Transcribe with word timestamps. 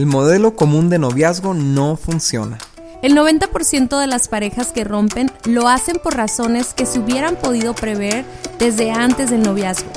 El 0.00 0.06
modelo 0.06 0.56
común 0.56 0.88
de 0.88 0.98
noviazgo 0.98 1.52
no 1.52 1.94
funciona. 1.94 2.56
El 3.02 3.14
90% 3.14 4.00
de 4.00 4.06
las 4.06 4.28
parejas 4.28 4.68
que 4.68 4.82
rompen 4.82 5.30
lo 5.44 5.68
hacen 5.68 5.98
por 6.02 6.16
razones 6.16 6.72
que 6.72 6.86
se 6.86 7.00
hubieran 7.00 7.36
podido 7.36 7.74
prever 7.74 8.24
desde 8.58 8.92
antes 8.92 9.28
del 9.28 9.42
noviazgo. 9.42 9.90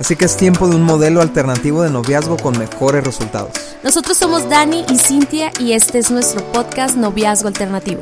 Así 0.00 0.16
que 0.16 0.24
es 0.24 0.38
tiempo 0.38 0.66
de 0.66 0.76
un 0.76 0.82
modelo 0.82 1.20
alternativo 1.20 1.82
de 1.82 1.90
noviazgo 1.90 2.38
con 2.38 2.58
mejores 2.58 3.04
resultados. 3.04 3.52
Nosotros 3.82 4.16
somos 4.16 4.48
Dani 4.48 4.82
y 4.88 4.96
Cintia 4.96 5.50
y 5.60 5.72
este 5.72 5.98
es 5.98 6.10
nuestro 6.10 6.42
podcast 6.52 6.96
Noviazgo 6.96 7.48
Alternativo. 7.48 8.00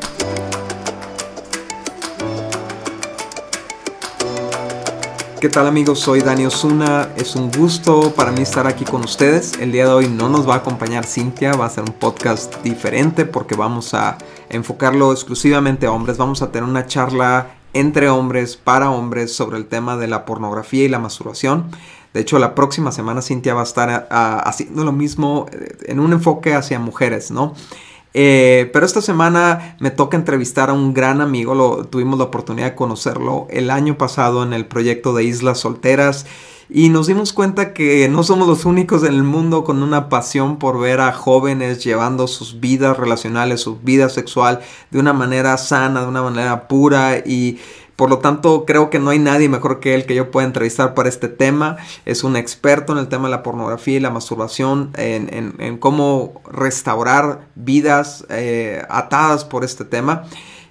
¿Qué 5.42 5.48
tal 5.48 5.66
amigos? 5.66 5.98
Soy 5.98 6.20
Dani 6.20 6.46
Osuna. 6.46 7.08
Es 7.16 7.34
un 7.34 7.50
gusto 7.50 8.12
para 8.14 8.30
mí 8.30 8.42
estar 8.42 8.68
aquí 8.68 8.84
con 8.84 9.02
ustedes. 9.02 9.58
El 9.58 9.72
día 9.72 9.86
de 9.86 9.92
hoy 9.92 10.06
no 10.06 10.28
nos 10.28 10.48
va 10.48 10.54
a 10.54 10.58
acompañar 10.58 11.04
Cintia, 11.04 11.54
va 11.54 11.66
a 11.66 11.68
ser 11.68 11.82
un 11.82 11.94
podcast 11.94 12.62
diferente 12.62 13.24
porque 13.24 13.56
vamos 13.56 13.92
a 13.92 14.18
enfocarlo 14.50 15.10
exclusivamente 15.10 15.86
a 15.86 15.90
hombres. 15.90 16.16
Vamos 16.16 16.42
a 16.42 16.52
tener 16.52 16.70
una 16.70 16.86
charla 16.86 17.56
entre 17.72 18.08
hombres, 18.08 18.56
para 18.56 18.92
hombres, 18.92 19.34
sobre 19.34 19.56
el 19.56 19.66
tema 19.66 19.96
de 19.96 20.06
la 20.06 20.26
pornografía 20.26 20.84
y 20.84 20.88
la 20.88 21.00
masturbación. 21.00 21.72
De 22.14 22.20
hecho, 22.20 22.38
la 22.38 22.54
próxima 22.54 22.92
semana 22.92 23.20
Cintia 23.20 23.52
va 23.52 23.62
a 23.62 23.64
estar 23.64 24.06
ah, 24.12 24.40
haciendo 24.46 24.84
lo 24.84 24.92
mismo 24.92 25.46
eh, 25.50 25.76
en 25.86 25.98
un 25.98 26.12
enfoque 26.12 26.54
hacia 26.54 26.78
mujeres, 26.78 27.32
¿no? 27.32 27.54
Eh, 28.14 28.70
pero 28.72 28.84
esta 28.84 29.00
semana 29.00 29.76
me 29.80 29.90
toca 29.90 30.16
entrevistar 30.16 30.70
a 30.70 30.74
un 30.74 30.92
gran 30.92 31.20
amigo, 31.20 31.54
lo, 31.54 31.86
tuvimos 31.86 32.18
la 32.18 32.26
oportunidad 32.26 32.70
de 32.70 32.74
conocerlo 32.74 33.46
el 33.50 33.70
año 33.70 33.96
pasado 33.96 34.42
en 34.42 34.52
el 34.52 34.66
proyecto 34.66 35.14
de 35.14 35.24
Islas 35.24 35.60
Solteras. 35.60 36.26
Y 36.74 36.88
nos 36.88 37.06
dimos 37.06 37.34
cuenta 37.34 37.74
que 37.74 38.08
no 38.08 38.22
somos 38.22 38.48
los 38.48 38.64
únicos 38.64 39.02
en 39.02 39.12
el 39.12 39.24
mundo 39.24 39.62
con 39.62 39.82
una 39.82 40.08
pasión 40.08 40.58
por 40.58 40.80
ver 40.80 41.00
a 41.00 41.12
jóvenes 41.12 41.84
llevando 41.84 42.26
sus 42.26 42.60
vidas 42.60 42.96
relacionales, 42.96 43.60
su 43.60 43.78
vida 43.78 44.08
sexual 44.08 44.60
de 44.90 44.98
una 44.98 45.12
manera 45.12 45.58
sana, 45.58 46.00
de 46.00 46.06
una 46.06 46.22
manera 46.22 46.68
pura. 46.68 47.18
Y 47.18 47.58
por 48.02 48.10
lo 48.10 48.18
tanto, 48.18 48.64
creo 48.66 48.90
que 48.90 48.98
no 48.98 49.10
hay 49.10 49.20
nadie 49.20 49.48
mejor 49.48 49.78
que 49.78 49.94
él 49.94 50.06
que 50.06 50.16
yo 50.16 50.32
pueda 50.32 50.44
entrevistar 50.44 50.92
para 50.92 51.08
este 51.08 51.28
tema. 51.28 51.76
Es 52.04 52.24
un 52.24 52.34
experto 52.34 52.92
en 52.92 52.98
el 52.98 53.06
tema 53.06 53.28
de 53.28 53.30
la 53.30 53.44
pornografía 53.44 53.96
y 53.96 54.00
la 54.00 54.10
masturbación, 54.10 54.90
en, 54.96 55.78
cómo 55.78 56.42
restaurar 56.50 57.46
vidas 57.54 58.26
eh, 58.28 58.82
atadas 58.88 59.44
por 59.44 59.62
este 59.62 59.84
tema. 59.84 60.24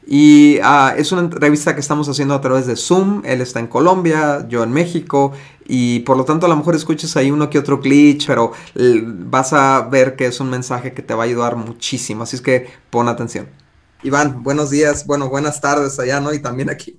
Y 0.06 0.60
ah, 0.62 0.94
es 0.98 1.14
una 1.14 1.22
entrevista 1.22 1.74
que 1.74 1.80
estamos 1.80 2.10
haciendo 2.10 2.34
a 2.34 2.42
través 2.42 2.68
de 2.68 2.76
Zoom. 2.76 3.22
Él 3.24 3.40
está 3.40 3.62
en 3.62 3.68
Colombia, 3.68 4.46
yo 4.50 4.62
en 4.64 4.74
México. 4.74 5.32
Y 5.66 6.02
por 6.02 6.18
lo 6.18 6.26
tanto 6.26 6.48
a 6.48 6.50
lo 6.50 6.58
mejor 6.58 6.76
escuches 6.76 7.16
ahí 7.16 7.32
uno 7.32 7.50
que 7.50 7.60
otro 7.60 7.80
glitch, 7.80 8.28
pero 8.28 8.52
vas 8.76 9.54
a 9.54 9.88
ver 9.90 10.18
que 10.18 10.26
es 10.26 10.42
un 10.42 10.50
mensaje 10.50 10.92
que 10.92 11.02
te 11.02 11.14
va 11.14 11.24
a 11.24 11.28
ayudar 11.28 11.56
muchísimo. 11.56 12.24
Así 12.24 12.36
es 12.36 12.42
que 12.42 12.68
pon 12.90 13.08
atención. 13.08 13.61
Iván, 14.04 14.42
buenos 14.42 14.72
días, 14.72 15.06
bueno, 15.06 15.30
buenas 15.30 15.62
tardes 15.62 16.00
allá, 16.00 16.20
¿no? 16.20 16.34
Y 16.34 16.40
también 16.40 16.72
aquí. 16.72 16.98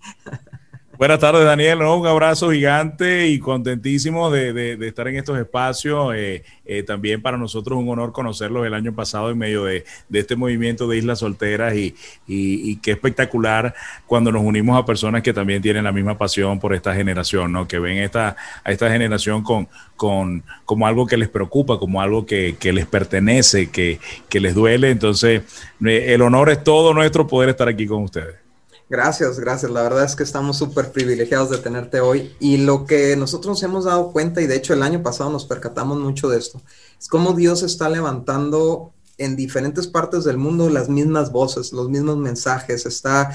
Buenas 1.03 1.19
tardes, 1.19 1.45
Daniel. 1.45 1.83
Un 1.83 2.07
abrazo 2.07 2.53
gigante 2.53 3.27
y 3.27 3.41
contentísimo 3.41 4.31
de, 4.31 4.79
estar 4.87 5.09
en 5.09 5.17
estos 5.17 5.37
espacios. 5.37 6.15
Eh, 6.15 6.45
eh, 6.65 6.85
también 6.85 7.21
para 7.21 7.37
nosotros 7.37 7.77
un 7.77 7.89
honor 7.89 8.13
conocerlos 8.13 8.65
el 8.65 8.73
año 8.73 8.95
pasado 8.95 9.29
en 9.29 9.37
medio 9.37 9.65
de, 9.65 9.85
este 10.13 10.37
movimiento 10.37 10.87
de 10.87 10.99
Islas 10.99 11.19
Solteras 11.19 11.75
y, 11.75 11.97
y, 12.29 12.77
qué 12.77 12.93
espectacular 12.93 13.75
cuando 14.07 14.31
nos 14.31 14.45
unimos 14.45 14.79
a 14.79 14.87
personas 14.87 15.23
que 15.23 15.33
también 15.33 15.61
tienen 15.61 15.83
la 15.83 15.91
misma 15.91 16.17
pasión 16.17 16.61
por 16.61 16.73
esta 16.73 16.95
generación, 16.95 17.51
¿no? 17.51 17.67
Que 17.67 17.81
ven 17.81 17.99
esta, 17.99 18.37
a 18.63 18.71
esta 18.71 18.89
generación 18.89 19.43
con, 19.43 19.67
con, 19.97 20.45
como 20.65 20.87
algo 20.87 21.09
que 21.09 21.17
les 21.17 21.29
preocupa, 21.29 21.81
como 21.81 22.01
algo 22.01 22.27
que, 22.27 22.57
les 22.63 22.87
pertenece, 22.87 23.71
que, 23.71 23.99
que 24.29 24.39
les 24.39 24.55
duele. 24.55 24.93
Entonces, 24.93 25.43
eh, 25.85 26.15
el 26.15 26.23
honor 26.23 26.51
es 26.51 26.63
todo 26.63 26.95
nuestro 26.95 27.27
poder 27.27 27.49
estar 27.49 27.67
aquí 27.67 27.89
con 27.89 28.05
ustedes. 28.05 28.42
Gracias, 28.93 29.41
gracias. 29.41 29.71
La 29.71 29.83
verdad 29.83 30.05
es 30.05 30.15
que 30.15 30.23
estamos 30.23 30.59
súper 30.59 30.93
privilegiados 30.93 31.49
de 31.49 31.57
tenerte 31.57 32.01
hoy. 32.01 32.37
Y 32.39 32.59
lo 32.59 32.85
que 32.85 33.17
nosotros 33.17 33.53
nos 33.53 33.63
hemos 33.63 33.87
dado 33.87 34.13
cuenta, 34.13 34.43
y 34.43 34.47
de 34.47 34.57
hecho 34.57 34.75
el 34.75 34.83
año 34.83 35.03
pasado 35.03 35.31
nos 35.31 35.47
percatamos 35.47 35.99
mucho 35.99 36.29
de 36.29 36.37
esto, 36.37 36.61
es 37.01 37.09
cómo 37.09 37.33
Dios 37.33 37.63
está 37.63 37.89
levantando 37.89 38.93
en 39.17 39.35
diferentes 39.35 39.87
partes 39.87 40.25
del 40.25 40.37
mundo 40.37 40.69
las 40.69 40.91
mismas 40.91 41.33
voces, 41.33 41.73
los 41.73 41.89
mismos 41.89 42.19
mensajes. 42.19 42.85
Está, 42.85 43.35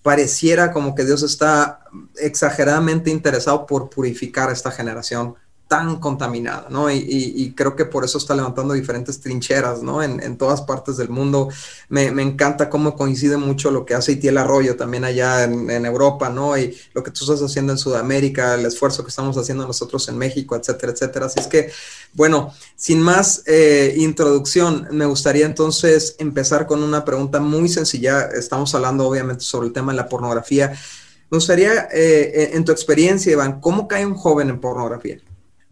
pareciera 0.00 0.72
como 0.72 0.94
que 0.94 1.04
Dios 1.04 1.22
está 1.22 1.80
exageradamente 2.16 3.10
interesado 3.10 3.66
por 3.66 3.90
purificar 3.90 4.48
a 4.48 4.54
esta 4.54 4.70
generación 4.70 5.34
tan 5.74 5.96
contaminada, 5.96 6.68
¿no? 6.70 6.88
Y, 6.88 7.52
creo 7.56 7.74
que 7.74 7.84
por 7.84 8.04
eso 8.04 8.18
está 8.18 8.32
levantando 8.36 8.74
diferentes 8.74 9.18
trincheras, 9.18 9.82
¿no? 9.82 10.04
En, 10.04 10.36
todas 10.36 10.62
partes 10.62 10.96
del 10.96 11.08
mundo. 11.08 11.48
Me, 11.88 12.06
encanta 12.22 12.70
cómo 12.70 12.94
coincide 12.94 13.36
mucho 13.38 13.72
lo 13.72 13.84
que 13.84 13.94
hace 13.94 14.12
Itiel 14.12 14.38
Arroyo 14.38 14.76
también 14.76 15.04
allá 15.04 15.42
en, 15.42 15.84
Europa, 15.84 16.28
¿no? 16.28 16.56
Y 16.56 16.78
lo 16.92 17.02
que 17.02 17.10
tú 17.10 17.24
estás 17.24 17.42
haciendo 17.42 17.72
en 17.72 17.78
Sudamérica, 17.78 18.54
el 18.54 18.64
esfuerzo 18.66 19.02
que 19.02 19.08
estamos 19.08 19.36
haciendo 19.36 19.66
nosotros 19.66 20.08
en 20.08 20.16
México, 20.16 20.54
etcétera, 20.54 20.92
etcétera. 20.92 21.26
Así 21.26 21.40
es 21.40 21.48
que, 21.48 21.72
bueno, 22.12 22.54
sin 22.76 23.00
más 23.00 23.42
eh, 23.46 23.94
introducción, 23.96 24.86
me 24.92 25.06
gustaría 25.06 25.44
entonces 25.44 26.14
empezar 26.20 26.68
con 26.68 26.84
una 26.84 27.04
pregunta 27.04 27.40
muy 27.40 27.68
sencilla. 27.68 28.28
Estamos 28.28 28.72
hablando 28.76 29.08
obviamente 29.08 29.42
sobre 29.42 29.66
el 29.66 29.72
tema 29.72 29.90
de 29.90 29.96
la 29.96 30.08
pornografía. 30.08 30.68
Me 30.68 31.38
gustaría, 31.38 31.88
eh, 31.92 32.50
en 32.52 32.64
tu 32.64 32.70
experiencia, 32.70 33.32
Iván, 33.32 33.60
¿cómo 33.60 33.88
cae 33.88 34.06
un 34.06 34.14
joven 34.14 34.50
en 34.50 34.60
pornografía? 34.60 35.18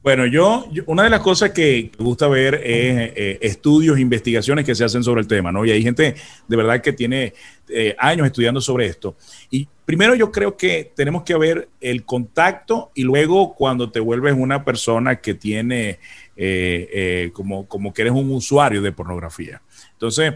Bueno, 0.03 0.27
yo, 0.27 0.67
una 0.87 1.05
de 1.05 1.11
las 1.11 1.21
cosas 1.21 1.51
que 1.51 1.93
gusta 1.97 2.27
ver 2.27 2.55
es 2.57 3.13
eh, 3.15 3.39
estudios, 3.41 4.01
investigaciones 4.01 4.65
que 4.65 4.75
se 4.75 4.83
hacen 4.83 5.05
sobre 5.05 5.21
el 5.21 5.29
tema, 5.29 5.53
¿no? 5.53 5.65
Y 5.65 5.71
hay 5.71 5.81
gente 5.81 6.17
de 6.49 6.57
verdad 6.57 6.81
que 6.81 6.93
tiene 6.93 7.35
eh, 7.69 7.95
años 7.99 8.27
estudiando 8.27 8.61
sobre 8.61 8.87
esto. 8.87 9.15
Y 9.49 9.69
primero 9.85 10.17
yo 10.17 10.33
creo 10.33 10.57
que 10.57 10.91
tenemos 10.97 11.23
que 11.23 11.37
ver 11.37 11.69
el 11.81 12.05
contacto 12.05 12.91
y 12.97 13.05
luego 13.05 13.55
cuando 13.55 13.93
te 13.93 14.01
vuelves 14.01 14.35
una 14.37 14.65
persona 14.65 15.21
que 15.21 15.35
tiene, 15.35 16.01
eh, 16.35 17.31
como, 17.33 17.69
como 17.69 17.95
que 17.95 18.03
eres 18.03 18.13
un 18.13 18.33
usuario 18.33 18.83
de 18.83 18.91
pornografía. 18.91 19.63
Entonces, 19.93 20.33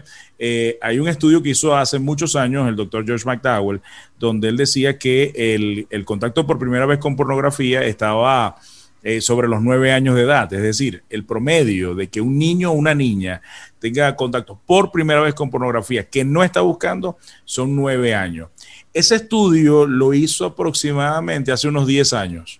hay 0.79 0.99
un 0.99 1.09
estudio 1.09 1.43
que 1.43 1.49
hizo 1.49 1.75
hace 1.75 1.99
muchos 1.99 2.37
años 2.37 2.69
el 2.69 2.77
doctor 2.77 3.05
George 3.05 3.25
McDowell, 3.25 3.81
donde 4.17 4.47
él 4.47 4.55
decía 4.55 4.97
que 4.97 5.85
el 5.89 6.05
contacto 6.05 6.47
por 6.47 6.57
primera 6.57 6.85
vez 6.85 6.99
con 6.99 7.17
pornografía 7.17 7.83
estaba 7.83 8.55
eh, 9.03 9.21
sobre 9.21 9.47
los 9.47 9.61
nueve 9.61 9.91
años 9.91 10.15
de 10.15 10.23
edad. 10.23 10.51
Es 10.51 10.61
decir, 10.61 11.03
el 11.09 11.23
promedio 11.23 11.95
de 11.95 12.07
que 12.07 12.19
un 12.19 12.37
niño 12.37 12.71
o 12.71 12.73
una 12.73 12.95
niña 12.95 13.41
tenga 13.79 14.15
contacto 14.15 14.59
por 14.65 14.91
primera 14.91 15.21
vez 15.21 15.33
con 15.33 15.49
pornografía 15.49 16.07
que 16.07 16.25
no 16.25 16.43
está 16.43 16.61
buscando 16.61 17.17
son 17.45 17.75
nueve 17.75 18.15
años. 18.15 18.49
Ese 18.93 19.15
estudio 19.15 19.85
lo 19.85 20.13
hizo 20.13 20.45
aproximadamente 20.45 21.51
hace 21.51 21.67
unos 21.67 21.85
diez 21.87 22.13
años. 22.13 22.59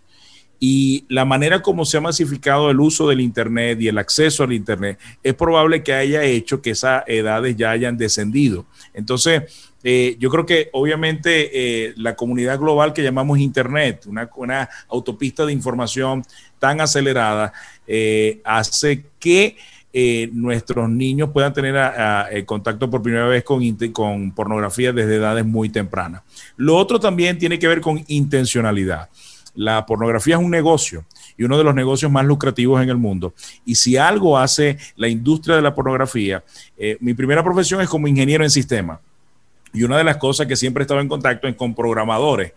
Y 0.60 1.06
la 1.08 1.26
manera 1.26 1.62
como 1.62 1.86
se 1.86 1.98
ha 1.98 2.02
masificado 2.02 2.72
el 2.72 2.80
uso 2.80 3.08
del 3.08 3.22
Internet 3.22 3.80
y 3.80 3.88
el 3.88 3.98
acceso 3.98 4.44
al 4.44 4.54
Internet 4.54 5.00
es 5.22 5.36
probable 5.36 5.84
que 5.84 5.94
haya 5.94 6.24
hecho 6.24 6.62
que 6.62 6.72
esas 6.72 7.04
edades 7.08 7.56
ya 7.56 7.72
hayan 7.72 7.98
descendido. 7.98 8.66
Entonces, 8.94 9.67
eh, 9.84 10.18
yo 10.20 10.30
creo 10.30 10.46
que 10.46 10.70
obviamente 10.74 11.50
eh, 11.88 11.94
la 11.98 12.16
comunidad 12.16 12.60
global 12.60 12.94
que 12.94 13.04
llamamos 13.04 13.40
Internet, 13.40 14.06
una, 14.08 14.70
autopista 14.90 15.46
de 15.46 15.54
información 15.54 16.24
tan 16.60 16.82
acelerada, 16.82 17.54
eh, 17.86 18.42
hace 18.44 19.06
que 19.20 19.56
nuestros 20.32 20.88
niños 20.90 21.32
puedan 21.32 21.54
tener 21.54 22.46
contacto 22.46 22.88
por 22.88 23.02
primera 23.02 23.26
vez 23.26 23.44
con, 23.44 24.32
pornografía 24.36 24.94
desde 24.94 25.16
edades 25.16 25.44
muy 25.44 25.70
tempranas. 25.70 26.22
Lo 26.56 26.76
otro 26.76 27.00
también 27.00 27.40
tiene 27.40 27.58
que 27.58 27.68
ver 27.68 27.82
con 27.82 28.04
intencionalidad. 28.06 29.10
La 29.56 29.88
pornografía 29.88 30.36
es 30.36 30.42
un 30.42 30.52
negocio 30.52 31.04
y 31.36 31.46
uno 31.46 31.58
de 31.58 31.64
los 31.64 31.74
negocios 31.74 32.12
más 32.12 32.26
lucrativos 32.26 32.84
en 32.84 32.90
el 32.90 32.98
mundo. 32.98 33.34
Y 33.66 33.74
si 33.74 33.98
algo 33.98 34.38
hace 34.38 34.78
la 34.98 35.08
industria 35.08 35.56
de 35.56 35.64
la 35.64 35.74
pornografía, 35.74 36.44
mi 37.00 37.16
primera 37.16 37.44
profesión 37.44 37.82
es 37.82 37.90
como 37.90 38.08
ingeniero 38.08 38.44
en 38.44 38.52
sistemas. 38.52 39.00
Y 39.74 39.84
una 39.84 39.98
de 39.98 40.04
las 40.04 40.18
cosas 40.18 40.48
que 40.48 40.56
siempre 40.56 40.82
he 40.82 40.86
estado 40.86 41.02
en 41.02 41.08
contacto 41.08 41.48
es 41.48 41.56
con 41.56 41.76
programadores. 41.76 42.54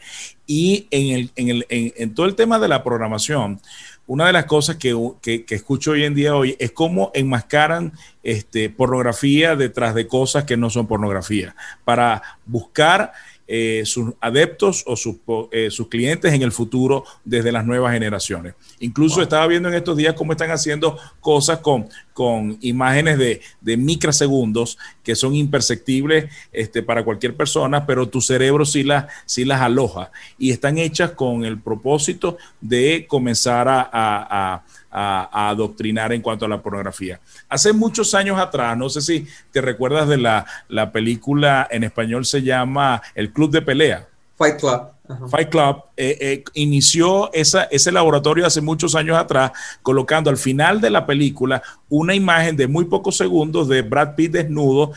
Y 0.46 0.86
en, 0.90 1.14
el, 1.14 1.30
en, 1.36 1.48
el, 1.48 1.66
en, 1.68 2.14
todo 2.14 2.26
el 2.26 2.34
tema 2.34 2.58
de 2.58 2.68
la 2.68 2.82
programación, 2.82 3.60
una 4.06 4.26
de 4.26 4.32
las 4.32 4.46
cosas 4.46 4.76
que, 4.76 4.96
que, 5.22 5.44
escucho 5.54 5.92
hoy 5.92 6.04
en 6.04 6.14
día 6.14 6.34
hoy 6.34 6.56
es 6.58 6.72
cómo 6.72 7.12
enmascaran 7.14 7.92
este, 8.22 8.68
pornografía 8.68 9.54
detrás 9.54 9.94
de 9.94 10.08
cosas 10.08 10.44
que 10.44 10.56
no 10.56 10.70
son 10.70 10.86
pornografía, 10.86 11.54
para 11.84 12.22
buscar 12.44 13.12
eh, 13.52 13.82
sus 13.84 14.14
adeptos 14.20 14.84
o 14.86 14.94
sus, 14.94 15.16
eh, 15.50 15.72
sus, 15.72 15.88
clientes 15.88 16.32
en 16.32 16.42
el 16.42 16.52
futuro 16.52 17.04
desde 17.24 17.50
las 17.50 17.66
nuevas 17.66 17.92
generaciones. 17.92 18.54
Incluso 18.78 19.22
estaba 19.22 19.44
viendo 19.48 19.68
en 19.68 19.74
estos 19.74 19.96
días 19.96 20.14
cómo 20.14 20.30
están 20.30 20.52
haciendo 20.52 20.96
cosas 21.20 21.58
con, 21.58 21.88
con 22.20 22.58
imágenes 22.61 23.17
de, 23.17 23.40
de 23.62 23.78
microsegundos 23.78 24.76
que 25.02 25.17
son 25.17 25.34
imperceptibles 25.34 26.31
este, 26.52 26.82
para 26.82 27.02
cualquier 27.02 27.34
persona, 27.34 27.87
pero 27.87 28.11
tu 28.11 28.20
cerebro 28.20 28.67
sí 28.67 28.82
las, 28.82 29.06
sí 29.25 29.46
las 29.46 29.62
aloja 29.62 30.11
y 30.37 30.50
están 30.50 30.76
hechas 30.76 31.12
con 31.12 31.46
el 31.46 31.58
propósito 31.58 32.37
de 32.61 33.06
comenzar 33.08 33.69
a, 33.70 34.62
adoctrinar 34.93 36.12
en 36.12 36.20
cuanto 36.20 36.44
a 36.44 36.49
la 36.49 36.61
pornografía. 36.61 37.20
Hace 37.49 37.72
muchos 37.72 38.12
años 38.12 38.38
atrás, 38.38 38.76
no 38.76 38.90
sé 38.90 39.00
si 39.00 39.26
te 39.50 39.62
recuerdas 39.62 40.06
de 40.06 40.19
la, 40.19 40.44
la 40.69 40.93
película 40.93 41.66
en 41.70 41.84
español 41.84 42.26
se 42.26 42.43
llama 42.43 43.00
El 43.14 43.32
Club 43.32 43.50
de 43.50 43.62
Pelea. 43.62 44.06
Fight 44.37 44.61
Club. 44.61 45.00
Fight 45.28 45.48
Club 45.50 45.82
eh, 45.96 46.18
eh, 46.20 46.44
inició 46.54 47.30
ese 47.32 47.92
laboratorio 47.92 48.46
hace 48.46 48.60
muchos 48.60 48.94
años 48.94 49.16
atrás, 49.16 49.52
colocando 49.82 50.30
al 50.30 50.36
final 50.36 50.80
de 50.80 50.90
la 50.90 51.06
película 51.06 51.62
una 51.88 52.14
imagen 52.14 52.56
de 52.56 52.66
muy 52.68 52.84
pocos 52.84 53.16
segundos 53.16 53.68
de 53.68 53.82
Brad 53.82 54.14
Pitt 54.14 54.32
desnudo 54.32 54.92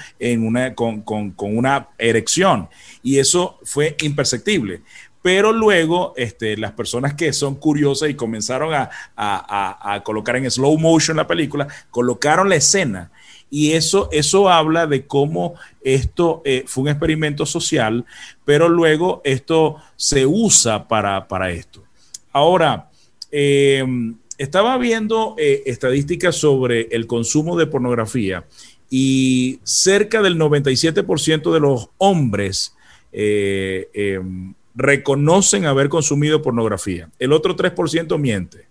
con, 0.76 1.04
una 1.38 1.90
erección. 1.98 2.70
Y 3.02 3.20
eso 3.20 3.60
fue 3.64 3.96
imperceptible. 4.02 4.82
Pero 5.22 5.54
luego 5.54 6.14
este, 6.18 6.58
las 6.58 6.74
personas 6.74 7.14
que 7.14 7.32
son 7.32 7.56
curiosas 7.56 8.10
y 8.10 8.14
comenzaron 8.14 8.74
a 9.16 10.02
colocar 10.04 10.36
en 10.36 10.52
slow 10.52 10.78
motion 10.78 11.18
la 11.18 11.28
película, 11.28 11.68
colocaron 11.92 12.50
la 12.50 12.56
escena 12.56 13.10
y 13.54 13.74
eso, 13.74 14.10
eso 14.12 14.50
habla 14.50 14.88
de 14.88 15.06
cómo 15.06 15.54
esto 15.84 16.42
eh, 16.44 16.64
fue 16.66 16.86
un 16.86 16.90
experimento 16.90 17.46
social, 17.46 18.04
pero 18.46 18.68
luego 18.68 19.22
esto 19.24 19.76
se 19.96 20.26
usa 20.26 20.88
para, 20.88 21.52
esto. 21.52 21.84
Ahora, 22.32 22.90
em, 23.30 24.16
estaba 24.40 24.76
viendo 24.80 25.36
eh, 25.38 25.62
estadísticas 25.68 26.36
sobre 26.36 26.88
el 26.94 27.06
consumo 27.06 27.56
de 27.56 27.68
pornografía 27.68 28.44
y 28.90 29.60
cerca 29.62 30.24
del 30.24 30.36
97% 30.40 31.54
de 31.54 31.60
los 31.60 31.90
hombres 32.00 32.76
eh, 33.12 33.88
em, 33.94 34.56
reconocen 34.74 35.66
haber 35.66 35.90
consumido 35.90 36.42
pornografía. 36.42 37.12
El 37.20 37.32
otro 37.32 37.56
3% 37.56 38.18
miente. 38.18 38.66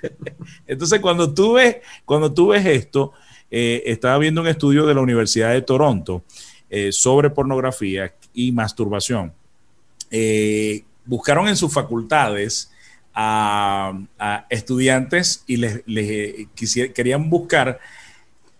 Entonces, 0.68 1.00
cuando 1.00 1.34
tú 1.34 1.54
ves, 1.54 1.78
cuando 2.04 2.32
tú 2.32 2.50
ves 2.50 2.64
esto, 2.64 3.14
eh, 3.50 3.82
estaba 3.86 4.18
viendo 4.18 4.42
un 4.42 4.48
estudio 4.48 4.86
de 4.86 4.94
la 4.94 5.00
Universidad 5.00 5.52
de 5.52 5.62
Toronto 5.62 6.22
eh, 6.68 6.92
sobre 6.92 7.30
pornografía 7.30 8.12
y 8.34 8.52
masturbación. 8.52 9.32
Eh, 10.10 10.84
buscaron 11.06 11.48
en 11.48 11.56
sus 11.56 11.72
facultades 11.72 12.70
a, 13.14 13.98
estudiantes 14.50 15.42
y 15.46 15.56
les, 15.56 15.82
querían 16.94 17.28
buscar 17.30 17.80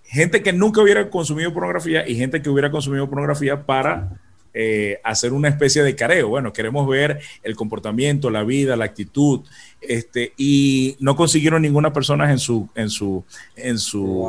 gente 0.05 0.43
que 0.43 0.53
nunca 0.53 0.83
hubiera 0.83 1.11
consumido 1.11 1.53
pornografía 1.53 2.09
y 2.09 2.17
gente 2.17 2.43
que 2.43 2.51
hubiera 2.51 2.71
consumido 2.71 3.09
pornografía 3.09 3.65
para 3.65 4.21
hacer 5.05 5.33
una 5.33 5.49
especie 5.49 5.85
de 5.85 5.95
careo. 5.95 6.31
Bueno, 6.31 6.53
queremos 6.53 6.89
ver 6.89 7.21
el 7.45 7.55
comportamiento, 7.55 8.29
la 8.29 8.43
vida, 8.43 8.75
la 8.75 8.87
actitud, 8.87 9.43
este, 9.81 10.33
y 10.37 10.97
no 10.99 11.15
consiguieron 11.15 11.63
ninguna 11.63 11.93
persona 11.93 12.29
en 12.33 12.41
su, 12.41 12.69
en 12.75 12.91
su, 12.91 13.25
en 13.55 13.79
su, 13.79 14.29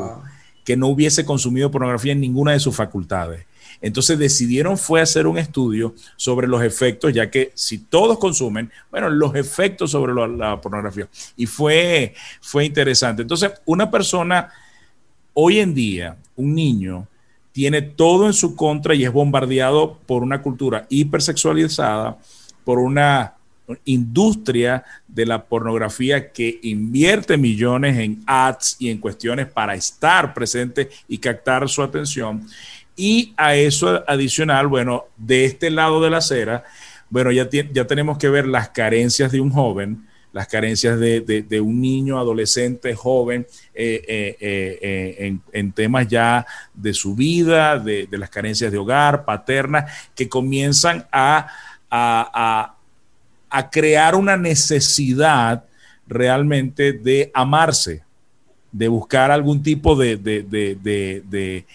que 0.70 0.78
no 0.78 0.90
hubiese 0.90 1.26
consumido 1.26 1.72
pornografía 1.72 2.12
en 2.12 2.22
ninguna 2.22 2.52
de 2.52 2.60
sus 2.60 2.76
facultades. 2.76 3.44
Entonces 3.82 4.20
decidieron 4.20 4.78
fue 4.78 5.02
hacer 5.02 5.26
un 5.26 5.40
estudio 5.40 5.96
sobre 6.16 6.48
los 6.48 6.62
efectos, 6.62 7.12
ya 7.12 7.32
que 7.32 7.52
si 7.56 7.80
todos 7.80 8.20
consumen, 8.20 8.72
bueno, 8.92 9.10
los 9.10 9.34
efectos 9.34 9.90
sobre 9.90 10.14
la, 10.14 10.62
pornografía. 10.62 11.08
Y 11.36 11.48
fue, 11.48 12.14
fue 12.40 12.66
interesante. 12.66 13.24
Entonces, 13.24 13.52
una 13.66 13.90
persona, 13.90 14.52
hoy 15.34 15.58
en 15.58 15.74
día, 15.74 16.18
un 16.36 16.54
niño, 16.54 17.08
tiene 17.52 17.82
todo 17.82 18.28
en 18.28 18.34
su 18.34 18.56
contra 18.56 18.94
y 18.94 19.06
es 19.06 19.12
bombardeado 19.12 19.98
por 20.06 20.22
una 20.22 20.44
cultura 20.44 20.86
hipersexualizada, 20.88 22.20
por 22.64 22.78
una 22.78 23.39
industria 23.86 24.84
de 25.08 25.26
la 25.26 25.46
pornografía 25.46 26.32
que 26.32 26.60
invierte 26.64 27.38
millones 27.38 27.98
en 27.98 28.24
ads 28.26 28.78
y 28.80 28.90
en 28.90 29.00
cuestiones 29.00 29.48
para 29.48 29.76
estar 29.76 30.34
presente 30.34 30.90
y 31.08 31.18
captar 31.18 31.68
su 31.70 31.82
atención. 31.82 32.48
Y 32.96 33.34
a 33.38 33.56
eso 33.56 34.04
adicional, 34.08 34.68
bueno, 34.68 35.06
de 35.18 35.46
este 35.46 35.70
lado 35.70 36.02
de 36.02 36.10
la 36.10 36.18
acera, 36.18 36.64
bueno, 37.10 37.32
ya, 37.32 37.48
ya 37.50 37.88
tenemos 37.88 38.18
que 38.18 38.30
ver 38.30 38.46
las 38.46 38.70
carencias 38.70 39.32
de 39.32 39.42
un 39.42 39.52
joven, 39.52 40.06
las 40.32 40.48
carencias 40.48 41.00
de, 41.00 41.62
un 41.62 41.82
niño, 41.82 42.20
adolescente, 42.20 42.94
joven, 42.94 43.48
eh, 43.74 44.04
eh, 44.08 44.38
eh, 44.40 45.38
en, 45.52 45.72
temas 45.72 46.08
ya 46.08 46.46
de 46.74 46.94
su 46.94 47.16
vida, 47.16 47.80
de, 47.80 48.08
las 48.12 48.30
carencias 48.30 48.72
de 48.72 48.78
hogar, 48.78 49.26
paterna, 49.26 49.88
que 50.16 50.30
comienzan 50.30 51.08
a 51.12 52.76
crear 53.70 54.16
una 54.16 54.38
necesidad 54.38 55.66
realmente 56.08 56.94
de 56.94 57.32
amarse, 57.34 58.04
de 58.72 58.88
buscar 58.88 59.32
algún 59.32 59.64
tipo 59.64 59.96
de, 59.96 60.18
de, 60.18 60.44
de, 60.44 61.24
de, 61.28 61.66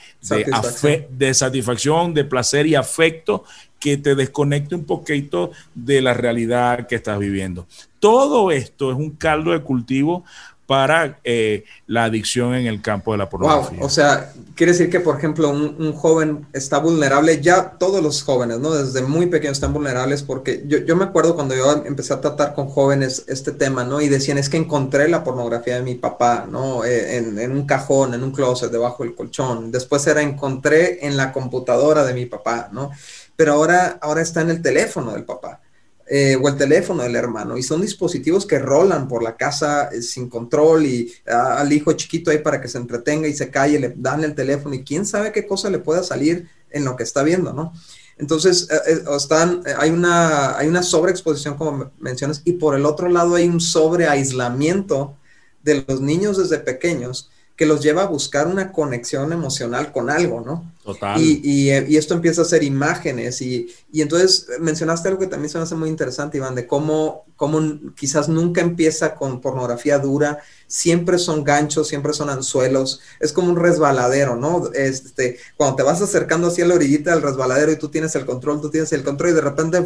satisfacción. 1.35 2.15
de 2.15 2.25
placer 2.25 2.67
y 2.67 2.75
afecto 2.75 3.45
que 3.81 3.97
te 3.97 4.15
desconecte 4.15 4.75
un 4.75 4.85
poquito 4.85 5.51
de 5.75 6.01
la 6.01 6.15
realidad 6.15 6.87
que 6.87 6.95
estás 6.95 7.19
viviendo. 7.19 7.67
Todo 7.99 8.51
esto 8.51 8.91
es 8.91 8.97
un 8.97 9.11
caldo 9.11 9.53
de 9.53 9.61
cultivo 9.61 10.25
para 10.67 11.21
eh, 11.25 11.65
la 11.87 12.05
adicción 12.05 12.55
en 12.55 12.67
el 12.67 12.81
campo 12.81 13.13
de 13.13 13.19
la 13.19 13.29
pornografía. 13.29 13.79
o 13.83 13.89
sea, 13.89 14.33
quiere 14.55 14.73
decir 14.73 14.89
que, 14.89 15.01
por 15.01 15.19
ejemplo, 15.19 15.51
un, 15.51 15.93
joven 15.93 16.47
está 16.53 16.79
vulnerable, 16.79 17.41
ya 17.41 17.73
todos 17.79 18.03
los 18.03 18.23
jóvenes, 18.23 18.59
¿no? 18.59 18.71
Desde 18.73 19.03
muy 19.03 19.27
pequeños 19.27 19.59
están 19.59 19.73
vulnerables 19.73 20.23
porque 20.23 20.65
yo, 20.67 20.79
yo, 20.79 20.97
me 20.97 21.05
acuerdo 21.05 21.35
cuando 21.35 21.55
yo 21.55 21.85
empecé 21.85 22.15
a 22.15 22.21
tratar 22.21 22.55
con 22.55 22.69
jóvenes 22.69 23.25
este 23.29 23.53
tema, 23.53 23.85
¿no? 23.85 24.01
Y 24.01 24.09
decían, 24.09 24.39
es 24.39 24.49
que 24.49 24.57
encontré 24.57 25.09
la 25.09 25.23
pornografía 25.23 25.77
de 25.77 25.83
mi 25.83 25.95
papá, 25.95 26.47
¿no? 26.51 26.85
Eh, 26.85 27.17
en, 27.17 27.39
en 27.39 27.53
un 27.53 27.67
cajón, 27.67 28.15
en 28.15 28.23
un 28.23 28.33
closet, 28.33 28.71
debajo 28.71 29.03
del 29.03 29.15
colchón. 29.15 29.71
Después 29.71 30.07
era, 30.07 30.23
encontré 30.23 31.07
en 31.07 31.17
la 31.17 31.33
computadora 31.33 32.05
de 32.05 32.15
mi 32.15 32.27
papá, 32.27 32.69
¿no? 32.73 32.91
Pero 33.37 33.53
ahora, 33.53 33.99
ahora 34.01 34.23
está 34.23 34.41
en 34.41 34.51
el 34.51 34.63
teléfono 34.63 35.13
del 35.13 35.25
papá. 35.25 35.61
Eh, 36.07 36.37
o 36.37 36.47
el 36.49 36.57
teléfono 36.57 37.03
del 37.03 37.17
hermano, 37.17 37.57
y 37.57 37.63
son 37.63 37.81
dispositivos 37.81 38.45
que 38.45 38.59
rolan 38.59 39.09
por 39.09 39.23
la 39.23 39.39
casa 39.39 39.89
eh, 39.89 40.03
sin 40.03 40.29
control 40.29 40.85
y 40.85 41.11
ah, 41.27 41.57
al 41.59 41.73
hijo 41.73 41.95
chiquito 41.95 42.31
ahí 42.31 42.41
para 42.41 42.61
que 42.61 42.69
se 42.69 42.77
entretenga 42.77 43.27
y 43.27 43.33
se 43.33 43.49
calle, 43.49 43.81
le 43.81 43.95
dan 43.97 44.23
el 44.23 44.35
teléfono 44.35 44.75
y 44.75 44.85
quién 44.85 45.07
sabe 45.07 45.33
qué 45.33 45.47
cosa 45.47 45.71
le 45.71 45.79
pueda 45.79 46.03
salir 46.03 46.47
en 46.69 46.85
lo 46.85 46.95
que 46.95 47.05
está 47.05 47.23
viendo, 47.23 47.55
¿no? 47.55 47.73
Entonces, 48.19 48.69
eh, 48.71 49.03
están, 49.17 49.63
hay, 49.79 49.89
una, 49.89 50.59
hay 50.59 50.69
una 50.69 50.83
sobreexposición, 50.83 51.57
como 51.57 51.91
mencionas, 51.99 52.43
y 52.45 52.53
por 52.53 52.75
el 52.75 52.85
otro 52.85 53.09
lado 53.09 53.35
hay 53.35 53.49
un 53.49 53.61
sobreaislamiento 53.61 55.17
de 55.63 55.87
los 55.89 56.03
niños 56.03 56.37
desde 56.37 56.59
pequeños 56.59 57.31
que 57.57 57.67
los 57.67 57.83
lleva 57.83 58.03
a 58.03 58.07
buscar 58.07 58.49
una 58.49 58.73
conexión 58.73 59.33
emocional 59.33 59.93
con 59.93 60.11
algo, 60.11 60.41
¿no? 60.41 60.73
Total. 60.83 61.21
Y, 61.21 61.71
esto 61.71 62.15
empieza 62.15 62.43
a 62.43 62.45
ser 62.45 62.65
imágenes 62.65 63.41
y, 63.41 63.73
entonces 63.93 64.49
mencionaste 64.59 65.09
algo 65.09 65.21
que 65.21 65.29
también 65.29 65.49
se 65.49 65.59
me 65.59 65.65
hace 65.65 65.77
muy 65.77 65.89
interesante, 65.89 66.39
Iván, 66.39 66.57
de 66.57 66.67
cómo, 66.67 67.25
cómo 67.37 67.61
quizás 67.95 68.29
nunca 68.29 68.61
empieza 68.61 69.15
con 69.15 69.41
pornografía 69.41 70.01
dura, 70.01 70.41
siempre 70.67 71.17
son 71.17 71.45
ganchos, 71.45 71.87
siempre 71.87 72.13
son 72.13 72.29
anzuelos, 72.29 73.01
es 73.21 73.33
como 73.33 73.51
un 73.51 73.57
resbaladero, 73.57 74.35
¿no? 74.35 74.71
Este, 74.75 75.39
cuando 75.57 75.77
te 75.77 75.85
vas 75.85 76.03
acercando 76.03 76.49
hacia 76.49 76.67
la 76.67 76.75
orillita 76.75 77.13
del 77.13 77.23
resbaladero 77.23 77.71
y 77.71 77.77
tú 77.77 77.89
tienes 77.89 78.17
el 78.17 78.27
control, 78.27 78.61
tú 78.61 78.69
tienes 78.69 78.93
el 78.93 79.05
control 79.05 79.31
y 79.31 79.35
de 79.35 79.41
repente 79.41 79.85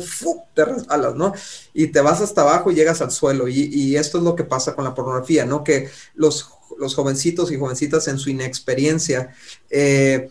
te 0.55 0.65
resbalas, 0.65 1.15
¿no? 1.15 1.35
Y 1.75 1.89
te 1.89 2.01
vas 2.01 2.23
hasta 2.23 2.41
abajo 2.41 2.71
y 2.71 2.75
llegas 2.75 3.03
al 3.03 3.11
suelo 3.11 3.47
y, 3.47 3.67
y 3.73 3.97
esto 3.97 4.17
es 4.19 4.25
lo 4.25 4.35
que 4.35 4.45
pasa 4.45 4.75
con 4.75 4.85
la 4.85 4.95
pornografía, 4.95 5.45
¿no? 5.45 5.63
Que 5.63 5.91
los 6.15 6.58
los 6.79 6.95
jovencitos 6.95 7.51
y 7.51 7.59
jovencitas 7.59 8.09
en 8.09 8.19
su 8.19 8.31
inexperiencia 8.31 9.35
eh, 9.71 10.31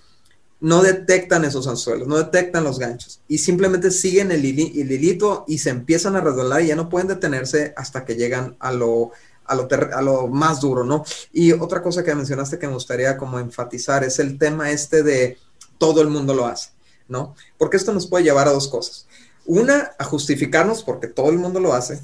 no 0.59 0.81
detectan 0.81 1.45
esos 1.45 1.67
anzuelos, 1.67 2.07
no 2.07 2.17
detectan 2.17 2.63
los 2.63 2.79
ganchos 2.79 3.21
y 3.27 3.37
simplemente 3.37 3.91
siguen 3.91 4.31
el, 4.31 4.43
hilito 4.43 5.45
y 5.47 5.59
se 5.59 5.69
empiezan 5.69 6.15
a 6.15 6.21
resbalar 6.21 6.61
y 6.61 6.67
ya 6.67 6.75
no 6.75 6.89
pueden 6.89 7.07
detenerse 7.07 7.73
hasta 7.77 8.05
que 8.05 8.15
llegan 8.15 8.55
a 8.59 8.71
lo, 8.71 9.11
a 9.45 9.55
lo, 9.55 9.67
a 9.93 10.01
lo 10.01 10.27
más 10.27 10.59
duro, 10.59 10.83
¿no? 10.83 11.03
Y 11.31 11.51
otra 11.51 11.83
cosa 11.83 12.03
que 12.03 12.15
mencionaste 12.15 12.57
que 12.57 12.67
me 12.67 12.73
gustaría 12.73 13.17
como 13.17 13.39
enfatizar 13.39 14.03
es 14.03 14.17
el 14.19 14.39
tema 14.39 14.71
este 14.71 15.03
de 15.03 15.37
todo 15.77 16.01
el 16.01 16.09
mundo 16.09 16.33
lo 16.33 16.47
hace, 16.47 16.71
¿no? 17.07 17.35
Porque 17.57 17.77
esto 17.77 17.93
nos 17.93 18.07
puede 18.07 18.23
llevar 18.23 18.47
a 18.47 18.51
dos 18.51 18.67
cosas. 18.67 19.05
Una, 19.45 19.91
a 19.99 20.03
justificarnos 20.03 20.83
porque 20.83 21.07
todo 21.07 21.29
el 21.29 21.37
mundo 21.37 21.59
lo 21.59 21.73
hace 21.73 22.01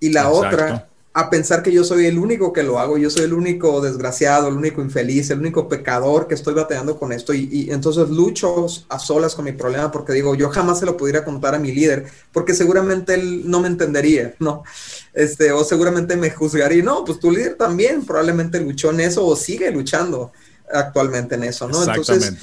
y 0.00 0.10
la 0.10 0.28
otra 0.28 0.88
a 1.14 1.28
pensar 1.28 1.62
que 1.62 1.72
yo 1.72 1.84
soy 1.84 2.06
el 2.06 2.18
único 2.18 2.52
que 2.54 2.62
lo 2.62 2.78
hago, 2.78 2.96
yo 2.96 3.10
soy 3.10 3.24
el 3.24 3.34
único 3.34 3.82
desgraciado, 3.82 4.48
el 4.48 4.54
único 4.54 4.80
infeliz, 4.80 5.28
el 5.30 5.40
único 5.40 5.68
pecador 5.68 6.26
que 6.26 6.34
estoy 6.34 6.54
batallando 6.54 6.98
con 6.98 7.12
esto 7.12 7.34
y, 7.34 7.68
entonces 7.70 8.08
lucho 8.08 8.66
a 8.88 8.98
solas 8.98 9.34
con 9.34 9.44
mi 9.44 9.52
problema 9.52 9.90
porque 9.90 10.14
digo, 10.14 10.34
yo 10.34 10.48
jamás 10.48 10.78
se 10.78 10.86
lo 10.86 10.96
pudiera 10.96 11.22
contar 11.22 11.54
a 11.54 11.58
mi 11.58 11.70
líder 11.70 12.06
porque 12.32 12.54
seguramente 12.54 13.14
él 13.14 13.42
no 13.44 13.60
me 13.60 13.68
entendería, 13.68 14.34
¿no? 14.38 14.62
Este, 15.12 15.52
o 15.52 15.64
seguramente 15.64 16.16
me 16.16 16.30
juzgaría, 16.30 16.82
no, 16.82 17.04
pues 17.04 17.20
tu 17.20 17.30
líder 17.30 17.56
también 17.56 18.06
probablemente 18.06 18.58
luchó 18.58 18.90
en 18.90 19.00
eso 19.00 19.26
o 19.26 19.36
sigue 19.36 19.70
luchando 19.70 20.32
actualmente 20.72 21.34
en 21.34 21.44
eso, 21.44 21.68
¿no? 21.68 21.82
Entonces, 21.84 22.34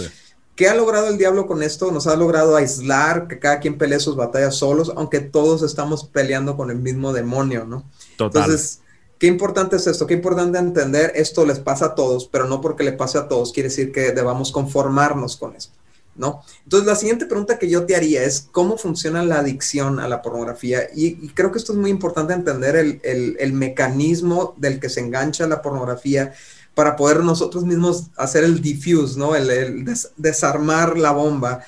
¿Qué 0.55 0.67
ha 0.67 0.75
logrado 0.75 1.07
el 1.07 1.17
diablo 1.17 1.47
con 1.47 1.63
esto? 1.63 1.89
Nos 1.89 2.05
ha 2.05 2.17
logrado 2.17 2.57
aislar, 2.57 3.29
que 3.29 3.39
cada 3.39 3.61
quien 3.61 3.77
pelee 3.77 3.97
sus 3.97 4.17
batallas 4.17 4.57
solos, 4.57 4.91
aunque 4.93 5.21
todos 5.21 5.63
estamos 5.63 6.03
peleando 6.03 6.57
con 6.57 6.69
el 6.69 6.75
mismo 6.79 7.13
demonio, 7.13 7.63
¿no? 7.63 7.85
Entonces, 8.19 8.79
qué 9.17 9.27
importante 9.27 9.75
es 9.75 9.87
esto, 9.87 10.07
qué 10.07 10.13
importante 10.13 10.57
entender, 10.57 11.11
esto 11.15 11.45
les 11.45 11.59
pasa 11.59 11.85
a 11.85 11.95
todos, 11.95 12.27
pero 12.27 12.47
no 12.47 12.61
porque 12.61 12.83
le 12.83 12.93
pase 12.93 13.17
a 13.17 13.27
todos 13.27 13.51
quiere 13.53 13.69
decir 13.69 13.91
que 13.91 14.11
debamos 14.11 14.51
conformarnos 14.51 15.37
con 15.37 15.55
esto, 15.55 15.73
¿no? 16.15 16.43
Entonces, 16.63 16.87
la 16.87 16.95
siguiente 16.95 17.25
pregunta 17.25 17.59
que 17.59 17.69
yo 17.69 17.85
te 17.85 17.95
haría 17.95 18.23
es, 18.23 18.47
¿cómo 18.51 18.77
funciona 18.77 19.23
la 19.23 19.39
adicción 19.39 19.99
a 19.99 20.07
la 20.07 20.21
pornografía? 20.21 20.89
Y, 20.95 21.29
creo 21.29 21.51
que 21.51 21.57
esto 21.57 21.73
es 21.73 21.79
muy 21.79 21.89
importante 21.89 22.33
entender 22.33 22.75
el, 22.75 23.01
el 23.03 23.53
mecanismo 23.53 24.53
del 24.57 24.79
que 24.79 24.89
se 24.89 25.01
engancha 25.01 25.47
la 25.47 25.61
pornografía 25.61 26.33
para 26.79 26.95
poder 26.95 27.25
nosotros 27.25 27.65
mismos 27.65 28.05
hacer 28.15 28.45
el 28.45 28.61
diffuse, 28.61 29.19
¿no? 29.19 29.35
El, 29.35 29.85
desarmar 30.15 30.97
la 30.97 31.11
bomba. 31.11 31.61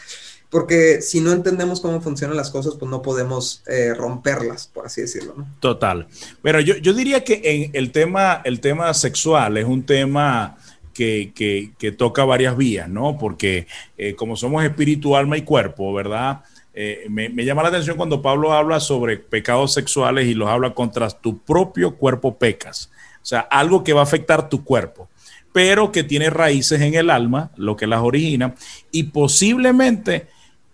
Porque 0.51 1.01
si 1.01 1.21
no 1.21 1.31
entendemos 1.31 1.79
cómo 1.79 2.01
funcionan 2.01 2.35
las 2.35 2.51
cosas, 2.51 2.75
pues 2.77 2.91
no 2.91 3.01
podemos 3.01 3.63
eh, 3.67 3.93
romperlas, 3.93 4.67
por 4.67 4.85
así 4.85 4.99
decirlo. 4.99 5.33
¿no? 5.37 5.47
Total. 5.61 6.07
Pero 6.41 6.59
yo, 6.59 6.75
yo, 6.75 6.93
diría 6.93 7.23
que 7.23 7.41
en 7.43 7.71
el 7.73 7.91
tema, 7.93 8.41
el 8.43 8.59
tema 8.59 8.93
sexual 8.93 9.57
es 9.57 9.65
un 9.65 9.83
tema 9.83 10.57
que, 10.93 11.31
que, 11.79 11.91
toca 11.93 12.25
varias 12.25 12.57
vías, 12.57 12.89
¿no? 12.89 13.17
Porque 13.17 13.65
eh, 13.97 14.13
como 14.13 14.35
somos 14.35 14.63
espíritu, 14.65 15.15
alma 15.15 15.37
y 15.37 15.43
cuerpo, 15.43 15.93
¿verdad? 15.93 16.41
Eh, 16.73 17.05
me, 17.09 17.29
me, 17.29 17.45
llama 17.45 17.63
la 17.63 17.69
atención 17.69 17.95
cuando 17.95 18.21
Pablo 18.21 18.51
habla 18.51 18.81
sobre 18.81 19.17
pecados 19.17 19.73
sexuales 19.73 20.27
y 20.27 20.33
los 20.33 20.49
habla 20.49 20.73
contra 20.73 21.09
tu 21.09 21.37
propio 21.39 21.95
cuerpo 21.95 22.37
pecas. 22.37 22.91
O 23.21 23.25
sea, 23.25 23.39
algo 23.39 23.85
que 23.85 23.93
va 23.93 24.01
a 24.01 24.03
afectar 24.03 24.49
tu 24.49 24.65
cuerpo, 24.65 25.09
pero 25.53 25.93
que 25.93 26.03
tiene 26.03 26.29
raíces 26.29 26.81
en 26.81 26.93
el 26.95 27.09
alma, 27.09 27.51
lo 27.55 27.77
que 27.77 27.87
las 27.87 28.01
origina, 28.01 28.55
y 28.91 29.03
posiblemente 29.03 30.27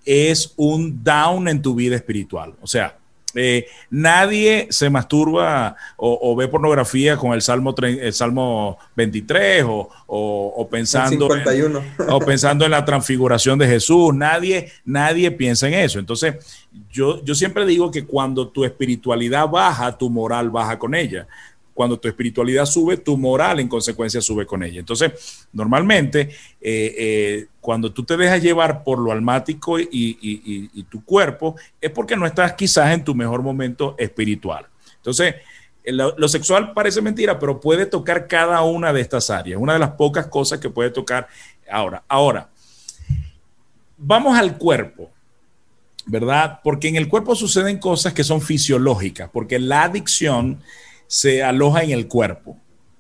es 0.08 0.54
un 0.56 1.04
down 1.04 1.50
en 1.50 1.62
tu 1.62 1.76
vida 1.76 1.96
espiritual. 1.96 2.54
O 2.62 2.68
sea, 2.68 2.98
eh, 3.36 3.68
nadie 3.90 4.68
se 4.72 4.90
masturba 4.90 5.76
o, 5.98 6.36
ve 6.36 6.48
pornografía 6.48 7.18
con 7.18 7.34
el 7.34 7.42
Salmo, 7.42 7.76
el 7.78 8.14
Salmo 8.14 8.80
23 8.96 9.66
o, 9.68 10.68
pensando 10.72 11.30
En, 11.36 11.76
o 12.10 12.20
pensando 12.20 12.66
en 12.66 12.72
la 12.72 12.86
transfiguración 12.86 13.60
de 13.60 13.68
Jesús. 13.68 14.14
Nadie, 14.16 14.72
nadie 14.86 15.30
piensa 15.30 15.68
en 15.68 15.76
eso. 15.76 16.00
Entonces, 16.00 16.36
yo, 16.90 17.24
yo 17.24 17.36
siempre 17.36 17.66
digo 17.66 17.92
que 17.92 18.06
cuando 18.06 18.48
tu 18.48 18.64
espiritualidad 18.64 19.48
baja, 19.50 19.98
tu 19.98 20.10
moral 20.10 20.50
baja 20.50 20.80
con 20.80 20.96
ella 20.96 21.28
cuando 21.78 22.00
tu 22.00 22.08
espiritualidad 22.08 22.66
sube, 22.66 22.98
tu 22.98 23.16
moral 23.18 23.60
en 23.60 23.68
consecuencia 23.68 24.20
sube 24.20 24.48
con 24.48 24.64
ella. 24.64 24.80
Entonces, 24.80 25.48
normalmente, 25.54 26.22
eh, 26.60 26.96
eh, 26.98 27.46
cuando 27.62 27.94
tú 27.94 28.04
te 28.04 28.18
dejas 28.18 28.42
llevar 28.42 28.84
por 28.84 28.98
lo 28.98 29.12
almático 29.12 29.78
y, 29.80 30.84
tu 30.90 31.06
cuerpo, 31.06 31.56
es 31.80 31.92
porque 31.92 32.16
no 32.16 32.26
estás 32.26 32.54
quizás 32.54 32.92
en 32.96 33.04
tu 33.04 33.14
mejor 33.14 33.44
momento 33.44 33.94
espiritual. 34.00 34.66
Entonces, 34.96 35.36
lo, 35.86 36.28
sexual 36.28 36.74
parece 36.74 37.00
mentira, 37.00 37.38
pero 37.38 37.60
puede 37.60 37.86
tocar 37.86 38.26
cada 38.28 38.64
una 38.64 38.92
de 38.92 39.02
estas 39.02 39.30
áreas, 39.30 39.62
una 39.62 39.74
de 39.74 39.80
las 39.80 39.92
pocas 39.92 40.26
cosas 40.26 40.60
que 40.60 40.72
puede 40.72 40.90
tocar 40.90 41.28
ahora. 41.70 42.04
Ahora, 42.08 42.50
vamos 44.00 44.36
al 44.36 44.58
cuerpo. 44.58 45.12
¿Verdad? 46.10 46.62
Porque 46.64 46.88
en 46.88 46.96
el 46.96 47.10
cuerpo 47.10 47.36
suceden 47.36 47.80
cosas 47.80 48.14
que 48.14 48.24
son 48.24 48.40
fisiológicas, 48.40 49.30
porque 49.30 49.60
la 49.60 49.84
adicción 49.84 50.64
se 51.08 51.44
aloja 51.44 51.84
en 51.84 51.92
el 51.92 52.08
cuerpo, 52.08 52.58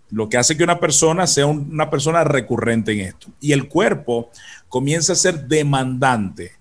lo 0.09 0.29
que 0.29 0.37
hace 0.37 0.55
que 0.55 0.63
una 0.63 0.79
persona 0.79 1.27
sea 1.27 1.45
una 1.45 1.89
persona 1.89 2.23
recurrente 2.23 2.93
en 2.93 3.01
esto. 3.01 3.27
Y 3.41 3.51
el 3.51 3.67
cuerpo 3.67 4.29
comienza 4.69 5.13
a 5.13 5.17
ser 5.17 5.47
demandante. 5.47 6.53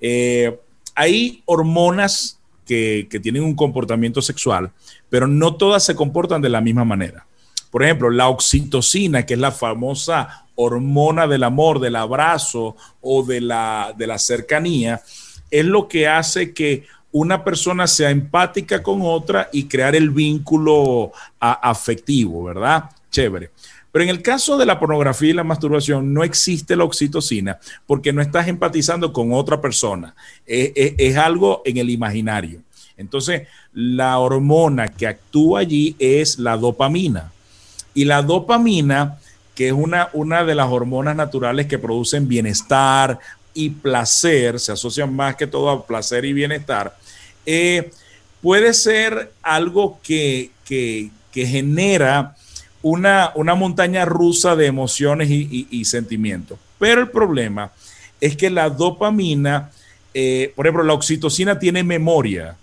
Eh, 0.00 0.58
hay 0.94 1.42
hormonas 1.44 2.40
que, 2.66 3.20
tienen 3.20 3.42
un 3.42 3.56
comportamiento 3.56 4.22
sexual, 4.22 4.70
pero 5.08 5.26
no 5.26 5.56
todas 5.56 5.84
se 5.84 5.96
comportan 5.96 6.40
de 6.40 6.48
la 6.48 6.60
misma 6.60 6.84
manera. 6.84 7.26
Por 7.70 7.82
ejemplo, 7.82 8.10
la 8.10 8.28
oxitocina, 8.28 9.26
que 9.26 9.34
es 9.34 9.40
la 9.40 9.50
famosa 9.50 10.46
hormona 10.54 11.26
del 11.26 11.42
amor, 11.42 11.80
del 11.80 11.96
abrazo 11.96 12.76
o 13.00 13.24
de 13.24 13.40
la, 13.40 13.92
de 13.96 14.06
la 14.06 14.18
cercanía, 14.18 15.02
es 15.50 15.64
lo 15.64 15.88
que 15.88 16.06
hace 16.06 16.54
que 16.54 16.84
una 17.12 17.44
persona 17.44 17.86
sea 17.86 18.10
empática 18.10 18.82
con 18.82 19.00
otra 19.02 19.48
y 19.52 19.64
crear 19.64 19.94
el 19.96 20.10
vínculo 20.10 21.12
afectivo, 21.38 22.44
¿verdad? 22.44 22.84
Chévere. 23.10 23.50
Pero 23.92 24.04
en 24.04 24.10
el 24.10 24.22
caso 24.22 24.56
de 24.56 24.66
la 24.66 24.78
pornografía 24.78 25.30
y 25.30 25.34
la 25.34 25.44
masturbación 25.44 26.14
no 26.14 26.22
existe 26.22 26.76
la 26.76 26.84
oxitocina 26.84 27.58
porque 27.86 28.12
no 28.12 28.22
estás 28.22 28.46
empatizando 28.46 29.12
con 29.12 29.32
otra 29.32 29.60
persona. 29.60 30.14
Es, 30.46 30.72
es, 30.76 31.16
algo 31.16 31.62
en 31.64 31.78
el 31.78 31.90
imaginario. 31.90 32.60
Entonces, 32.96 33.48
la 33.72 34.18
hormona 34.18 34.88
que 34.88 35.08
actúa 35.08 35.60
allí 35.60 35.96
es 35.98 36.38
la 36.38 36.56
dopamina. 36.56 37.32
Y 37.92 38.04
la 38.04 38.22
dopamina, 38.22 39.18
que 39.56 39.68
es 39.68 39.72
una, 39.72 40.08
una 40.12 40.44
de 40.44 40.54
las 40.54 40.68
hormonas 40.70 41.16
naturales 41.16 41.66
que 41.66 41.78
producen 41.78 42.28
bienestar, 42.28 43.18
y 43.54 43.70
placer, 43.70 44.60
se 44.60 44.72
asocian 44.72 45.14
más 45.14 45.36
que 45.36 45.46
todo 45.46 45.70
a 45.70 45.86
placer 45.86 46.24
y 46.24 46.32
bienestar, 46.32 46.96
eh, 47.46 47.90
puede 48.42 48.74
ser 48.74 49.32
algo 49.42 50.00
que, 50.02 50.50
genera 51.32 52.36
una, 52.82 53.32
una, 53.34 53.54
montaña 53.54 54.04
rusa 54.04 54.56
de 54.56 54.66
emociones 54.66 55.28
y, 55.30 55.84
sentimientos. 55.84 56.58
Pero 56.78 57.00
el 57.00 57.10
problema 57.10 57.72
es 58.20 58.36
que 58.36 58.50
la 58.50 58.70
dopamina, 58.70 59.70
eh, 60.14 60.52
por 60.56 60.66
ejemplo, 60.66 60.84
la 60.84 60.94
oxitocina 60.94 61.58
tiene 61.58 61.82
memoria. 61.82 62.56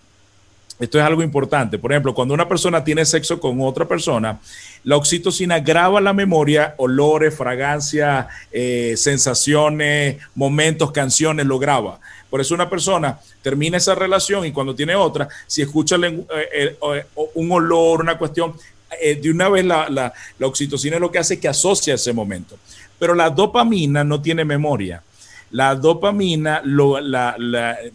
Esto 0.79 0.99
es 0.99 1.03
algo 1.03 1.23
importante. 1.23 1.79
Por 1.79 1.91
ejemplo, 1.91 2.13
cuando 2.13 2.33
una 2.33 2.47
persona 2.47 2.83
tiene 2.83 3.03
sexo 3.03 3.39
con 3.39 3.59
otra 3.61 3.87
persona, 3.87 4.39
la 4.83 4.95
oxitocina 4.95 5.59
graba 5.59 5.99
la 5.99 6.13
memoria, 6.13 6.75
olores, 6.77 7.35
fragancias, 7.35 8.27
eh, 8.51 8.93
sensaciones, 8.95 10.17
momentos, 10.35 10.91
canciones, 10.91 11.47
lo 11.47 11.57
graba. 11.57 11.99
Por 12.29 12.41
eso 12.41 12.53
una 12.53 12.69
persona 12.69 13.19
termina 13.41 13.77
esa 13.77 13.95
relación 13.95 14.45
y 14.45 14.51
cuando 14.51 14.75
tiene 14.75 14.93
otra, 14.95 15.27
si 15.47 15.63
escucha 15.63 15.95
eh, 15.95 16.77
eh, 16.81 17.05
un 17.33 17.51
olor, 17.51 18.01
una 18.01 18.17
cuestión, 18.17 18.53
de 19.01 19.29
una 19.29 19.49
vez 19.49 19.65
la, 19.65 19.89
la, 19.89 20.13
oxitocina 20.47 20.95
es 20.95 21.01
lo 21.01 21.11
que 21.11 21.19
hace 21.19 21.39
que 21.39 21.47
asocia 21.47 21.95
ese 21.95 22.13
momento. 22.13 22.57
Pero 22.99 23.15
la 23.15 23.29
dopamina 23.29 24.03
no 24.03 24.21
tiene 24.21 24.45
memoria. 24.45 25.03
La 25.51 25.75
dopamina, 25.75 26.61
lo, 26.63 26.97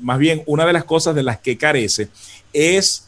más 0.01 0.19
bien 0.19 0.43
una 0.47 0.65
de 0.67 0.73
las 0.73 0.85
cosas 0.85 1.15
de 1.15 1.23
las 1.23 1.39
que 1.39 1.59
carece 1.59 2.09
es 2.53 3.07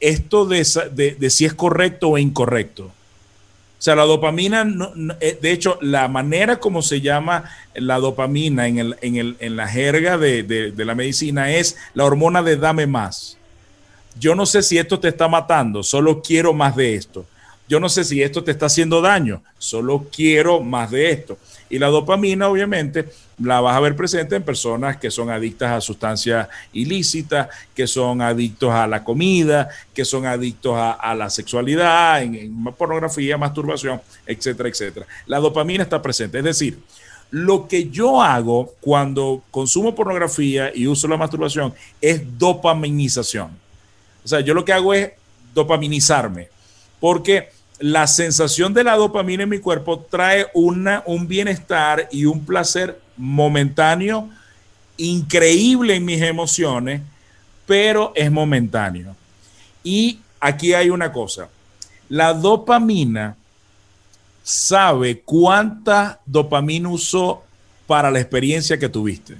esto 0.00 0.46
de, 0.46 1.16
de, 1.18 1.30
si 1.30 1.44
es 1.44 1.54
correcto 1.54 2.10
o 2.10 2.18
incorrecto. 2.18 2.84
O 3.78 3.80
sea, 3.80 3.94
la 3.94 4.04
dopamina, 4.04 4.66
eh, 5.20 5.38
de 5.40 5.52
hecho, 5.52 5.78
la 5.80 6.08
manera 6.08 6.58
como 6.58 6.82
se 6.82 7.00
llama 7.00 7.44
la 7.74 7.98
dopamina 7.98 8.66
en, 8.66 8.78
el, 8.78 8.96
en, 9.02 9.16
el, 9.16 9.36
en 9.38 9.56
la 9.56 9.68
jerga 9.68 10.18
de, 10.18 10.42
de, 10.42 10.84
la 10.84 10.96
medicina 10.96 11.52
es 11.52 11.76
la 11.94 12.04
hormona 12.04 12.42
de 12.42 12.56
dame 12.56 12.88
más. 12.88 13.36
Yo 14.18 14.34
no 14.34 14.46
sé 14.46 14.64
si 14.64 14.78
esto 14.78 14.98
te 14.98 15.08
está 15.08 15.28
matando, 15.28 15.84
solo 15.84 16.22
quiero 16.22 16.52
más 16.52 16.74
de 16.74 16.96
esto. 16.96 17.24
Yo 17.68 17.78
no 17.78 17.88
sé 17.88 18.02
si 18.02 18.20
esto 18.20 18.42
te 18.42 18.50
está 18.50 18.66
haciendo 18.66 19.00
daño, 19.00 19.42
solo 19.58 20.06
quiero 20.10 20.60
más 20.60 20.90
de 20.90 21.10
esto. 21.10 21.38
Y 21.70 21.78
la 21.78 21.88
dopamina, 21.88 22.48
obviamente, 22.48 23.08
la 23.42 23.60
vas 23.60 23.76
a 23.76 23.80
ver 23.80 23.94
presente 23.94 24.36
en 24.36 24.42
personas 24.42 24.96
que 24.96 25.10
son 25.10 25.30
adictas 25.30 25.70
a 25.70 25.80
sustancias 25.80 26.48
ilícitas, 26.72 27.48
que 27.74 27.86
son 27.86 28.22
adictos 28.22 28.72
a 28.72 28.86
la 28.86 29.04
comida, 29.04 29.68
que 29.94 30.04
son 30.04 30.26
adictos 30.26 30.74
a, 30.76 31.14
la 31.14 31.30
sexualidad, 31.30 32.22
en, 32.22 32.64
pornografía, 32.76 33.36
masturbación, 33.36 34.00
etcétera, 34.26 34.68
etcétera. 34.68 35.06
La 35.26 35.38
dopamina 35.38 35.82
está 35.82 36.00
presente. 36.00 36.38
Es 36.38 36.44
decir, 36.44 36.78
lo 37.30 37.68
que 37.68 37.88
yo 37.90 38.22
hago 38.22 38.74
cuando 38.80 39.42
consumo 39.50 39.94
pornografía 39.94 40.72
y 40.74 40.86
uso 40.86 41.06
la 41.08 41.16
masturbación 41.16 41.74
es 42.00 42.22
dopaminización. 42.38 43.50
O 44.24 44.28
sea, 44.28 44.40
yo 44.40 44.54
lo 44.54 44.64
que 44.64 44.72
hago 44.72 44.94
es 44.94 45.12
dopaminizarme, 45.54 46.48
porque 47.00 47.50
la 47.78 48.06
sensación 48.06 48.74
de 48.74 48.84
la 48.84 48.96
dopamina 48.96 49.44
en 49.44 49.48
mi 49.48 49.58
cuerpo 49.58 50.00
trae 50.00 50.46
una, 50.54 51.02
un 51.06 51.28
bienestar 51.28 52.08
y 52.10 52.24
un 52.24 52.44
placer 52.44 53.00
momentáneo, 53.16 54.28
increíble 54.96 55.94
en 55.94 56.04
mis 56.04 56.22
emociones, 56.22 57.02
pero 57.66 58.12
es 58.16 58.30
momentáneo. 58.30 59.14
Y 59.84 60.20
aquí 60.40 60.74
hay 60.74 60.90
una 60.90 61.12
cosa. 61.12 61.48
La 62.08 62.34
dopamina 62.34 63.36
sabe 64.42 65.20
cuánta 65.20 66.20
dopamina 66.24 66.88
usó 66.88 67.44
para 67.86 68.10
la 68.10 68.18
experiencia 68.18 68.78
que 68.78 68.88
tuviste. 68.88 69.36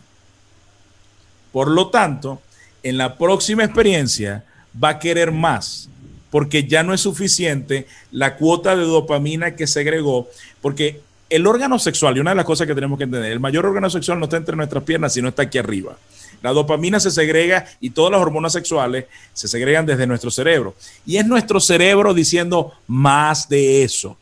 Por 1.51 1.69
lo 1.69 1.89
tanto, 1.89 2.41
en 2.83 2.99
la 2.99 3.17
próxima 3.17 3.65
experiencia 3.65 4.45
va 4.83 4.91
a 4.91 4.99
querer 4.99 5.33
más, 5.33 5.89
porque 6.31 6.65
ya 6.65 6.83
no 6.83 6.95
es 6.95 7.01
suficiente 7.01 7.87
la 8.11 8.37
cuota 8.37 8.77
de 8.77 8.85
dopamina 8.85 9.57
que 9.57 9.67
segregó, 9.67 10.29
porque 10.61 11.01
el 11.31 11.47
órgano 11.47 11.79
sexual, 11.79 12.17
y 12.17 12.21
una 12.21 12.31
de 12.31 12.37
las 12.37 12.45
cosas 12.45 12.67
que 12.67 12.75
tenemos 12.75 12.99
que 12.99 13.05
entender, 13.05 13.33
el 13.33 13.41
mayor 13.41 13.67
órgano 13.67 13.91
sexual 13.91 14.19
no 14.19 14.25
está 14.25 14.37
entre 14.37 14.57
nuestras 14.57 14.85
piernas, 14.85 15.13
sino 15.13 15.29
está 15.29 15.43
aquí 15.43 15.59
arriba. 15.59 15.97
La 16.43 16.53
dopamina 16.53 17.01
se 17.01 17.11
segrega 17.11 17.67
y 17.81 17.91
todas 17.91 18.13
las 18.13 18.21
hormonas 18.21 18.53
sexuales 18.53 19.07
se 19.33 19.49
segregan 19.49 19.87
desde 19.87 20.07
nuestro 20.07 20.31
cerebro. 20.31 20.75
Y 21.05 21.17
es 21.17 21.27
nuestro 21.27 21.61
cerebro 21.61 22.15
diciendo 22.15 22.73
más 22.87 23.49
de 23.49 23.83
eso. 23.83 24.17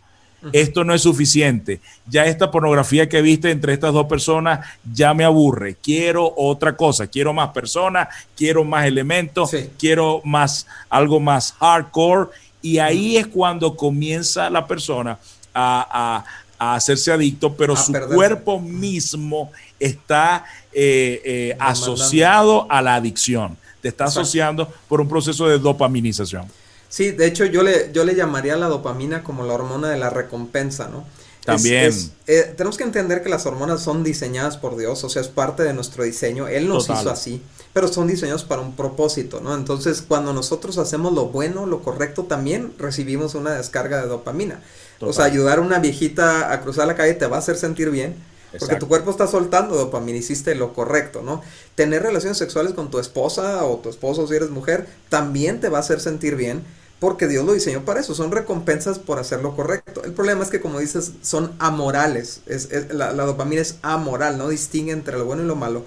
Esto 0.52 0.84
no 0.84 0.94
es 0.94 1.02
suficiente. 1.02 1.80
Ya 2.06 2.24
esta 2.24 2.50
pornografía 2.50 3.08
que 3.08 3.22
viste 3.22 3.50
entre 3.50 3.72
estas 3.72 3.92
dos 3.92 4.06
personas 4.06 4.66
ya 4.92 5.14
me 5.14 5.24
aburre. 5.24 5.76
Quiero 5.82 6.32
otra 6.36 6.76
cosa. 6.76 7.06
Quiero 7.06 7.32
más 7.32 7.50
personas, 7.50 8.08
quiero 8.36 8.64
más 8.64 8.86
elementos, 8.86 9.50
quiero 9.78 10.20
más 10.24 10.66
algo 10.88 11.20
más 11.20 11.52
hardcore. 11.52 12.30
Y 12.62 12.78
ahí 12.78 13.16
es 13.16 13.26
cuando 13.26 13.76
comienza 13.76 14.50
la 14.50 14.66
persona 14.66 15.18
a, 15.54 16.24
hacerse 16.58 17.12
adicto, 17.12 17.54
pero 17.54 17.76
su 17.76 17.92
cuerpo 17.92 18.58
mismo 18.58 19.52
está 19.78 20.46
eh, 20.72 21.20
eh, 21.24 21.56
asociado 21.58 22.66
a 22.70 22.80
la 22.80 22.94
adicción. 22.94 23.58
Te 23.82 23.88
está 23.88 24.06
asociando 24.06 24.72
por 24.88 25.00
un 25.00 25.08
proceso 25.08 25.46
de 25.46 25.58
dopaminización. 25.58 26.46
Sí, 26.88 27.10
de 27.10 27.26
hecho 27.26 27.44
yo 27.44 27.62
le, 27.62 27.90
yo 27.92 28.04
le 28.04 28.14
llamaría 28.14 28.56
la 28.56 28.68
dopamina 28.68 29.22
como 29.22 29.44
la 29.44 29.54
hormona 29.54 29.90
de 29.90 29.98
la 29.98 30.10
recompensa, 30.10 30.88
¿no? 30.88 31.04
También. 31.46 31.92
Eh, 32.26 32.54
tenemos 32.56 32.76
que 32.76 32.82
entender 32.82 33.22
que 33.22 33.28
las 33.28 33.46
hormonas 33.46 33.80
son 33.80 34.02
diseñadas 34.02 34.56
por 34.56 34.76
Dios, 34.76 35.04
o 35.04 35.08
sea, 35.08 35.22
es 35.22 35.28
parte 35.28 35.62
de 35.62 35.72
nuestro 35.72 36.02
diseño. 36.02 36.48
Él 36.48 36.66
nos 36.66 36.90
hizo 36.90 37.08
así, 37.08 37.40
pero 37.72 37.86
son 37.86 38.08
diseñados 38.08 38.42
para 38.42 38.62
un 38.62 38.74
propósito, 38.74 39.40
¿no? 39.40 39.54
Entonces, 39.54 40.02
cuando 40.02 40.32
nosotros 40.32 40.76
hacemos 40.78 41.12
lo 41.12 41.26
bueno, 41.26 41.64
lo 41.64 41.82
correcto, 41.82 42.24
también 42.24 42.74
recibimos 42.78 43.36
una 43.36 43.52
descarga 43.52 44.02
de 44.02 44.08
dopamina. 44.08 44.60
O 45.00 45.12
sea, 45.12 45.26
ayudar 45.26 45.58
a 45.58 45.62
una 45.62 45.78
viejita 45.78 46.52
a 46.52 46.60
cruzar 46.62 46.88
la 46.88 46.96
calle 46.96 47.14
te 47.14 47.26
va 47.26 47.36
a 47.36 47.38
hacer 47.38 47.56
sentir 47.56 47.90
bien. 47.90 48.16
Porque 48.58 48.76
tu 48.76 48.88
cuerpo 48.88 49.10
está 49.10 49.26
soltando 49.26 49.76
dopamina, 49.76 50.18
hiciste 50.18 50.54
lo 50.54 50.72
correcto, 50.72 51.22
¿no? 51.22 51.42
Tener 51.74 52.02
relaciones 52.02 52.38
sexuales 52.38 52.72
con 52.72 52.90
tu 52.90 52.98
esposa 52.98 53.64
o 53.64 53.78
tu 53.78 53.88
esposo 53.88 54.26
si 54.26 54.34
eres 54.34 54.50
mujer 54.50 54.86
también 55.08 55.60
te 55.60 55.68
va 55.68 55.78
a 55.78 55.80
hacer 55.80 56.00
sentir 56.00 56.36
bien 56.36 56.64
porque 56.98 57.28
Dios 57.28 57.44
lo 57.44 57.52
diseñó 57.52 57.84
para 57.84 58.00
eso, 58.00 58.14
son 58.14 58.32
recompensas 58.32 58.98
por 58.98 59.18
hacer 59.18 59.42
lo 59.42 59.54
correcto. 59.54 60.02
El 60.04 60.12
problema 60.12 60.42
es 60.42 60.50
que 60.50 60.60
como 60.60 60.78
dices, 60.78 61.12
son 61.22 61.54
amorales, 61.58 62.40
es, 62.46 62.70
la, 62.92 63.12
dopamina 63.12 63.60
es 63.60 63.76
amoral, 63.82 64.38
no 64.38 64.48
distingue 64.48 64.92
entre 64.92 65.18
lo 65.18 65.26
bueno 65.26 65.42
y 65.42 65.46
lo 65.46 65.56
malo. 65.56 65.84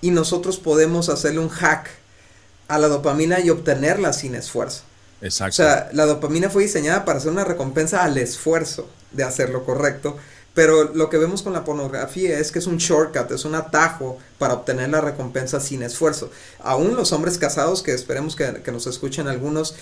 Y 0.00 0.10
nosotros 0.10 0.58
podemos 0.58 1.08
hacerle 1.08 1.40
un 1.40 1.48
hack 1.48 1.90
a 2.68 2.78
la 2.78 2.88
dopamina 2.88 3.40
y 3.40 3.50
obtenerla 3.50 4.12
sin 4.12 4.34
esfuerzo. 4.34 4.82
Exacto. 5.22 5.50
O 5.62 5.66
sea, 5.66 5.88
la 5.92 6.06
dopamina 6.06 6.50
fue 6.50 6.62
diseñada 6.62 7.04
para 7.04 7.18
hacer 7.18 7.32
una 7.32 7.44
recompensa 7.44 8.04
al 8.04 8.16
esfuerzo 8.18 8.88
de 9.10 9.24
hacer 9.24 9.50
lo 9.50 9.64
correcto. 9.64 10.16
Pero 10.54 10.84
lo 10.94 11.10
que 11.10 11.18
vemos 11.18 11.42
con 11.42 11.52
la 11.52 11.64
pornografía 11.64 12.38
es 12.38 12.52
que 12.52 12.60
es 12.60 12.68
un 12.68 12.76
shortcut, 12.76 13.30
es 13.32 13.44
un 13.44 13.56
atajo 13.56 14.18
para 14.38 14.54
obtener 14.54 14.88
la 14.88 15.00
recompensa 15.00 15.58
sin 15.58 15.82
esfuerzo. 15.82 16.30
Aún 16.60 16.94
los 16.94 17.12
hombres 17.12 17.38
casados, 17.38 17.82
que 17.82 17.92
esperemos 17.92 18.36
que, 18.36 18.62
que 18.62 18.70
nos 18.70 18.86
escuchen 18.86 19.26
algunos, 19.26 19.74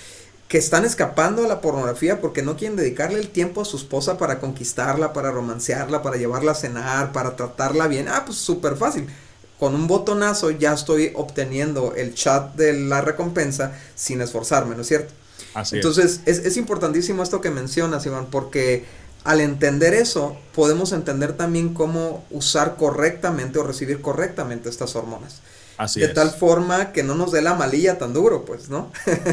que 0.52 0.58
están 0.58 0.84
escapando 0.84 1.44
a 1.44 1.48
la 1.48 1.60
pornografía 1.60 2.20
porque 2.20 2.42
no 2.42 2.56
quieren 2.56 2.76
dedicarle 2.76 3.18
el 3.18 3.30
tiempo 3.30 3.62
a 3.62 3.64
su 3.64 3.78
esposa 3.78 4.18
para 4.18 4.38
conquistarla, 4.38 5.12
para 5.12 5.30
romancearla, 5.30 6.02
para 6.02 6.16
llevarla 6.16 6.52
a 6.52 6.54
cenar, 6.54 7.12
para 7.12 7.36
tratarla 7.36 7.86
bien. 7.86 8.08
Ah, 8.08 8.24
pues 8.26 8.38
súper 8.38 8.76
fácil. 8.76 9.06
Con 9.58 9.74
un 9.74 9.86
botonazo 9.86 10.50
ya 10.50 10.74
estoy 10.74 11.12
obteniendo 11.14 11.94
el 11.94 12.14
chat 12.14 12.54
de 12.54 12.74
la 12.74 13.00
recompensa 13.00 13.72
sin 13.94 14.20
esforzarme, 14.20 14.74
¿no 14.74 14.82
es 14.82 14.88
cierto? 14.88 15.14
Así 15.54 15.76
Entonces 15.76 16.20
es. 16.26 16.40
Es, 16.40 16.56
importantísimo 16.56 17.22
esto 17.22 17.40
que 17.40 17.50
mencionas, 17.50 18.04
Iván, 18.04 18.26
porque 18.26 18.84
al 19.24 19.40
entender 19.40 19.94
eso 19.94 20.36
podemos 20.54 20.92
entender 20.92 21.34
también 21.34 21.74
cómo 21.74 22.24
usar 22.30 22.76
correctamente 22.76 23.58
o 23.58 23.62
recibir 23.62 24.00
correctamente 24.00 24.68
estas 24.68 24.96
hormonas 24.96 25.40
de 25.94 26.08
tal 26.08 26.30
forma 26.30 26.92
que 26.92 27.02
no 27.02 27.14
nos 27.14 27.32
dé 27.32 27.42
la 27.42 27.54
malilla 27.54 27.98
tan 27.98 28.12
duro, 28.12 28.44
pues, 28.44 28.68
¿no? 28.68 28.90
Total. 29.04 29.24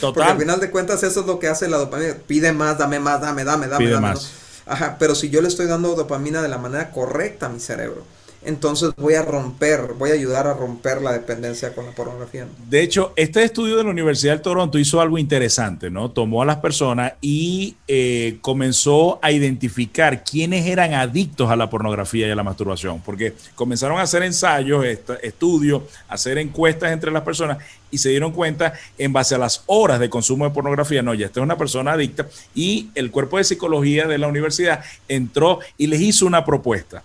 Porque 0.14 0.22
al 0.22 0.38
final 0.38 0.60
de 0.60 0.70
cuentas 0.70 1.02
eso 1.02 1.20
es 1.20 1.26
lo 1.26 1.38
que 1.38 1.48
hace 1.48 1.68
la 1.68 1.78
dopamina. 1.78 2.14
Pide 2.26 2.52
más, 2.52 2.78
dame 2.78 2.98
más, 2.98 3.20
dame, 3.20 3.44
dame, 3.44 3.68
dame, 3.68 3.84
Pide 3.84 3.94
dame. 3.94 4.08
Más. 4.08 4.30
Ajá, 4.66 4.96
pero 4.98 5.14
si 5.14 5.30
yo 5.30 5.42
le 5.42 5.48
estoy 5.48 5.66
dando 5.66 5.94
dopamina 5.94 6.42
de 6.42 6.48
la 6.48 6.58
manera 6.58 6.90
correcta 6.90 7.46
a 7.46 7.48
mi 7.48 7.60
cerebro, 7.60 8.04
entonces 8.44 8.90
voy 8.96 9.14
a 9.14 9.22
romper, 9.22 9.94
voy 9.98 10.10
a 10.10 10.14
ayudar 10.14 10.46
a 10.46 10.54
romper 10.54 11.00
la 11.00 11.12
dependencia 11.12 11.74
con 11.74 11.86
la 11.86 11.92
pornografía. 11.92 12.46
De 12.68 12.82
hecho, 12.82 13.12
este 13.16 13.44
estudio 13.44 13.76
de 13.76 13.84
la 13.84 13.90
Universidad 13.90 14.36
de 14.36 14.42
Toronto 14.42 14.78
hizo 14.78 15.00
algo 15.00 15.18
interesante, 15.18 15.90
¿no? 15.90 16.10
Tomó 16.10 16.42
a 16.42 16.44
las 16.44 16.56
personas 16.56 17.12
y 17.20 17.76
eh, 17.86 18.38
comenzó 18.40 19.20
a 19.22 19.30
identificar 19.30 20.24
quiénes 20.24 20.66
eran 20.66 20.94
adictos 20.94 21.50
a 21.50 21.56
la 21.56 21.70
pornografía 21.70 22.26
y 22.26 22.30
a 22.30 22.36
la 22.36 22.42
masturbación, 22.42 23.00
porque 23.00 23.34
comenzaron 23.54 23.98
a 23.98 24.02
hacer 24.02 24.22
ensayos, 24.22 24.84
estudios, 25.22 25.82
hacer 26.08 26.38
encuestas 26.38 26.92
entre 26.92 27.12
las 27.12 27.22
personas 27.22 27.58
y 27.90 27.98
se 27.98 28.08
dieron 28.08 28.32
cuenta 28.32 28.72
en 28.98 29.12
base 29.12 29.34
a 29.34 29.38
las 29.38 29.62
horas 29.66 30.00
de 30.00 30.10
consumo 30.10 30.44
de 30.44 30.50
pornografía, 30.50 31.02
no, 31.02 31.14
ya 31.14 31.26
esta 31.26 31.40
es 31.40 31.44
una 31.44 31.58
persona 31.58 31.92
adicta 31.92 32.26
y 32.54 32.88
el 32.94 33.10
cuerpo 33.10 33.38
de 33.38 33.44
psicología 33.44 34.06
de 34.06 34.18
la 34.18 34.26
universidad 34.26 34.82
entró 35.08 35.60
y 35.76 35.86
les 35.86 36.00
hizo 36.00 36.26
una 36.26 36.44
propuesta 36.44 37.04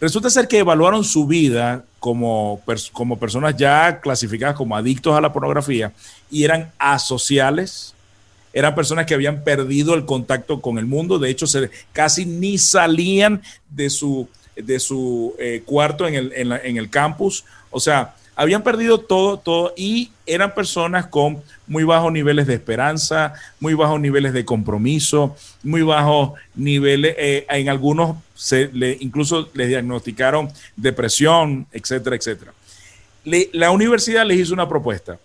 Resulta 0.00 0.30
ser 0.30 0.46
que 0.46 0.58
evaluaron 0.58 1.02
su 1.02 1.26
vida 1.26 1.84
como, 1.98 2.62
como 2.92 3.18
personas 3.18 3.56
ya 3.56 4.00
clasificadas 4.00 4.54
como 4.54 4.76
adictos 4.76 5.16
a 5.16 5.20
la 5.20 5.32
pornografía 5.32 5.92
y 6.30 6.44
eran 6.44 6.70
asociales, 6.78 7.94
eran 8.52 8.74
personas 8.74 9.06
que 9.06 9.14
habían 9.14 9.42
perdido 9.42 9.94
el 9.94 10.04
contacto 10.04 10.60
con 10.60 10.78
el 10.78 10.86
mundo, 10.86 11.18
de 11.18 11.30
hecho 11.30 11.46
se, 11.46 11.70
casi 11.92 12.26
ni 12.26 12.58
salían 12.58 13.42
de 13.70 13.90
su, 13.90 14.28
de 14.56 14.78
su 14.78 15.34
eh, 15.38 15.62
cuarto 15.64 16.06
en 16.06 16.14
el, 16.14 16.32
en 16.34 16.76
el 16.76 16.90
campus, 16.90 17.44
o 17.70 17.80
sea, 17.80 18.14
habían 18.38 18.62
perdido 18.62 19.00
todo, 19.00 19.36
todo 19.36 19.74
y 19.76 20.12
eran 20.24 20.54
personas 20.54 21.08
con 21.08 21.42
muy 21.66 21.82
bajos 21.82 22.12
niveles 22.12 22.46
de 22.46 22.54
esperanza, 22.54 23.34
muy 23.58 23.74
bajos 23.74 24.00
niveles 24.00 24.32
de 24.32 24.44
compromiso, 24.44 25.36
muy 25.64 25.82
bajos 25.82 26.38
niveles, 26.54 27.16
eh, 27.18 27.46
en 27.50 27.68
algunos 27.68 28.16
incluso 29.00 29.48
les 29.54 29.66
diagnosticaron 29.66 30.48
depresión, 30.76 31.66
etcétera, 31.72 32.14
etcétera. 32.14 32.52
la 33.24 33.72
universidad 33.72 34.24
les 34.24 34.38
hizo 34.38 34.54
una 34.54 34.68
propuesta. 34.68 35.18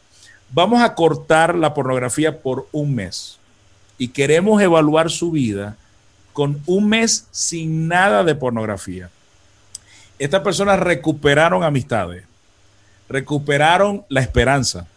Vamos 0.50 0.82
a 0.82 0.96
cortar 0.96 1.54
la 1.54 1.76
pornografía 1.76 2.42
por 2.42 2.68
un 2.72 2.96
mes 2.96 3.38
y 4.00 4.08
queremos 4.08 4.60
evaluar 4.60 5.12
su 5.12 5.30
vida 5.30 5.78
con 6.34 6.60
un 6.66 6.90
mes 6.90 7.28
sin 7.30 7.88
nada 7.88 8.24
de 8.24 8.34
pornografía. 8.34 9.12
Estas 10.18 10.42
personas 10.42 10.80
recuperaron 10.80 11.64
amistades, 11.64 12.24
recuperaron 13.14 14.04
la 14.10 14.22
esperanza. 14.22 14.88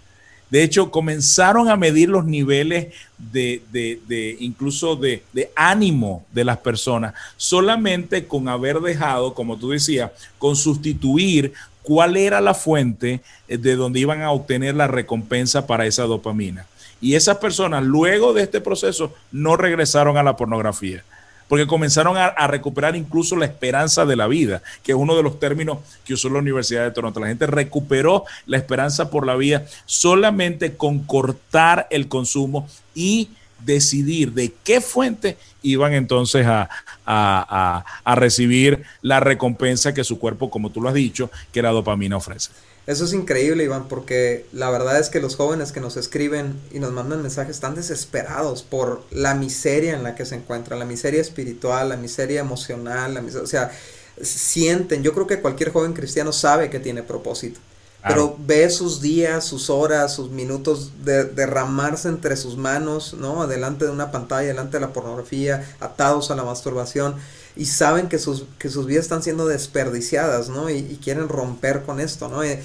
De 0.49 0.63
hecho, 0.63 0.91
comenzaron 0.91 1.69
a 1.69 1.77
medir 1.77 2.09
los 2.09 2.25
niveles 2.25 2.95
de, 3.19 3.63
de, 3.71 4.37
incluso 4.41 4.97
de, 4.97 5.23
de, 5.33 5.51
ánimo 5.55 6.25
de 6.33 6.45
las 6.45 6.59
personas, 6.59 7.15
solamente 7.37 8.27
con 8.27 8.49
haber 8.49 8.81
dejado, 8.81 9.35
como 9.35 9.59
tú 9.59 9.71
decías, 9.71 10.13
con 10.39 10.57
sustituir 10.57 11.53
cuál 11.83 12.17
era 12.17 12.41
la 12.41 12.55
fuente 12.55 13.21
eh, 13.49 13.59
de 13.59 13.77
donde 13.77 14.01
iban 14.01 14.23
a 14.23 14.31
obtener 14.31 14.77
la 14.77 14.87
recompensa 14.87 15.67
para 15.67 15.85
esa 15.87 16.05
dopamina. 16.05 16.67
Y 17.01 17.17
esas 17.17 17.37
personas, 17.37 17.85
luego 17.85 18.33
de 18.33 18.43
este 18.43 18.61
proceso, 18.61 19.13
no 19.33 19.57
regresaron 19.57 20.17
a 20.17 20.23
la 20.23 20.37
pornografía 20.37 21.05
porque 21.49 21.67
comenzaron 21.67 22.17
a, 22.17 22.47
recuperar 22.47 22.97
incluso 22.97 23.37
la 23.37 23.45
esperanza 23.45 24.05
de 24.05 24.17
la 24.17 24.27
vida, 24.27 24.63
que 24.83 24.93
es 24.93 24.99
uno 24.99 25.17
de 25.17 25.23
los 25.23 25.39
términos 25.39 25.79
que 26.05 26.15
usó 26.15 26.29
la 26.29 26.39
Universidad 26.39 26.85
de 26.85 26.91
Toronto. 26.91 27.21
La 27.21 27.29
gente 27.29 27.47
recuperó 27.47 28.25
la 28.47 28.57
esperanza 28.57 29.11
por 29.11 29.27
la 29.27 29.37
vida 29.37 29.67
solamente 29.85 30.77
con 30.77 31.01
cortar 31.01 31.87
el 31.91 32.09
consumo 32.09 32.69
y 32.95 33.31
decidir 33.65 34.33
de 34.33 34.53
qué 34.65 34.81
fuente 34.81 35.39
iban 35.63 35.95
entonces 35.95 36.47
a, 36.47 36.69
a 37.07 38.15
recibir 38.15 38.83
la 39.03 39.21
recompensa 39.21 39.95
que 39.95 40.05
su 40.05 40.19
cuerpo, 40.19 40.51
como 40.51 40.71
tú 40.71 40.81
lo 40.81 40.89
has 40.89 40.95
dicho, 40.95 41.31
que 41.53 41.63
la 41.63 41.71
dopamina 41.71 42.17
ofrece. 42.17 42.51
Eso 42.87 43.05
es 43.05 43.13
increíble, 43.13 43.65
Iván, 43.65 43.89
porque 43.89 44.47
la 44.53 44.71
verdad 44.71 45.01
es 45.01 45.11
que 45.11 45.21
los 45.21 45.35
jóvenes 45.35 45.73
que 45.73 45.81
nos 45.81 45.97
escriben 45.97 46.55
y 46.71 46.79
nos 46.79 46.93
mandan 46.93 47.21
mensajes 47.21 47.57
están 47.57 47.75
desesperados 47.75 48.63
por 48.63 49.03
la 49.11 49.35
miseria 49.35 49.95
en 49.95 50.05
la 50.05 50.15
que 50.15 50.25
se 50.25 50.37
encuentran, 50.37 50.79
la 50.79 50.85
miseria 50.85 51.21
espiritual, 51.21 51.89
la 51.89 51.97
miseria 51.97 52.41
emocional, 52.41 53.15
la 53.15 53.23
miseria, 53.23 53.43
o 53.43 53.49
sea, 53.49 53.73
sienten, 54.21 55.03
yo 55.03 55.15
creo 55.15 55.27
que 55.27 55.41
cualquier 55.41 55.73
joven 55.73 55.95
cristiano 55.95 56.33
sabe 56.33 56.71
que 56.71 56.79
tiene 56.79 57.03
propósito, 57.03 57.59
pero 58.07 58.37
ve 58.39 58.71
sus 58.71 59.01
días, 59.01 59.45
sus 59.45 59.69
horas, 59.69 60.15
sus 60.15 60.31
minutos 60.31 60.93
de, 61.05 61.25
derramarse 61.25 62.09
entre 62.09 62.37
sus 62.37 62.57
manos, 62.57 63.15
¿no? 63.15 63.47
Delante 63.47 63.85
de 63.85 63.91
una 63.91 64.13
pantalla, 64.13 64.49
delante 64.49 64.77
de 64.77 64.81
la 64.81 64.93
pornografía, 64.93 65.67
atados 65.81 66.31
a 66.31 66.37
la 66.37 66.45
masturbación 66.45 67.17
y 67.57 67.67
saben 67.67 68.09
que 68.09 68.19
sus, 68.19 68.45
que 68.59 68.69
sus 68.69 68.87
vidas 68.87 69.05
están 69.05 69.23
siendo 69.23 69.49
desperdiciadas, 69.49 70.49
¿no? 70.49 70.71
Y, 70.71 70.99
quieren 71.03 71.29
romper 71.29 71.83
con 71.83 72.01
esto, 72.01 72.29
¿no? 72.29 72.43
Eh, 72.43 72.63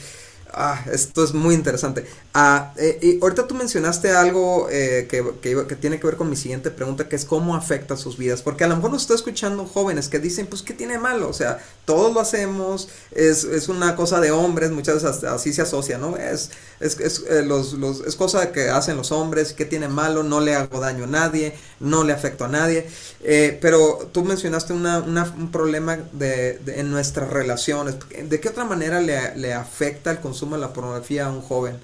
Ah, 0.53 0.83
esto 0.91 1.23
es 1.23 1.33
muy 1.33 1.55
interesante. 1.55 2.05
Ah, 2.33 2.73
eh, 2.77 2.99
y 3.01 3.21
ahorita 3.21 3.47
tú 3.47 3.55
mencionaste 3.55 4.11
algo 4.11 4.67
eh, 4.69 5.07
que, 5.09 5.23
que, 5.41 5.75
tiene 5.77 5.97
que 5.97 6.07
ver 6.07 6.17
con 6.17 6.29
mi 6.29 6.35
siguiente 6.35 6.71
pregunta, 6.71 7.07
que 7.07 7.15
es 7.15 7.23
cómo 7.23 7.55
afecta 7.55 7.95
sus 7.95 8.17
vidas. 8.17 8.41
Porque 8.41 8.65
a 8.65 8.67
lo 8.67 8.75
mejor 8.75 8.91
nos 8.91 9.03
está 9.03 9.13
escuchando 9.13 9.65
jóvenes 9.65 10.09
que 10.09 10.19
dicen, 10.19 10.47
pues, 10.47 10.61
¿qué 10.61 10.73
tiene 10.73 10.97
malo? 10.97 11.29
O 11.29 11.33
sea, 11.33 11.59
todos 11.85 12.13
lo 12.13 12.19
hacemos, 12.19 12.89
es, 13.11 13.45
es 13.45 13.69
una 13.69 13.95
cosa 13.95 14.19
de 14.19 14.31
hombres, 14.31 14.71
muchas 14.71 15.01
veces 15.01 15.23
así 15.23 15.53
se 15.53 15.61
asocia, 15.61 15.97
¿no? 15.97 16.17
Es, 16.17 16.51
es, 16.81 16.99
es, 16.99 17.23
eh, 17.29 17.43
los, 17.43 17.73
los, 17.73 18.01
es 18.01 18.15
cosa 18.17 18.51
que 18.51 18.69
hacen 18.69 18.97
los 18.97 19.13
hombres, 19.13 19.53
¿qué 19.53 19.63
tiene 19.63 19.87
malo? 19.87 20.23
No 20.23 20.41
le 20.41 20.55
hago 20.55 20.81
daño 20.81 21.05
a 21.05 21.07
nadie, 21.07 21.53
no 21.79 22.03
le 22.03 22.11
afecto 22.11 22.43
a 22.43 22.49
nadie. 22.49 22.87
pero 23.61 24.09
tú 24.11 24.23
mencionaste 24.25 24.73
una, 24.73 24.99
un 24.99 25.51
problema 25.51 25.97
de, 26.11 26.59
en 26.67 26.91
nuestras 26.91 27.29
relaciones. 27.29 27.95
¿De 28.21 28.39
qué 28.41 28.49
otra 28.49 28.65
manera 28.65 28.99
le, 28.99 29.35
le 29.37 29.53
afecta 29.53 30.11
el 30.11 30.19
consumo? 30.19 30.40
La 30.49 30.73
pornografía 30.73 31.27
a 31.27 31.32
un 31.32 31.41
joven? 31.41 31.77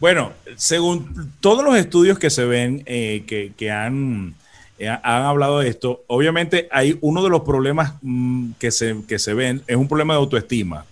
Bueno, 0.00 0.32
según 0.56 1.30
todos 1.40 1.62
los 1.62 1.76
estudios 1.76 2.18
que 2.18 2.30
se 2.30 2.46
ven, 2.46 2.82
eh, 2.86 3.52
que, 3.54 3.70
han, 3.70 4.34
eh, 4.78 4.88
han 4.88 5.22
hablado 5.24 5.60
de 5.60 5.68
esto, 5.68 6.04
obviamente 6.06 6.68
hay 6.72 6.96
uno 7.02 7.22
de 7.22 7.28
los 7.28 7.42
problemas 7.42 7.92
mm, 8.00 8.52
que, 8.58 8.70
se, 8.70 8.96
que 9.06 9.18
se 9.18 9.34
ven, 9.34 9.62
es 9.66 9.76
un 9.76 9.88
problema 9.88 10.14
de 10.14 10.20
autoestima. 10.20 10.86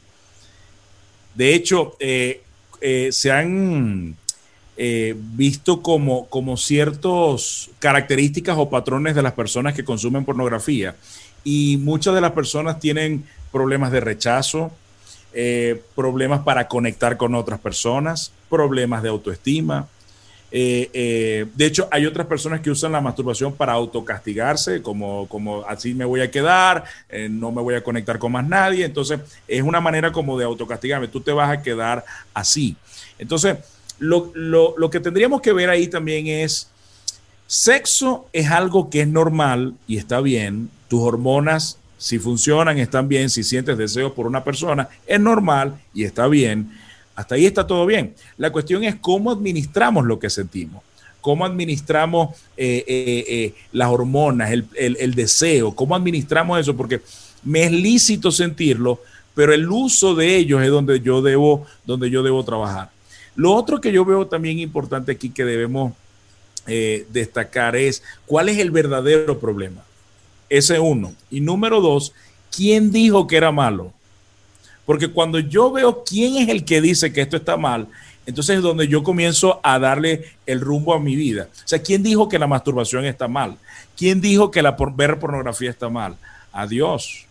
De 1.35 1.55
hecho, 1.55 1.97
eh, 2.01 2.43
se 3.11 3.33
han 3.33 4.17
visto 5.35 5.83
como, 5.83 6.27
como 6.29 6.57
ciertas 6.57 7.71
características 7.81 8.57
o 8.59 8.71
patrones 8.71 9.17
de 9.17 9.23
las 9.23 9.33
personas 9.33 9.75
que 9.75 9.85
consumen 9.85 10.25
pornografía. 10.25 10.95
Y 11.43 11.79
muchas 11.79 12.15
de 12.15 12.21
las 12.21 12.33
personas 12.33 12.79
tienen 12.79 13.25
problemas 13.51 13.91
de 13.91 14.01
rechazo, 14.01 14.71
eh, 15.33 15.83
problemas 15.95 16.41
para 16.41 16.69
conectar 16.69 17.17
con 17.17 17.35
otras 17.35 17.61
personas, 17.61 18.33
problemas 18.49 19.03
de 19.03 19.09
autoestima. 19.09 19.87
Eh, 20.51 20.89
eh, 20.95 21.47
de 21.55 21.67
hecho, 21.67 21.87
hay 21.91 22.07
otras 22.07 22.27
personas 22.27 22.61
que 22.61 22.71
usan 22.71 22.93
la 22.93 23.01
masturbación 23.01 23.53
para 23.53 23.75
autocastigarse, 23.75 24.81
como, 24.81 25.29
como 25.29 25.65
así 25.67 25.93
me 25.93 26.07
voy 26.07 26.23
a 26.23 26.31
quedar, 26.31 26.85
no 27.31 27.53
me 27.53 27.61
voy 27.61 27.75
a 27.75 27.85
conectar 27.85 28.19
con 28.19 28.33
más 28.33 28.49
nadie. 28.49 28.85
Entonces, 28.85 29.21
es 29.47 29.63
una 29.63 29.81
manera 29.81 30.11
como 30.13 30.39
de 30.39 30.45
autocastigarme, 30.45 31.09
tú 31.09 31.21
te 31.21 31.33
vas 31.33 31.51
a 31.51 31.63
quedar 31.63 32.05
así. 32.33 32.77
Entonces, 33.19 33.59
lo, 33.99 34.33
lo 34.35 34.91
que 34.91 35.01
tendríamos 35.01 35.43
que 35.43 35.53
ver 35.53 35.69
ahí 35.69 35.89
también 35.89 36.29
es, 36.29 36.71
sexo 37.47 38.29
es 38.33 38.51
algo 38.51 38.91
que 38.91 39.03
es 39.03 39.09
normal 39.09 39.75
y 39.87 39.97
está 39.97 40.21
bien, 40.21 40.71
tus 40.89 41.03
hormonas 41.03 41.78
si 41.99 42.21
funcionan, 42.21 42.79
están 42.79 43.09
bien, 43.09 43.29
si 43.29 43.43
sientes 43.43 43.77
deseos 43.77 44.13
por 44.13 44.27
una 44.27 44.45
persona, 44.45 44.89
es 45.07 45.21
normal 45.21 45.75
y 45.93 46.05
está 46.05 46.29
bien. 46.29 46.71
Hasta 47.17 47.35
ahí 47.35 47.45
está 47.45 47.67
todo 47.67 47.85
bien. 47.85 48.15
La 48.37 48.53
cuestión 48.53 48.85
es 48.85 48.95
cómo 48.95 49.33
administramos 49.33 50.07
lo 50.07 50.21
que 50.21 50.31
sentimos, 50.31 50.85
cómo 51.21 51.45
administramos 51.45 52.37
eh, 52.57 52.85
eh, 52.87 53.25
eh, 53.29 53.55
las 53.73 53.89
hormonas, 53.89 54.53
el, 54.53 55.15
deseo, 55.17 55.75
cómo 55.75 55.97
administramos 55.97 56.61
eso, 56.61 56.77
porque 56.77 57.01
me 57.43 57.65
es 57.65 57.73
lícito 57.73 58.31
sentirlo, 58.31 59.03
pero 59.35 59.53
el 59.53 59.69
uso 59.69 60.15
de 60.15 60.37
ellos 60.37 60.63
es 60.63 60.71
donde 60.71 61.01
yo 61.01 61.21
debo, 61.21 61.67
donde 61.85 62.09
yo 62.09 62.23
debo 62.23 62.45
trabajar. 62.45 62.91
Lo 63.35 63.53
otro 63.53 63.81
que 63.81 63.91
yo 63.91 64.05
veo 64.05 64.29
también 64.29 64.61
importante 64.61 65.11
aquí 65.11 65.31
que 65.31 65.45
debemos 65.45 65.95
destacar 67.11 67.77
es 67.77 68.03
cuál 68.27 68.51
es 68.51 68.59
el 68.59 68.71
verdadero 68.71 69.41
problema. 69.41 69.88
Ese 70.49 70.79
uno. 70.79 71.15
Y 71.31 71.41
número 71.41 71.81
dos, 71.81 72.13
¿quién 72.55 72.91
dijo 72.91 73.27
que 73.27 73.37
era 73.37 73.53
malo? 73.53 73.93
Porque 74.87 75.09
cuando 75.09 75.39
yo 75.39 75.71
veo 75.71 76.03
quién 76.05 76.37
es 76.37 76.49
el 76.49 76.65
que 76.65 76.81
dice 76.81 77.13
que 77.13 77.21
esto 77.21 77.37
está 77.37 77.57
mal, 77.57 77.89
entonces 78.29 78.57
es 78.57 78.63
donde 78.63 78.89
yo 78.89 79.03
comienzo 79.03 79.59
a 79.63 79.79
darle 79.79 80.25
el 80.45 80.61
rumbo 80.61 80.93
a 80.93 81.01
mi 81.01 81.17
vida. 81.17 81.49
O 81.51 81.69
sea, 81.69 81.81
¿quién 81.81 82.03
dijo 82.03 82.29
que 82.29 82.39
la 82.39 82.47
masturbación 82.47 83.07
está 83.07 83.27
mal? 83.27 83.57
¿Quién 83.97 84.21
dijo 84.21 84.51
que 84.51 84.61
la 84.61 84.77
ver 84.95 85.19
pornografía 85.19 85.71
está 85.71 85.89
mal? 85.89 86.17
Adiós. 86.53 87.25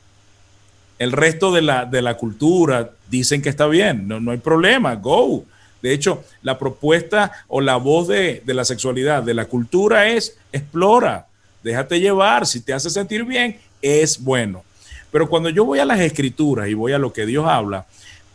El 0.97 1.11
resto 1.11 1.53
de 1.53 1.61
la, 1.61 1.85
de 1.85 2.01
la 2.01 2.17
cultura 2.17 2.91
dicen 3.09 3.43
que 3.43 3.49
está 3.49 3.67
bien, 3.67 4.07
no, 4.07 4.19
no 4.19 4.31
hay 4.31 4.39
problema, 4.39 4.95
go. 4.95 5.45
De 5.83 5.93
hecho, 5.93 6.23
la 6.41 6.57
propuesta 6.57 7.31
o 7.47 7.61
la 7.61 7.75
voz 7.75 8.07
de, 8.07 8.41
de 8.43 8.53
la 8.55 8.65
sexualidad, 8.65 9.21
de 9.21 9.35
la 9.35 9.45
cultura 9.45 10.07
es 10.07 10.35
explora, 10.51 11.26
déjate 11.67 11.99
llevar, 11.99 12.47
si 12.47 12.61
te 12.61 12.73
hace 12.73 12.89
sentir 12.89 13.23
bien, 13.25 13.59
es 13.81 14.21
bueno. 14.23 14.63
Pero 15.11 15.29
cuando 15.29 15.49
yo 15.49 15.65
voy 15.65 15.79
a 15.79 15.85
las 15.85 15.99
escrituras 15.99 16.67
y 16.67 16.73
voy 16.73 16.93
a 16.93 16.97
lo 16.97 17.13
que 17.13 17.25
Dios 17.25 17.45
habla, 17.47 17.85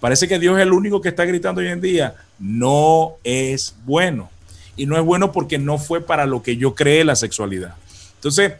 parece 0.01 0.29
que 0.29 0.38
Dios 0.38 0.57
es 0.57 0.62
el 0.62 0.73
único 0.73 1.01
que 1.01 1.09
está 1.09 1.25
gritando 1.25 1.61
hoy 1.61 1.68
en 1.68 1.81
día, 1.81 2.14
no 2.38 3.16
es 3.25 3.75
bueno. 3.85 4.31
Y 4.77 4.87
no 4.87 4.97
es 4.97 5.05
bueno 5.05 5.33
porque 5.33 5.59
no 5.59 5.79
fue 5.79 6.01
para 6.01 6.27
lo 6.27 6.42
que 6.42 6.57
yo 6.57 6.75
creé 6.75 7.05
la 7.05 7.16
sexualidad. 7.16 7.75
Entonces, 8.14 8.53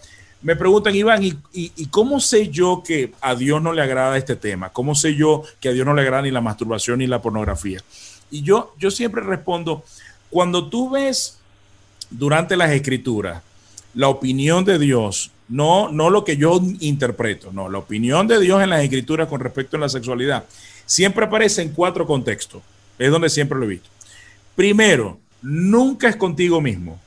me 0.43 0.57
preguntan, 0.57 0.95
Iván, 0.95 1.23
¿y, 1.23 1.87
cómo 1.87 2.21
sé 2.21 2.49
yo 2.49 2.83
que 2.85 3.13
a 3.21 3.35
Dios 3.35 3.63
no 3.63 3.73
le 3.73 3.83
agrada 3.83 4.17
este 4.17 4.37
tema? 4.37 4.71
¿Cómo 4.71 4.95
sé 4.95 5.15
yo 5.15 5.43
que 5.61 5.69
a 5.69 5.73
Dios 5.73 5.87
no 5.87 5.95
le 5.95 6.03
agrada 6.03 6.23
ni 6.23 6.31
la 6.31 6.41
masturbación 6.41 6.99
ni 6.99 7.07
la 7.07 7.23
pornografía? 7.23 7.81
Y 8.31 8.43
yo, 8.43 8.75
yo 8.79 8.91
siempre 8.91 9.23
respondo, 9.23 9.85
cuando 10.31 10.69
tú 10.69 10.91
ves 10.91 11.39
durante 12.11 12.57
las 12.57 12.71
escrituras 12.73 13.43
la 13.95 14.09
opinión 14.09 14.65
de 14.65 14.79
Dios, 14.79 15.31
no, 15.49 15.91
no 15.91 16.11
lo 16.11 16.25
que 16.25 16.37
yo 16.37 16.61
interpreto, 16.81 17.53
no, 17.53 17.69
la 17.69 17.79
opinión 17.79 18.27
de 18.27 18.41
Dios 18.41 18.63
en 18.63 18.71
las 18.71 18.83
escrituras 18.83 19.29
con 19.29 19.41
respecto 19.41 19.77
a 19.77 19.81
la 19.81 19.89
sexualidad, 19.89 20.45
siempre 20.87 21.27
aparece 21.27 21.63
en 21.63 21.73
cuatro 21.73 22.07
contextos. 22.07 22.63
Es 22.99 23.11
donde 23.11 23.29
siempre 23.29 23.59
lo 23.59 23.65
he 23.65 23.69
visto. 23.69 23.89
Primero, 24.55 25.19
nunca 25.41 26.09
es 26.09 26.17
contigo 26.17 26.61
mismo. 26.61 27.01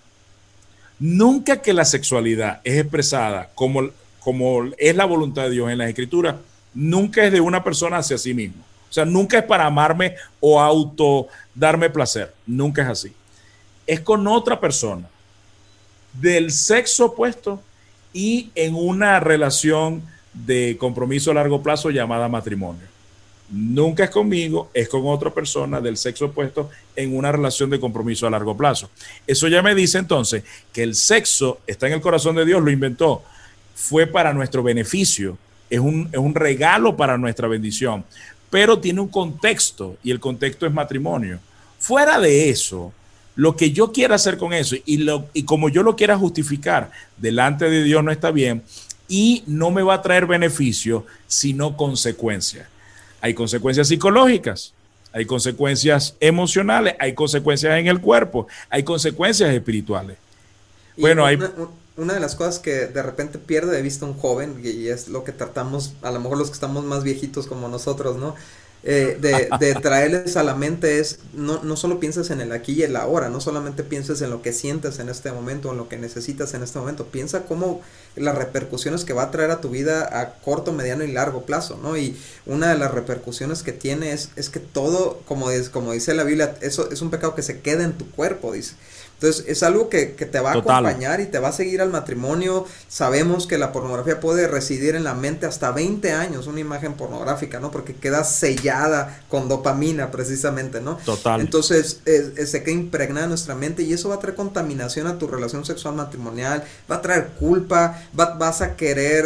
Nunca 1.00 1.62
que 1.62 1.74
la 1.74 1.86
sexualidad 1.86 2.62
es 2.64 2.80
expresada 2.80 3.50
como, 3.56 3.90
como 4.20 4.64
es 4.78 4.96
la 4.96 5.06
voluntad 5.06 5.44
de 5.44 5.52
Dios 5.52 5.70
en 5.72 5.78
las 5.78 5.90
escrituras, 5.90 6.36
nunca 6.74 7.26
es 7.26 7.32
de 7.32 7.42
una 7.42 7.64
persona 7.64 7.98
hacia 7.98 8.18
sí 8.18 8.34
mismo. 8.34 8.64
O 8.90 8.94
sea, 8.94 9.06
nunca 9.06 9.38
es 9.38 9.44
para 9.44 9.66
amarme 9.66 10.16
o 10.40 10.60
auto 10.60 11.28
darme 11.54 11.90
placer. 11.90 12.34
Nunca 12.46 12.84
es 12.84 12.88
así. 12.88 13.14
Es 13.86 14.00
con 14.00 14.26
otra 14.28 14.60
persona 14.60 15.08
del 16.20 16.52
sexo 16.52 17.06
opuesto 17.06 17.62
y 18.14 18.50
en 18.56 18.76
una 18.76 19.20
relación 19.20 20.04
de 20.34 20.78
compromiso 20.80 21.32
a 21.32 21.36
largo 21.36 21.62
plazo 21.62 21.90
llamada 21.90 22.28
matrimonio. 22.28 22.96
Nunca 23.50 24.06
es 24.06 24.10
conmigo, 24.10 24.70
es 24.74 24.90
con 24.90 25.06
otra 25.06 25.30
persona 25.32 25.80
del 25.80 25.98
sexo 25.98 26.26
opuesto 26.26 26.70
en 26.96 27.16
una 27.16 27.32
relación 27.32 27.70
de 27.70 27.80
compromiso 27.80 28.26
a 28.26 28.32
largo 28.32 28.58
plazo. 28.58 28.90
Eso 29.28 29.48
ya 29.48 29.62
me 29.62 29.76
dice 29.76 30.00
entonces 30.00 30.44
que 30.74 30.82
el 30.82 30.96
sexo 30.96 31.60
está 31.68 31.88
en 31.88 31.94
el 31.94 32.02
corazón 32.02 32.36
de 32.36 32.46
Dios, 32.46 32.64
lo 32.64 32.72
inventó, 32.72 33.24
fue 33.76 34.08
para 34.08 34.34
nuestro 34.34 34.64
beneficio, 34.64 35.38
es 35.70 35.80
un, 35.80 36.10
es 36.12 36.18
un 36.18 36.34
regalo 36.34 36.98
para 36.98 37.18
nuestra 37.18 37.48
bendición, 37.48 38.04
pero 38.50 38.80
tiene 38.80 39.02
un 39.02 39.10
contexto 39.10 39.98
y 40.04 40.12
el 40.12 40.20
contexto 40.20 40.66
es 40.66 40.74
matrimonio. 40.74 41.40
Fuera 41.78 42.20
de 42.20 42.50
eso, 42.50 42.94
lo 43.36 43.56
que 43.56 43.72
yo 43.72 43.92
quiera 43.92 44.16
hacer 44.16 44.38
con 44.38 44.54
eso 44.54 44.76
y, 44.86 44.98
lo, 44.98 45.28
y 45.34 45.44
como 45.44 45.70
yo 45.70 45.84
lo 45.84 45.96
quiera 45.96 46.18
justificar 46.18 46.92
delante 47.18 47.70
de 47.70 47.84
Dios 47.84 48.04
no 48.04 48.12
está 48.12 48.32
bien 48.32 48.64
y 49.08 49.44
no 49.46 49.72
me 49.72 49.84
va 49.84 49.96
a 49.96 50.02
traer 50.02 50.26
beneficio, 50.26 51.06
sino 51.28 51.78
consecuencias. 51.78 52.68
Hay 53.22 53.34
consecuencias 53.34 53.88
psicológicas, 53.88 54.74
hay 55.12 55.26
consecuencias 55.26 56.16
emocionales, 56.20 56.96
hay 57.00 57.14
consecuencias 57.14 57.78
en 57.78 57.88
el 57.88 58.02
cuerpo, 58.02 58.48
hay 58.70 58.84
consecuencias 58.84 59.54
espirituales. 59.54 60.18
bueno, 60.98 61.24
una, 61.24 61.30
hay... 61.30 61.40
Una 61.98 62.14
de 62.14 62.20
las 62.20 62.36
cosas 62.36 62.60
que 62.60 62.88
de 62.88 63.02
repente 63.02 63.40
pierde 63.40 63.74
de 63.74 63.82
vista 63.82 64.06
un 64.06 64.16
joven, 64.16 64.60
y 64.62 64.88
es 64.88 65.08
lo 65.08 65.24
que 65.24 65.32
tratamos, 65.32 65.94
a 66.02 66.12
lo 66.12 66.20
mejor 66.20 66.38
los 66.38 66.50
que 66.50 66.56
estamos 66.56 66.84
más 66.84 67.04
viejitos 67.04 67.48
como 67.48 67.70
nosotros, 67.70 68.18
¿no? 68.18 68.36
Eh, 68.88 69.18
de, 69.20 69.74
traerles 69.82 70.38
a 70.38 70.44
la 70.44 70.54
mente 70.54 71.00
es, 71.00 71.18
no, 71.34 71.64
no 71.64 71.76
solo 71.76 72.00
pienses 72.00 72.30
en 72.30 72.40
el 72.40 72.52
aquí 72.52 72.74
y 72.74 72.84
el 72.84 72.96
ahora, 72.96 73.30
no 73.30 73.42
solamente 73.42 73.84
pienses 73.84 74.22
en 74.22 74.30
lo 74.30 74.44
que 74.44 74.54
sientes 74.54 75.00
en 75.00 75.10
este 75.10 75.32
momento, 75.32 75.72
en 75.72 75.78
lo 75.78 75.90
que 75.90 75.98
necesitas 75.98 76.54
en 76.54 76.62
este 76.62 76.78
momento, 76.78 77.08
piensa 77.08 77.46
cómo 77.46 77.82
las 78.16 78.36
repercusiones 78.36 79.04
que 79.04 79.14
va 79.14 79.24
a 79.24 79.32
traer 79.32 79.50
a 79.50 79.60
tu 79.60 79.70
vida 79.70 80.22
a 80.22 80.36
corto, 80.36 80.72
mediano 80.72 81.04
y 81.04 81.12
largo 81.12 81.48
plazo, 81.48 81.80
¿no? 81.82 81.98
Y 81.98 82.16
una 82.46 82.70
de 82.70 82.78
las 82.78 82.94
repercusiones 82.94 83.64
que 83.64 83.72
tiene 83.72 84.12
es, 84.12 84.30
es 84.36 84.50
que 84.50 84.60
todo, 84.60 85.20
como, 85.26 85.50
es, 85.50 85.70
como 85.70 85.92
dice 85.92 86.14
la 86.14 86.24
Biblia, 86.24 86.56
eso 86.62 86.92
es 86.92 87.02
un 87.02 87.10
pecado 87.10 87.34
que 87.34 87.42
se 87.42 87.62
queda 87.62 87.84
en 87.84 87.94
tu 87.94 88.08
cuerpo, 88.12 88.54
dice. 88.54 88.76
Entonces 89.26 89.46
es 89.48 89.64
algo 89.64 89.90
que, 89.90 90.06
te 90.06 90.40
va 90.40 90.52
a 90.52 90.54
acompañar 90.54 91.20
y 91.20 91.26
te 91.26 91.40
va 91.40 91.50
a 91.50 91.52
seguir 91.52 91.82
al 91.82 91.90
matrimonio. 91.90 92.66
Sabemos 92.88 93.48
que 93.48 93.58
la 93.58 93.72
pornografía 93.72 94.20
puede 94.20 94.48
residir 94.48 94.96
en 94.96 95.04
la 95.04 95.16
mente 95.16 95.46
hasta 95.46 95.72
20 95.72 96.12
años, 96.12 96.48
una 96.48 96.60
imagen 96.60 96.94
pornográfica, 96.94 97.60
¿no? 97.60 97.72
Porque 97.72 97.96
queda 97.96 98.24
sellada 98.24 99.24
con 99.30 99.50
dopamina 99.50 100.12
precisamente, 100.12 100.80
¿no? 100.80 100.98
Total. 100.98 101.42
Entonces 101.42 102.02
se 102.06 102.64
queda 102.64 102.76
impregnada 102.76 103.26
en 103.26 103.30
nuestra 103.30 103.56
mente 103.56 103.82
y 103.82 103.94
eso 103.94 104.10
va 104.10 104.16
a 104.16 104.20
traer 104.20 104.36
contaminación 104.36 105.08
a 105.08 105.18
tu 105.18 105.28
relación 105.28 105.66
sexual 105.66 105.96
matrimonial, 105.96 106.64
va 106.90 106.98
a 106.98 107.02
traer 107.02 107.30
culpa, 107.40 108.04
vas 108.14 108.62
a 108.62 108.76
querer 108.76 109.26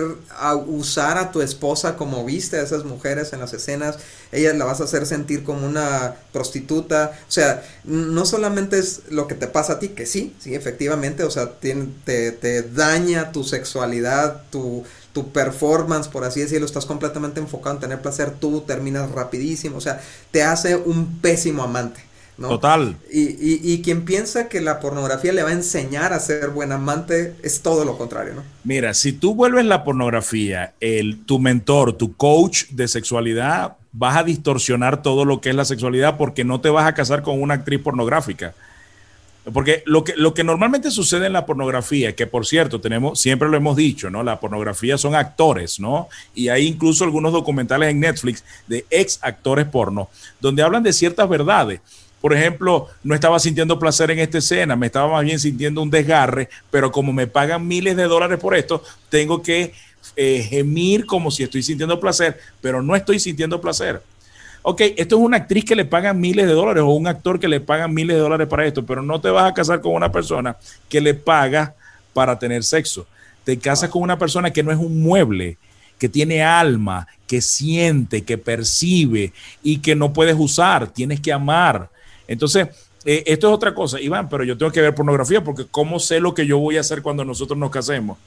usar 0.68 1.18
a 1.18 1.32
tu 1.32 1.42
esposa 1.42 1.98
como 1.98 2.24
viste 2.24 2.58
a 2.58 2.62
esas 2.62 2.86
mujeres 2.86 3.34
en 3.34 3.40
las 3.40 3.54
escenas, 3.54 3.98
ella 4.32 4.54
la 4.54 4.66
vas 4.66 4.80
a 4.80 4.86
hacer 4.86 5.06
sentir 5.06 5.44
como 5.44 5.66
una 5.66 6.16
prostituta, 6.32 7.12
o 7.28 7.32
sea, 7.32 7.64
no 7.84 8.26
solamente 8.26 8.80
es 8.80 9.02
lo 9.10 9.28
que 9.28 9.36
te 9.36 9.48
pasa 9.48 9.74
a 9.74 9.80
ti, 9.80 9.89
que 9.90 10.06
sí, 10.06 10.34
sí, 10.40 10.56
efectivamente, 10.56 11.24
o 11.24 11.32
sea, 11.32 11.52
te, 11.60 11.76
te 12.06 12.62
daña 12.64 13.32
tu 13.32 13.44
sexualidad, 13.44 14.44
tu, 14.50 14.84
tu 15.14 15.32
performance, 15.32 16.08
por 16.08 16.24
así 16.24 16.42
decirlo, 16.42 16.66
estás 16.66 16.86
completamente 16.86 17.40
enfocado 17.40 17.76
en 17.76 17.82
tener 17.82 18.02
placer, 18.02 18.32
tú 18.32 18.62
terminas 18.62 19.12
rapidísimo, 19.12 19.78
o 19.78 19.82
sea, 19.82 20.02
te 20.32 20.44
hace 20.44 20.76
un 20.76 21.20
pésimo 21.20 21.64
amante. 21.64 22.02
Total. 22.48 22.96
Y, 23.12 23.22
y, 23.22 23.60
y, 23.62 23.82
quien 23.82 24.06
piensa 24.06 24.48
que 24.48 24.62
la 24.62 24.80
pornografía 24.80 25.34
le 25.34 25.44
va 25.44 25.50
a 25.50 25.54
enseñar 25.54 26.14
a 26.14 26.20
ser 26.20 26.50
buen 26.52 26.72
amante 26.72 27.36
es 27.44 27.62
todo 27.62 27.84
lo 27.84 27.98
contrario, 27.98 28.34
¿no? 28.34 28.44
Mira, 28.64 28.94
si 28.94 29.12
tú 29.12 29.36
vuelves 29.36 29.66
la 29.66 29.84
pornografía, 29.84 30.74
el, 30.80 31.26
tu 31.26 31.40
mentor, 31.40 31.94
tu 31.94 32.16
coach 32.16 32.68
de 32.70 32.88
sexualidad, 32.88 33.76
vas 33.92 34.16
a 34.16 34.24
distorsionar 34.24 35.02
todo 35.02 35.26
lo 35.26 35.42
que 35.42 35.50
es 35.50 35.56
la 35.56 35.66
sexualidad 35.66 36.18
porque 36.18 36.46
no 36.46 36.62
te 36.62 36.70
vas 36.70 36.88
a 36.88 36.94
casar 36.94 37.24
con 37.24 37.42
una 37.42 37.56
actriz 37.56 37.82
pornográfica. 37.82 38.54
Porque 39.52 39.84
lo 39.86 40.04
que, 40.04 40.44
normalmente 40.44 40.92
sucede 40.92 41.28
en 41.28 41.34
la 41.34 41.46
pornografía, 41.46 42.16
que 42.16 42.28
por 42.28 42.46
cierto, 42.46 42.80
tenemos, 42.82 43.20
siempre 43.20 43.50
lo 43.50 43.58
hemos 43.58 43.76
dicho, 43.76 44.10
¿no? 44.10 44.24
La 44.24 44.40
pornografía 44.40 44.98
son 44.98 45.16
actores, 45.16 45.80
¿no? 45.80 46.10
Y 46.36 46.50
hay 46.50 46.68
incluso 46.68 47.04
algunos 47.04 47.34
documentales 47.34 47.90
en 47.90 48.00
Netflix 48.00 48.44
de 48.68 48.86
ex 48.90 49.20
actores 49.22 49.66
porno, 49.66 50.10
donde 50.40 50.64
hablan 50.64 50.84
de 50.84 50.94
ciertas 50.94 51.28
verdades 51.28 51.82
por 52.22 52.34
ejemplo, 52.34 52.88
no 53.04 53.16
estaba 53.16 53.40
sintiendo 53.40 53.80
placer 53.80 54.12
en 54.12 54.20
esta 54.20 54.40
escena, 54.40 54.76
me 54.76 54.88
estaba 54.88 55.08
más 55.10 55.24
bien 55.24 55.40
sintiendo 55.40 55.82
un 55.82 55.90
desgarre, 55.90 56.50
pero 56.70 56.92
como 56.92 57.14
me 57.14 57.28
pagan 57.28 57.66
miles 57.66 57.96
de 57.96 58.04
dólares 58.04 58.40
por 58.40 58.56
esto, 58.56 58.84
tengo 59.10 59.42
que 59.42 59.74
eh, 60.16 60.46
gemir 60.50 61.06
como 61.06 61.32
si 61.32 61.44
estoy 61.44 61.64
sintiendo 61.64 62.00
placer, 62.00 62.38
pero 62.62 62.82
no 62.82 62.96
estoy 62.96 63.20
sintiendo 63.20 63.62
placer. 63.62 64.02
Ok, 64.70 64.82
esto 64.98 65.18
es 65.18 65.22
una 65.22 65.38
actriz 65.38 65.66
que 65.66 65.76
le 65.76 65.86
pagan 65.86 66.20
miles 66.20 66.48
de 66.48 66.54
dólares 66.54 66.84
o 66.84 66.90
un 66.92 67.08
actor 67.08 67.40
que 67.40 67.48
le 67.48 67.60
pagan 67.60 67.94
miles 67.94 68.16
de 68.16 68.22
dólares 68.22 68.48
para 68.48 68.66
esto, 68.66 68.86
pero 68.86 69.02
no 69.02 69.20
te 69.20 69.30
vas 69.30 69.50
a 69.50 69.54
casar 69.54 69.82
con 69.82 69.94
una 69.94 70.12
persona 70.12 70.58
que 70.88 71.02
le 71.02 71.14
paga 71.14 71.76
para 72.14 72.38
tener 72.38 72.64
sexo. 72.64 73.08
Te 73.44 73.58
casas 73.58 73.90
con 73.90 74.02
una 74.02 74.20
persona 74.20 74.52
que 74.52 74.64
no 74.64 74.72
es 74.72 74.78
un 74.78 75.02
mueble, 75.02 75.58
que 75.98 76.08
tiene 76.08 76.44
alma, 76.44 77.08
que 77.28 77.42
siente, 77.42 78.24
que 78.24 78.38
percibe 78.38 79.34
y 79.64 79.80
que 79.80 79.96
no 79.96 80.14
puedes 80.14 80.36
usar, 80.38 80.88
tienes 80.88 81.20
que 81.20 81.34
amar 81.34 81.90
entonces, 82.30 82.68
eh, 83.06 83.24
esto 83.26 83.48
es 83.48 83.54
otra 83.54 83.74
cosa, 83.74 84.00
Iván, 84.00 84.30
pero 84.30 84.44
yo 84.44 84.56
tengo 84.56 84.72
que 84.72 84.82
ver 84.82 84.94
pornografía 84.94 85.44
porque 85.44 85.66
¿cómo 85.70 86.00
sé 86.00 86.20
lo 86.20 86.36
que 86.36 86.46
yo 86.46 86.60
voy 86.60 86.78
a 86.78 86.82
hacer 86.82 87.02
cuando 87.02 87.26
nosotros 87.26 87.58
nos 87.58 87.72
casemos? 87.72 88.20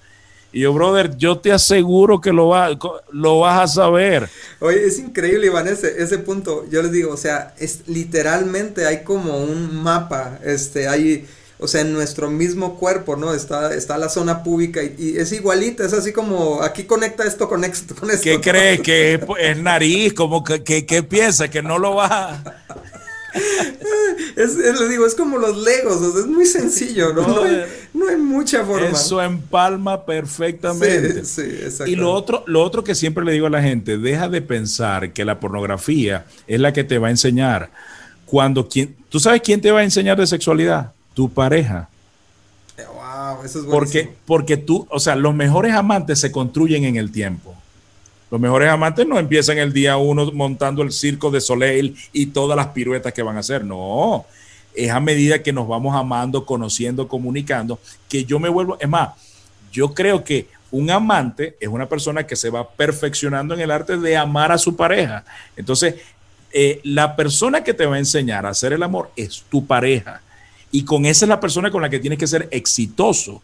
Y 0.53 0.61
yo, 0.61 0.73
brother, 0.75 1.17
yo 1.17 1.39
te 1.39 1.51
aseguro 1.51 2.21
que 2.21 2.31
lo, 2.31 2.49
va, 2.49 2.79
lo 3.11 3.41
vas 3.41 3.71
a 3.71 3.75
saber. 3.75 4.29
Oye, 4.61 4.85
es 4.85 4.99
increíble, 4.99 5.47
Iván, 5.47 5.67
ese, 5.67 6.03
ese 6.03 6.19
punto. 6.19 6.67
Yo 6.71 6.83
les 6.83 6.93
digo, 6.93 7.11
o 7.13 7.17
sea, 7.17 7.55
es 7.59 7.81
literalmente 7.87 8.87
hay 8.87 9.03
como 9.03 9.43
un 9.43 9.83
mapa, 9.83 10.39
este, 10.45 10.89
hay, 10.89 11.27
o 11.59 11.67
sea, 11.67 11.81
en 11.81 11.95
nuestro 11.95 12.29
mismo 12.29 12.79
cuerpo, 12.79 13.17
¿no? 13.17 13.33
Está, 13.33 13.75
está 13.75 13.97
la 13.97 14.11
zona 14.11 14.43
pública 14.43 14.83
y, 14.83 15.17
es 15.17 15.33
igualita, 15.33 15.87
es 15.87 15.95
así 15.95 16.13
como, 16.13 16.63
aquí 16.63 16.85
conecta 16.85 17.25
esto 17.25 17.49
con 17.49 17.65
esto. 17.65 17.95
Con 17.95 18.11
esto 18.11 18.23
¿Qué 18.23 18.39
crees? 18.39 18.83
¿Que 18.83 19.21
es, 19.41 19.57
nariz? 19.57 20.13
como 20.13 20.45
que, 20.45 20.63
que, 20.63 21.03
piensa? 21.03 21.49
¿Que 21.49 21.63
no 21.63 21.79
lo 21.79 21.95
va 21.95 22.43
es, 24.37 24.57
es, 24.57 24.89
digo, 24.91 25.07
es 25.07 25.15
como 25.15 25.39
los 25.39 25.57
legos, 25.57 26.15
es 26.15 26.27
muy 26.27 26.45
sencillo, 26.45 27.15
¿no? 27.15 27.27
No 27.27 27.43
hay, 28.09 28.17
mucha 28.17 28.65
forma. 28.65 28.89
Eso 28.89 29.23
empalma 29.23 30.05
perfectamente. 30.05 31.23
y 31.87 31.97
lo 31.97 32.13
otro, 32.13 32.45
lo 32.47 32.63
otro 32.63 32.85
que 32.85 32.95
siempre 32.95 33.25
le 33.25 33.33
digo 33.33 33.47
a 33.47 33.51
la 33.51 33.63
gente, 33.63 33.99
deja 33.99 34.29
de 34.29 34.43
pensar 34.43 35.13
que 35.13 35.25
la 35.25 35.41
pornografía 35.41 36.27
es 36.47 36.61
la 36.61 36.73
que 36.73 36.85
te 36.85 36.99
va 36.99 37.09
a 37.09 37.11
enseñar. 37.11 37.71
Cuando 38.27 38.69
quien, 38.69 38.97
¿tú 39.09 39.21
sabes 39.21 39.43
quién 39.43 39.61
te 39.61 39.71
va 39.71 39.81
a 39.81 39.85
enseñar 39.85 40.19
de 40.19 40.27
sexualidad? 40.27 40.93
Tu 41.15 41.31
pareja. 41.31 41.89
Wow, 42.77 43.45
eso 43.45 43.61
es 43.61 43.67
porque, 43.67 44.11
porque 44.25 44.57
tú, 44.57 44.87
o 44.91 44.99
sea, 44.99 45.15
los 45.17 45.35
mejores 45.35 45.75
amantes 45.75 46.19
se 46.19 46.33
construyen 46.33 46.85
en 46.85 46.97
el 46.97 47.13
tiempo. 47.13 47.55
Los 48.31 48.41
mejores 48.41 48.71
amantes 48.71 49.07
no 49.07 49.19
empiezan 49.19 49.59
el 49.59 49.75
día 49.75 49.99
uno 49.99 50.33
montando 50.33 50.83
el 50.83 50.91
circo 50.91 51.31
de 51.31 51.43
Soleil 51.43 51.95
y 52.15 52.27
todas 52.27 52.57
las 52.57 52.69
piruetas 52.69 53.13
que 53.13 53.23
van 53.23 53.37
a 53.37 53.41
hacer. 53.41 53.63
No, 53.63 54.25
es 54.75 54.91
a 54.91 55.01
medida 55.01 55.43
que 55.43 55.53
nos 55.53 55.69
vamos 55.69 55.95
amando, 55.95 56.45
conociendo, 56.45 57.09
comunicando, 57.09 57.79
que 58.09 58.25
yo 58.25 58.39
me 58.39 58.49
vuelvo. 58.49 58.77
Es 58.81 58.89
más, 58.89 59.11
yo 59.71 59.95
creo 59.95 60.25
que 60.25 60.49
un 60.71 60.91
amante 60.91 61.57
es 61.61 61.69
una 61.69 61.89
persona 61.89 62.27
que 62.27 62.37
se 62.37 62.51
va 62.51 62.69
perfeccionando 62.69 63.55
en 63.55 63.61
el 63.61 63.71
arte 63.71 63.97
de 63.99 64.17
amar 64.17 64.53
a 64.53 64.59
su 64.59 64.75
pareja. 64.75 65.25
Entonces, 65.57 65.97
eh, 66.53 66.81
la 66.85 67.17
persona 67.17 67.63
que 67.63 67.75
te 67.75 67.87
va 67.87 67.97
a 67.97 67.99
enseñar 67.99 68.47
a 68.47 68.51
hacer 68.51 68.73
el 68.73 68.83
amor 68.83 69.11
es 69.17 69.45
tu 69.51 69.67
pareja. 69.67 70.21
Y 70.71 70.85
con 70.85 71.05
esa 71.05 71.25
es 71.27 71.29
la 71.29 71.41
persona 71.41 71.71
con 71.71 71.83
la 71.83 71.91
que 71.91 71.99
tienes 71.99 72.19
que 72.19 72.27
ser 72.27 72.49
exitoso. 72.51 73.43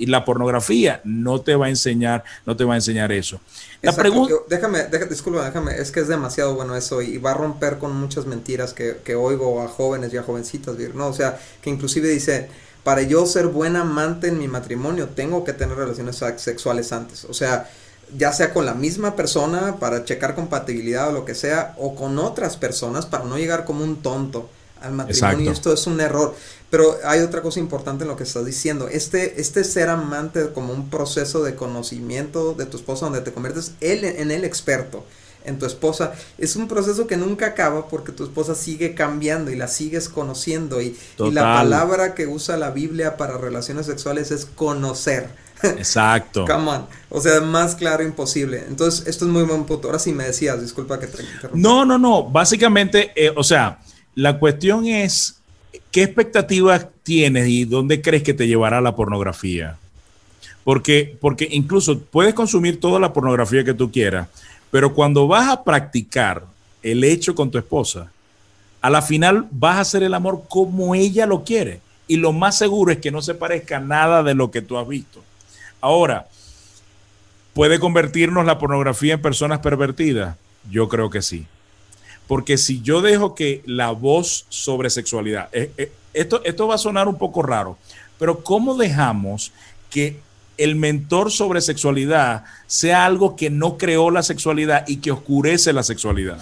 Y 0.00 0.06
la 0.06 0.24
pornografía 0.24 1.00
no 1.04 1.42
te 1.42 1.54
va 1.54 1.66
a 1.66 1.68
enseñar, 1.68 2.24
no 2.46 2.56
te 2.56 2.64
va 2.64 2.72
a 2.74 2.76
enseñar 2.76 3.12
eso. 3.12 3.38
La 3.82 3.94
pregunta... 3.94 4.34
Déjame, 4.48 4.84
déjame, 4.84 5.10
disculpa, 5.10 5.44
déjame, 5.44 5.76
es 5.76 5.92
que 5.92 6.00
es 6.00 6.08
demasiado 6.08 6.54
bueno 6.54 6.74
eso 6.74 7.02
y 7.02 7.18
va 7.18 7.32
a 7.32 7.34
romper 7.34 7.78
con 7.78 7.94
muchas 7.94 8.24
mentiras 8.24 8.72
que, 8.72 8.98
que 9.04 9.14
oigo 9.14 9.62
a 9.62 9.68
jóvenes 9.68 10.12
y 10.14 10.16
a 10.16 10.22
jovencitas, 10.22 10.76
¿no? 10.94 11.08
O 11.08 11.12
sea, 11.12 11.38
que 11.60 11.68
inclusive 11.68 12.08
dice, 12.08 12.48
para 12.82 13.02
yo 13.02 13.26
ser 13.26 13.48
buen 13.48 13.76
amante 13.76 14.28
en 14.28 14.38
mi 14.38 14.48
matrimonio, 14.48 15.08
tengo 15.08 15.44
que 15.44 15.52
tener 15.52 15.76
relaciones 15.76 16.16
sexuales 16.36 16.92
antes. 16.92 17.26
O 17.26 17.34
sea, 17.34 17.68
ya 18.16 18.32
sea 18.32 18.52
con 18.52 18.66
la 18.66 18.74
misma 18.74 19.16
persona 19.16 19.76
para 19.78 20.04
checar 20.04 20.34
compatibilidad 20.34 21.10
o 21.10 21.12
lo 21.12 21.24
que 21.26 21.34
sea, 21.34 21.74
o 21.76 21.94
con 21.94 22.18
otras 22.18 22.56
personas 22.56 23.04
para 23.06 23.24
no 23.24 23.36
llegar 23.36 23.64
como 23.64 23.84
un 23.84 24.02
tonto 24.02 24.48
al 24.80 24.92
matrimonio. 24.92 25.52
Esto 25.52 25.72
es 25.72 25.86
un 25.86 26.00
error. 26.00 26.34
Pero 26.70 26.96
hay 27.04 27.20
otra 27.20 27.42
cosa 27.42 27.58
importante 27.58 28.04
en 28.04 28.08
lo 28.08 28.16
que 28.16 28.22
estás 28.22 28.46
diciendo. 28.46 28.88
Este, 28.88 29.40
este 29.40 29.64
ser 29.64 29.88
amante 29.88 30.52
como 30.52 30.72
un 30.72 30.88
proceso 30.88 31.42
de 31.42 31.56
conocimiento 31.56 32.54
de 32.54 32.66
tu 32.66 32.76
esposa 32.76 33.06
donde 33.06 33.20
te 33.20 33.32
conviertes 33.32 33.72
él, 33.80 34.04
en 34.04 34.30
el 34.30 34.44
experto 34.44 35.04
en 35.44 35.58
tu 35.58 35.66
esposa 35.66 36.12
es 36.38 36.56
un 36.56 36.68
proceso 36.68 37.06
que 37.06 37.16
nunca 37.16 37.46
acaba 37.46 37.88
porque 37.88 38.12
tu 38.12 38.24
esposa 38.24 38.54
sigue 38.54 38.94
cambiando 38.94 39.50
y 39.50 39.56
la 39.56 39.68
sigues 39.68 40.08
conociendo 40.08 40.82
y, 40.82 40.98
y 41.18 41.30
la 41.30 41.42
palabra 41.42 42.14
que 42.14 42.26
usa 42.26 42.56
la 42.56 42.70
Biblia 42.70 43.16
para 43.16 43.38
relaciones 43.38 43.86
sexuales 43.86 44.30
es 44.30 44.44
conocer. 44.44 45.28
Exacto. 45.62 46.44
Come 46.48 46.70
on. 46.70 46.86
O 47.08 47.20
sea, 47.20 47.40
más 47.40 47.74
claro 47.74 48.02
imposible. 48.02 48.64
Entonces, 48.68 49.06
esto 49.06 49.24
es 49.26 49.30
muy 49.30 49.42
buen 49.42 49.64
punto. 49.64 49.88
Ahora 49.88 49.98
sí 49.98 50.12
me 50.12 50.24
decías, 50.24 50.60
disculpa 50.60 50.98
que 50.98 51.06
te 51.06 51.22
interrumpa. 51.22 51.50
No, 51.54 51.84
no, 51.84 51.98
no. 51.98 52.24
Básicamente, 52.24 53.12
eh, 53.14 53.32
o 53.34 53.44
sea, 53.44 53.80
la 54.14 54.38
cuestión 54.38 54.86
es, 54.86 55.39
¿qué 55.90 56.02
expectativas 56.02 56.86
tienes 57.02 57.48
y 57.48 57.64
dónde 57.64 58.00
crees 58.00 58.22
que 58.22 58.34
te 58.34 58.46
llevará 58.46 58.80
la 58.80 58.94
pornografía? 58.94 59.76
Porque, 60.64 61.16
porque 61.20 61.48
incluso 61.50 62.00
puedes 62.00 62.34
consumir 62.34 62.80
toda 62.80 63.00
la 63.00 63.12
pornografía 63.12 63.64
que 63.64 63.74
tú 63.74 63.90
quieras, 63.90 64.28
pero 64.70 64.94
cuando 64.94 65.26
vas 65.26 65.48
a 65.48 65.64
practicar 65.64 66.44
el 66.82 67.04
hecho 67.04 67.34
con 67.34 67.50
tu 67.50 67.58
esposa, 67.58 68.10
a 68.80 68.90
la 68.90 69.02
final 69.02 69.46
vas 69.50 69.76
a 69.76 69.80
hacer 69.80 70.02
el 70.02 70.14
amor 70.14 70.44
como 70.48 70.94
ella 70.94 71.26
lo 71.26 71.44
quiere. 71.44 71.80
Y 72.06 72.16
lo 72.16 72.32
más 72.32 72.58
seguro 72.58 72.90
es 72.90 72.98
que 72.98 73.10
no 73.10 73.22
se 73.22 73.34
parezca 73.34 73.78
nada 73.78 74.22
de 74.22 74.34
lo 74.34 74.50
que 74.50 74.62
tú 74.62 74.78
has 74.78 74.88
visto. 74.88 75.22
Ahora, 75.80 76.28
¿puede 77.54 77.78
convertirnos 77.78 78.44
la 78.44 78.58
pornografía 78.58 79.14
en 79.14 79.22
personas 79.22 79.60
pervertidas? 79.60 80.36
Yo 80.70 80.88
creo 80.88 81.10
que 81.10 81.22
sí. 81.22 81.46
Porque 82.30 82.58
si 82.58 82.80
yo 82.80 83.02
dejo 83.02 83.34
que 83.34 83.60
la 83.66 83.90
voz 83.90 84.46
sobre 84.50 84.88
sexualidad, 84.88 85.48
eh, 85.50 85.72
eh, 85.76 85.90
esto, 86.14 86.40
esto 86.44 86.68
va 86.68 86.76
a 86.76 86.78
sonar 86.78 87.08
un 87.08 87.18
poco 87.18 87.42
raro, 87.42 87.76
pero 88.20 88.44
¿cómo 88.44 88.76
dejamos 88.76 89.50
que 89.90 90.20
el 90.56 90.76
mentor 90.76 91.32
sobre 91.32 91.60
sexualidad 91.60 92.44
sea 92.68 93.04
algo 93.04 93.34
que 93.34 93.50
no 93.50 93.76
creó 93.76 94.12
la 94.12 94.22
sexualidad 94.22 94.86
y 94.86 94.98
que 94.98 95.10
oscurece 95.10 95.72
la 95.72 95.82
sexualidad? 95.82 96.40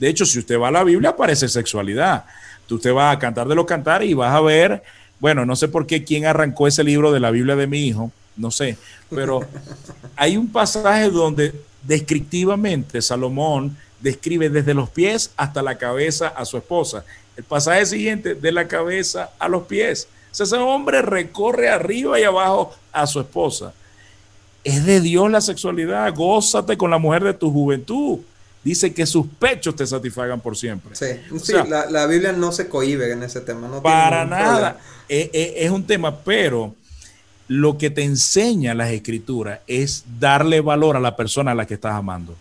De 0.00 0.08
hecho, 0.08 0.26
si 0.26 0.40
usted 0.40 0.58
va 0.58 0.66
a 0.66 0.72
la 0.72 0.82
Biblia, 0.82 1.10
aparece 1.10 1.48
sexualidad. 1.48 2.24
Usted 2.68 2.92
va 2.92 3.12
a 3.12 3.20
cantar 3.20 3.46
de 3.46 3.54
los 3.54 3.66
cantar 3.66 4.02
y 4.02 4.14
vas 4.14 4.34
a 4.34 4.40
ver, 4.40 4.82
bueno, 5.20 5.46
no 5.46 5.54
sé 5.54 5.68
por 5.68 5.86
qué 5.86 6.02
quién 6.02 6.26
arrancó 6.26 6.66
ese 6.66 6.82
libro 6.82 7.12
de 7.12 7.20
la 7.20 7.30
Biblia 7.30 7.54
de 7.54 7.68
mi 7.68 7.86
hijo, 7.86 8.10
no 8.36 8.50
sé, 8.50 8.76
pero 9.08 9.42
hay 10.16 10.36
un 10.36 10.48
pasaje 10.48 11.08
donde 11.08 11.54
descriptivamente 11.84 13.00
Salomón 13.00 13.76
describe 14.00 14.50
desde 14.50 14.74
los 14.74 14.90
pies 14.90 15.30
hasta 15.36 15.62
la 15.62 15.78
cabeza 15.78 16.28
a 16.28 16.44
su 16.44 16.56
esposa. 16.56 17.04
El 17.36 17.44
pasaje 17.44 17.86
siguiente, 17.86 18.34
de 18.34 18.52
la 18.52 18.66
cabeza 18.66 19.30
a 19.38 19.48
los 19.48 19.64
pies. 19.64 20.08
O 20.30 20.34
sea, 20.34 20.44
ese 20.44 20.56
hombre 20.56 21.02
recorre 21.02 21.68
arriba 21.68 22.18
y 22.18 22.24
abajo 22.24 22.74
a 22.92 23.06
su 23.06 23.20
esposa. 23.20 23.72
Es 24.64 24.84
de 24.84 25.00
Dios 25.00 25.30
la 25.30 25.40
sexualidad. 25.40 26.12
Gózate 26.14 26.76
con 26.76 26.90
la 26.90 26.98
mujer 26.98 27.24
de 27.24 27.34
tu 27.34 27.50
juventud. 27.52 28.18
Dice 28.64 28.92
que 28.92 29.06
sus 29.06 29.26
pechos 29.26 29.76
te 29.76 29.86
satisfagan 29.86 30.40
por 30.40 30.56
siempre. 30.56 30.94
Sí, 30.94 31.06
sí 31.42 31.52
la, 31.68 32.06
Biblia 32.06 32.32
no 32.32 32.50
se 32.52 32.68
cohibe 32.68 33.10
en 33.12 33.22
ese 33.22 33.40
tema. 33.40 33.68
No 33.68 33.80
para 33.82 34.24
nada. 34.24 34.78
Es, 35.08 35.30
es 35.32 35.70
un 35.70 35.84
tema, 35.84 36.18
pero 36.18 36.74
lo 37.46 37.78
que 37.78 37.88
te 37.88 38.02
enseña 38.02 38.74
las 38.74 38.90
escrituras 38.90 39.60
es 39.66 40.04
darle 40.18 40.60
valor 40.60 40.96
a 40.96 41.00
la 41.00 41.16
persona 41.16 41.52
a 41.52 41.54
la 41.54 41.66
que 41.66 41.74
estás 41.74 41.94
amando. 41.94 42.36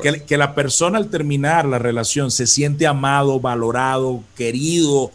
Que, 0.00 0.22
que, 0.22 0.36
la 0.36 0.54
persona 0.54 0.98
al 0.98 1.08
terminar 1.08 1.64
la 1.64 1.78
relación 1.78 2.30
se 2.30 2.46
siente 2.46 2.86
amado, 2.86 3.40
valorado, 3.40 4.22
querido, 4.36 5.10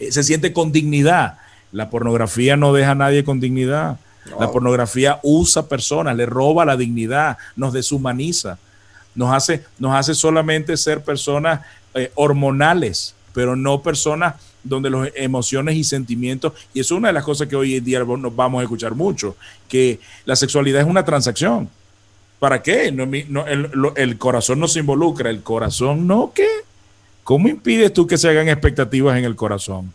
eh, 0.00 0.10
se 0.10 0.22
siente 0.24 0.52
con 0.52 0.72
dignidad. 0.72 1.38
La 1.70 1.88
pornografía 1.88 2.56
no 2.56 2.72
deja 2.72 2.90
a 2.90 2.94
nadie 2.96 3.24
con 3.24 3.38
dignidad. 3.40 3.98
La 4.38 4.50
pornografía 4.50 5.18
usa 5.22 5.68
personas, 5.68 6.16
le 6.16 6.26
roba 6.26 6.64
la 6.64 6.76
dignidad, 6.76 7.38
nos 7.56 7.72
deshumaniza, 7.72 8.58
nos 9.14 9.34
hace, 9.34 9.64
nos 9.78 9.94
hace 9.94 10.14
solamente 10.14 10.76
ser 10.76 11.02
personas 11.02 11.60
eh, 11.94 12.12
hormonales, 12.14 13.14
pero 13.34 13.56
no 13.56 13.82
personas 13.82 14.34
donde 14.62 14.90
las 14.90 15.10
emociones 15.16 15.74
y 15.74 15.82
sentimientos, 15.82 16.52
y 16.72 16.80
es 16.80 16.90
una 16.92 17.08
de 17.08 17.14
las 17.14 17.24
cosas 17.24 17.48
que 17.48 17.56
hoy 17.56 17.76
en 17.76 17.84
día 17.84 18.04
nos 18.04 18.34
vamos 18.34 18.60
a 18.60 18.62
escuchar 18.62 18.94
mucho, 18.94 19.36
que 19.68 19.98
la 20.24 20.36
sexualidad 20.36 20.82
es 20.82 20.86
una 20.86 21.04
transacción. 21.04 21.68
¿Para 22.42 22.60
qué? 22.60 22.88
el, 22.88 24.18
corazón 24.18 24.58
no 24.58 24.66
se 24.66 24.80
involucra, 24.80 25.30
el 25.30 25.44
corazón 25.44 26.08
no, 26.08 26.32
¿qué? 26.34 26.48
¿Cómo 27.22 27.46
impides 27.46 27.92
tú 27.92 28.08
que 28.08 28.18
se 28.18 28.28
hagan 28.28 28.48
expectativas 28.48 29.16
en 29.16 29.24
el 29.24 29.36
corazón? 29.36 29.92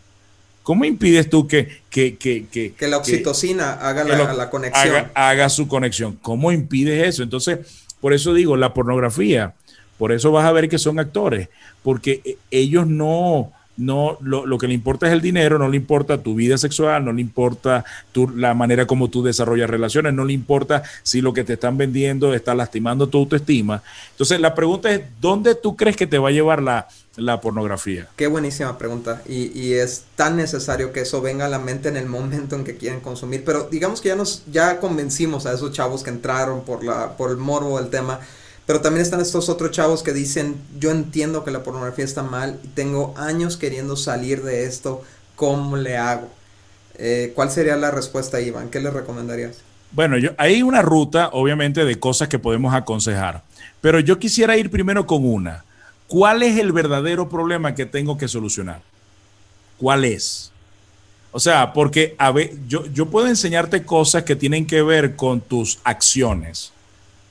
¿Cómo 0.64 0.86
impides 0.86 1.30
tú 1.30 1.46
que... 1.46 1.82
Que, 1.90 2.16
que, 2.16 2.48
que, 2.48 2.88
la 2.88 3.00
oxitocina 3.00 3.74
haga 3.74 4.06
la, 4.06 4.50
conexión. 4.50 4.96
Haga, 4.96 5.12
haga 5.14 5.50
su 5.50 5.68
conexión. 5.68 6.18
¿Cómo 6.22 6.54
impides 6.54 7.06
eso? 7.06 7.22
Entonces, 7.22 7.60
por 8.00 8.14
eso 8.14 8.34
digo, 8.34 8.56
la 8.56 8.74
pornografía, 8.74 9.54
por 9.98 10.14
eso 10.14 10.32
vas 10.32 10.46
a 10.46 10.54
ver 10.54 10.70
que 10.70 10.78
son 10.78 11.00
actores, 11.00 11.50
porque 11.84 12.22
eh, 12.24 12.38
ellos 12.50 12.88
no, 12.88 13.52
no 13.78 14.18
lo, 14.22 14.58
que 14.58 14.68
le 14.68 14.74
importa 14.74 15.08
es 15.08 15.14
el 15.14 15.22
dinero, 15.22 15.60
no 15.60 15.70
le 15.70 15.78
importa 15.78 16.22
tu 16.22 16.36
vida 16.36 16.58
sexual, 16.58 17.06
no 17.06 17.14
le 17.14 17.22
importa 17.22 17.86
tu, 18.12 18.28
la 18.30 18.54
manera 18.54 18.88
como 18.88 19.10
tú 19.10 19.24
desarrollas 19.24 19.70
relaciones, 19.70 20.14
no 20.14 20.26
le 20.26 20.34
importa 20.34 20.84
si 21.04 21.22
lo 21.22 21.34
que 21.34 21.44
te 21.44 21.54
están 21.54 21.78
vendiendo 21.78 22.34
está 22.34 22.56
lastimando 22.56 23.08
tu 23.08 23.20
autoestima. 23.20 23.84
Entonces 24.12 24.40
la 24.40 24.56
pregunta 24.56 24.92
es, 24.92 25.02
¿dónde 25.22 25.56
tú 25.56 25.76
crees 25.76 25.96
que 25.96 26.08
te 26.08 26.18
va 26.18 26.30
a 26.30 26.32
llevar 26.32 26.62
la, 26.62 26.88
pornografía? 27.42 28.08
Qué 28.16 28.28
buenísima 28.28 28.78
pregunta 28.78 29.22
y, 29.28 29.58
y, 29.60 29.74
es 29.74 30.06
tan 30.16 30.36
necesario 30.36 30.92
que 30.92 31.02
eso 31.02 31.22
venga 31.22 31.46
a 31.46 31.50
la 31.50 31.60
mente 31.60 31.90
en 31.90 31.98
el 31.98 32.06
momento 32.06 32.56
en 32.56 32.64
que 32.64 32.78
quieren 32.78 33.00
consumir, 33.00 33.44
pero 33.44 33.68
digamos 33.72 34.02
que 34.02 34.10
ya 34.10 34.16
nos 34.16 34.44
ya 34.52 34.80
convencimos 34.80 35.46
a 35.46 35.54
esos 35.54 35.72
chavos 35.72 36.04
que 36.04 36.10
entraron 36.10 36.62
por, 36.62 36.84
la, 36.84 37.18
por 37.18 37.32
el 37.32 37.38
morbo 37.38 37.80
del 37.80 37.90
tema 37.90 38.20
pero 38.68 38.82
también 38.82 39.02
están 39.02 39.22
estos 39.22 39.48
otros 39.48 39.72
chavos 39.72 40.04
que 40.04 40.12
dicen, 40.12 40.58
yo 40.78 40.92
entiendo 40.92 41.46
que 41.46 41.52
la 41.52 41.64
pornografía 41.64 42.04
está 42.04 42.22
mal 42.22 42.60
y 42.66 42.68
tengo 42.68 43.14
años 43.18 43.56
queriendo 43.56 43.96
salir 43.96 44.44
de 44.44 44.66
esto, 44.66 45.02
¿cómo 45.38 45.78
le 45.78 45.98
hago? 45.98 46.28
Eh, 46.96 47.32
¿Cuál 47.34 47.50
sería 47.50 47.78
la 47.78 47.92
respuesta, 47.92 48.42
Iván? 48.42 48.70
¿Qué 48.70 48.82
le 48.82 48.92
recomendarías? 48.92 49.60
Bueno, 49.94 50.18
yo, 50.18 50.32
hay 50.38 50.64
una 50.64 50.82
ruta, 50.82 51.30
obviamente, 51.32 51.86
de 51.86 51.98
cosas 51.98 52.28
que 52.28 52.40
podemos 52.40 52.74
aconsejar, 52.74 53.42
pero 53.80 54.02
yo 54.02 54.20
quisiera 54.20 54.58
ir 54.58 54.70
primero 54.70 55.08
con 55.08 55.26
una. 55.26 55.64
¿Cuál 56.10 56.44
es 56.44 56.60
el 56.60 56.74
verdadero 56.74 57.30
problema 57.30 57.74
que 57.74 57.86
tengo 57.86 58.18
que 58.18 58.28
solucionar? 58.28 58.82
¿Cuál 59.78 60.04
es? 60.04 60.52
O 61.32 61.40
sea, 61.40 61.72
porque 61.72 62.18
yo, 62.68 63.06
puedo 63.06 63.28
enseñarte 63.28 63.84
cosas 63.84 64.24
que 64.24 64.36
tienen 64.36 64.68
que 64.68 64.82
ver 64.82 65.16
con 65.16 65.40
tus 65.40 65.80
acciones 65.86 66.74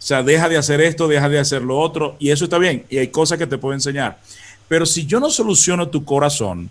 sea, 0.07 0.23
deja 0.23 0.49
de 0.49 0.57
hacer 0.57 0.81
esto, 0.81 1.09
deja 1.09 1.29
de 1.29 1.41
hacer 1.41 1.63
lo 1.63 1.79
otro, 1.79 2.15
y 2.21 2.31
eso 2.31 2.45
está 2.45 2.59
bien, 2.59 2.85
y 2.89 2.99
hay 2.99 3.09
cosas 3.09 3.39
que 3.39 3.47
te 3.47 3.59
puedo 3.59 3.75
enseñar. 3.75 4.19
Pero 4.69 4.87
si 4.87 5.05
yo 5.05 5.19
no 5.19 5.31
soluciono 5.31 5.89
tu 5.89 6.05
corazón, 6.05 6.71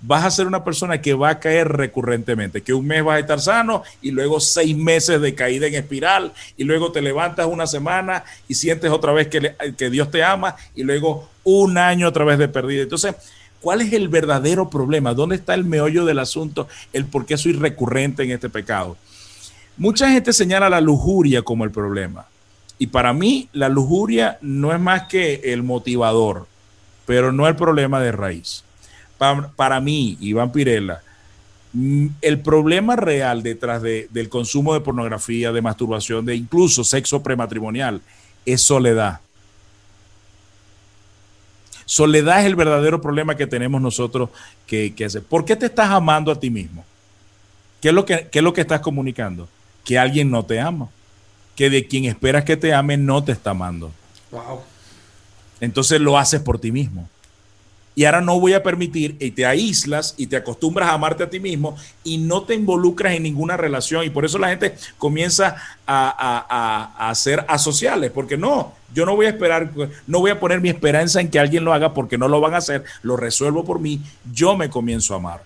vas 0.00 0.24
a 0.24 0.30
ser 0.30 0.46
una 0.46 0.62
persona 0.62 1.00
que 1.00 1.14
va 1.14 1.30
a 1.30 1.40
caer 1.40 1.68
recurrentemente, 1.68 2.62
que 2.62 2.72
un 2.72 2.86
mes 2.86 3.02
vas 3.02 3.16
a 3.16 3.18
estar 3.18 3.40
sano 3.40 3.82
y 4.00 4.12
luego 4.12 4.38
seis 4.38 4.76
meses 4.76 5.20
de 5.20 5.34
caída 5.34 5.66
en 5.66 5.74
espiral 5.74 6.32
y 6.56 6.62
luego 6.62 6.92
te 6.92 7.02
levantas 7.02 7.46
una 7.46 7.66
semana 7.66 8.22
y 8.46 8.54
sientes 8.54 8.92
otra 8.92 9.12
vez 9.12 9.26
que, 9.26 9.56
que 9.76 9.90
Dios 9.90 10.10
te 10.10 10.22
ama 10.22 10.54
y 10.76 10.84
luego 10.84 11.28
un 11.42 11.78
año 11.78 12.06
otra 12.06 12.24
vez 12.24 12.38
de 12.38 12.46
pérdida. 12.46 12.82
Entonces, 12.84 13.14
¿cuál 13.60 13.80
es 13.80 13.92
el 13.92 14.08
verdadero 14.08 14.70
problema? 14.70 15.14
¿Dónde 15.14 15.34
está 15.34 15.54
el 15.54 15.64
meollo 15.64 16.04
del 16.04 16.20
asunto? 16.20 16.68
El 16.92 17.06
por 17.06 17.26
qué 17.26 17.36
soy 17.36 17.54
recurrente 17.54 18.22
en 18.22 18.30
este 18.30 18.48
pecado. 18.48 18.96
Mucha 19.76 20.08
gente 20.10 20.32
señala 20.32 20.70
la 20.70 20.80
lujuria 20.80 21.42
como 21.42 21.64
el 21.64 21.72
problema. 21.72 22.26
Y 22.78 22.86
para 22.86 23.12
mí 23.12 23.48
la 23.52 23.68
lujuria 23.68 24.38
no 24.40 24.72
es 24.72 24.80
más 24.80 25.08
que 25.08 25.40
el 25.44 25.62
motivador, 25.62 26.46
pero 27.06 27.32
no 27.32 27.48
el 27.48 27.56
problema 27.56 28.00
de 28.00 28.12
raíz. 28.12 28.64
Para, 29.18 29.80
mí, 29.80 30.16
Iván 30.20 30.52
Pirela, 30.52 31.02
mm, 31.72 32.06
el 32.22 32.40
problema 32.40 32.94
real 32.94 33.42
detrás 33.42 33.82
del 33.82 34.28
consumo 34.28 34.74
de 34.74 34.80
pornografía, 34.80 35.50
de 35.50 35.60
masturbación, 35.60 36.24
de 36.24 36.36
incluso 36.36 36.84
sexo 36.84 37.20
prematrimonial, 37.20 38.00
es 38.46 38.62
soledad. 38.62 39.20
Soledad 41.84 42.40
es 42.40 42.46
el 42.46 42.54
verdadero 42.54 43.00
problema 43.00 43.34
que 43.34 43.46
tenemos 43.46 43.80
nosotros 43.80 44.30
que, 44.66 44.94
hacer. 45.04 45.22
¿Por 45.22 45.44
qué 45.44 45.56
te 45.56 45.66
estás 45.66 45.90
amando 45.90 46.30
a 46.30 46.38
ti 46.38 46.50
mismo? 46.50 46.84
¿Qué 47.80 47.88
es, 47.88 47.94
lo 47.94 48.04
que, 48.04 48.28
¿Qué 48.30 48.38
es 48.38 48.44
lo 48.44 48.52
que 48.52 48.60
estás 48.60 48.80
comunicando? 48.80 49.48
Que 49.84 49.98
alguien 49.98 50.30
no 50.30 50.44
te 50.44 50.60
ama 50.60 50.90
que 51.58 51.70
de 51.70 51.88
quien 51.88 52.04
esperas 52.04 52.44
que 52.44 52.56
te 52.56 52.72
ame 52.72 52.96
no 52.96 53.24
te 53.24 53.32
está 53.32 53.50
amando. 53.50 53.90
Wow. 54.30 54.60
Entonces 55.60 56.00
lo 56.00 56.16
haces 56.16 56.40
por 56.40 56.60
ti 56.60 56.70
mismo. 56.70 57.08
Y 57.96 58.04
ahora 58.04 58.20
no 58.20 58.38
voy 58.38 58.52
a 58.52 58.62
permitir, 58.62 59.16
y 59.18 59.32
te 59.32 59.44
aíslas 59.44 60.14
y 60.16 60.28
te 60.28 60.36
acostumbras 60.36 60.88
a 60.88 60.92
amarte 60.92 61.24
a 61.24 61.30
ti 61.30 61.40
mismo 61.40 61.76
y 62.04 62.18
no 62.18 62.44
te 62.44 62.54
involucras 62.54 63.14
en 63.14 63.24
ninguna 63.24 63.56
relación. 63.56 64.04
Y 64.04 64.10
por 64.10 64.24
eso 64.24 64.38
la 64.38 64.50
gente 64.50 64.76
comienza 64.98 65.56
a, 65.84 66.94
a, 66.96 67.10
a, 67.10 67.14
ser 67.16 67.44
asociales, 67.48 68.12
porque 68.12 68.36
no, 68.36 68.74
yo 68.94 69.04
no 69.04 69.16
voy 69.16 69.26
a 69.26 69.30
esperar, 69.30 69.72
no 70.06 70.20
voy 70.20 70.30
a 70.30 70.38
poner 70.38 70.60
mi 70.60 70.68
esperanza 70.68 71.20
en 71.20 71.28
que 71.28 71.40
alguien 71.40 71.64
lo 71.64 71.72
haga 71.72 71.92
porque 71.92 72.18
no 72.18 72.28
lo 72.28 72.40
van 72.40 72.54
a 72.54 72.58
hacer, 72.58 72.84
lo 73.02 73.16
resuelvo 73.16 73.64
por 73.64 73.80
mí, 73.80 74.00
yo 74.32 74.56
me 74.56 74.70
comienzo 74.70 75.14
a 75.14 75.16
amar. 75.16 75.42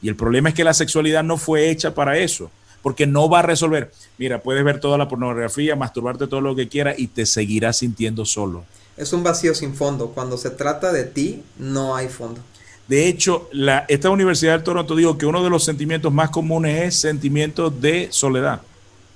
Y 0.00 0.08
el 0.08 0.16
problema 0.16 0.48
es 0.48 0.54
que 0.54 0.64
la 0.64 0.72
sexualidad 0.72 1.22
no 1.22 1.36
fue 1.36 1.68
hecha 1.68 1.94
para 1.94 2.16
eso 2.16 2.50
porque 2.82 3.06
no 3.06 3.28
va 3.28 3.40
a 3.40 3.42
resolver. 3.42 3.90
Mira, 4.18 4.42
puedes 4.42 4.64
ver 4.64 4.80
toda 4.80 4.98
la 4.98 5.08
pornografía, 5.08 5.76
masturbarte 5.76 6.26
todo 6.26 6.40
lo 6.40 6.54
que 6.54 6.68
quieras 6.68 6.98
y 6.98 7.06
te 7.06 7.26
seguirás 7.26 7.78
sintiendo 7.78 8.24
solo. 8.24 8.64
Es 8.96 9.12
un 9.12 9.22
vacío 9.22 9.54
sin 9.54 9.74
fondo. 9.74 10.08
Cuando 10.08 10.36
se 10.36 10.50
trata 10.50 10.92
de 10.92 11.04
ti, 11.04 11.42
no 11.58 11.96
hay 11.96 12.08
fondo. 12.08 12.40
De 12.88 13.06
hecho, 13.06 13.48
la, 13.52 13.84
esta 13.88 14.10
Universidad 14.10 14.58
de 14.58 14.64
Toronto 14.64 14.96
dijo 14.96 15.16
que 15.16 15.26
uno 15.26 15.44
de 15.44 15.50
los 15.50 15.64
sentimientos 15.64 16.12
más 16.12 16.30
comunes 16.30 16.82
es 16.82 16.96
sentimiento 16.96 17.70
de 17.70 18.08
soledad. 18.10 18.62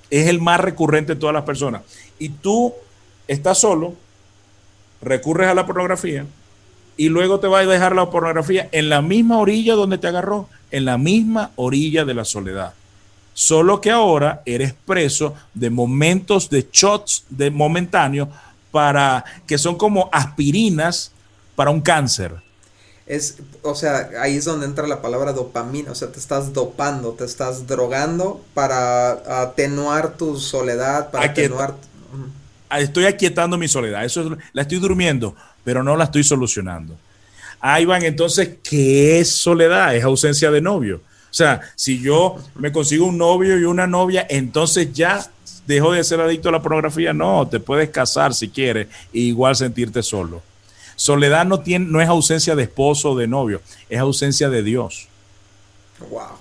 Es 0.09 0.27
el 0.27 0.39
más 0.39 0.59
recurrente 0.59 1.13
en 1.13 1.19
todas 1.19 1.33
las 1.33 1.43
personas. 1.43 1.81
Y 2.17 2.29
tú 2.29 2.73
estás 3.27 3.59
solo, 3.59 3.95
recurres 5.01 5.49
a 5.49 5.53
la 5.53 5.65
pornografía 5.65 6.25
y 6.97 7.09
luego 7.09 7.39
te 7.39 7.47
vas 7.47 7.65
a 7.65 7.69
dejar 7.69 7.95
la 7.95 8.09
pornografía 8.09 8.69
en 8.71 8.89
la 8.89 9.01
misma 9.01 9.39
orilla 9.39 9.75
donde 9.75 9.97
te 9.97 10.07
agarró, 10.07 10.47
en 10.71 10.85
la 10.85 10.97
misma 10.97 11.51
orilla 11.55 12.05
de 12.05 12.13
la 12.13 12.25
soledad. 12.25 12.73
Solo 13.37 13.81
que 13.81 13.91
ahora 13.91 14.41
eres 14.45 14.73
preso 14.73 15.35
de 15.53 15.69
momentos 15.69 16.49
de 16.49 16.69
shots 16.71 17.25
de 17.27 17.51
momentáneo 17.51 18.29
para 18.71 19.25
que 19.45 19.57
son 19.57 19.77
como 19.77 20.09
aspirinas 20.13 21.11
para 21.53 21.69
un 21.69 21.81
cáncer. 21.81 22.33
Es, 23.05 23.39
o 23.61 23.75
sea, 23.75 24.09
ahí 24.21 24.37
es 24.37 24.45
donde 24.45 24.65
entra 24.65 24.87
la 24.87 25.01
palabra 25.01 25.33
dopamina, 25.33 25.91
o 25.91 25.95
sea, 25.95 26.13
te 26.13 26.17
estás 26.17 26.53
dopando, 26.53 27.11
te 27.11 27.25
estás 27.25 27.67
drogando 27.67 28.41
para 28.53 29.41
atenuar 29.41 30.13
tu 30.15 30.39
soledad, 30.39 31.11
para 31.11 31.25
atenuar... 31.25 31.75
Estoy 32.71 33.03
aquietando 33.03 33.57
mi 33.57 33.67
soledad, 33.67 34.05
eso 34.05 34.37
la 34.53 34.61
estoy 34.61 34.79
durmiendo, 34.79 35.35
pero 35.65 35.83
no 35.83 35.97
la 35.97 36.05
estoy 36.05 36.23
solucionando. 36.23 36.95
Ahí 37.59 37.83
van, 37.83 38.03
entonces, 38.03 38.59
¿qué 38.63 39.19
es 39.19 39.29
soledad? 39.29 39.93
Es 39.93 40.05
ausencia 40.05 40.49
de 40.51 40.61
novio. 40.61 41.01
O 41.35 41.37
sea, 41.37 41.59
si 41.75 41.99
yo 41.99 42.37
me 42.55 42.71
consigo 42.71 43.05
un 43.05 43.17
novio 43.17 43.59
y 43.59 43.65
una 43.65 43.85
novia, 43.87 44.25
entonces 44.29 44.93
ya 44.93 45.29
dejo 45.67 45.91
de 45.91 46.01
ser 46.05 46.21
adicto 46.21 46.47
a 46.47 46.53
la 46.53 46.61
pornografía. 46.61 47.11
No, 47.11 47.45
te 47.45 47.59
puedes 47.59 47.89
casar 47.89 48.33
si 48.33 48.47
quieres 48.47 48.87
e 49.13 49.19
igual 49.19 49.53
sentirte 49.53 50.01
solo. 50.01 50.41
Soledad 50.95 51.43
no, 51.45 51.59
tiene, 51.59 51.87
no 51.87 51.99
es 51.99 52.07
ausencia 52.07 52.55
de 52.55 52.63
esposo 52.63 53.11
o 53.11 53.17
de 53.17 53.27
novio, 53.27 53.61
es 53.89 53.99
ausencia 53.99 54.49
de 54.49 54.63
Dios. 54.63 55.09
Wow. 56.09 56.37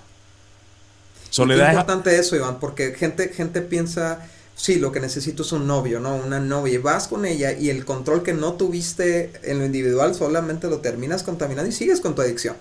Soledad 1.29 1.71
es 1.71 1.73
importante 1.73 2.17
eso, 2.17 2.37
Iván, 2.37 2.61
porque 2.61 2.95
gente, 2.95 3.31
gente 3.31 3.63
piensa, 3.63 4.25
sí, 4.55 4.77
lo 4.77 4.93
que 4.93 5.01
necesito 5.01 5.43
es 5.43 5.51
un 5.51 5.67
novio, 5.67 5.99
¿no? 5.99 6.15
Una 6.15 6.39
novia. 6.39 6.75
Y 6.75 6.79
vas 6.79 7.09
con 7.09 7.25
ella 7.25 7.51
y 7.51 7.69
el 7.69 7.85
control 7.85 8.23
que 8.23 8.33
no 8.33 8.53
tuviste 8.53 9.33
en 9.43 9.59
lo 9.59 9.65
individual 9.65 10.15
solamente 10.15 10.71
lo 10.71 10.79
terminas 10.79 11.25
contaminando 11.25 11.69
y 11.69 11.73
sigues 11.73 12.01
con 12.01 12.15
tu 12.15 12.23
adicción 12.23 12.55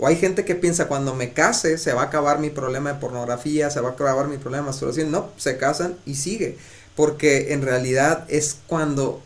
O 0.00 0.06
hay 0.06 0.16
gente 0.16 0.46
que 0.46 0.54
piensa 0.54 0.88
cuando 0.88 1.14
me 1.14 1.34
case 1.34 1.76
se 1.76 1.92
va 1.92 2.00
a 2.00 2.04
acabar 2.06 2.38
mi 2.38 2.48
problema 2.48 2.94
de 2.94 2.98
pornografía, 2.98 3.68
se 3.68 3.80
va 3.80 3.90
a 3.90 3.92
acabar 3.92 4.28
mi 4.28 4.38
problema 4.38 4.64
de 4.64 4.70
masturbación. 4.70 5.10
No, 5.10 5.28
se 5.36 5.58
casan 5.58 5.96
y 6.06 6.14
sigue. 6.14 6.56
Porque 6.96 7.52
en 7.52 7.60
realidad 7.60 8.24
es 8.28 8.60
cuando, 8.66 9.20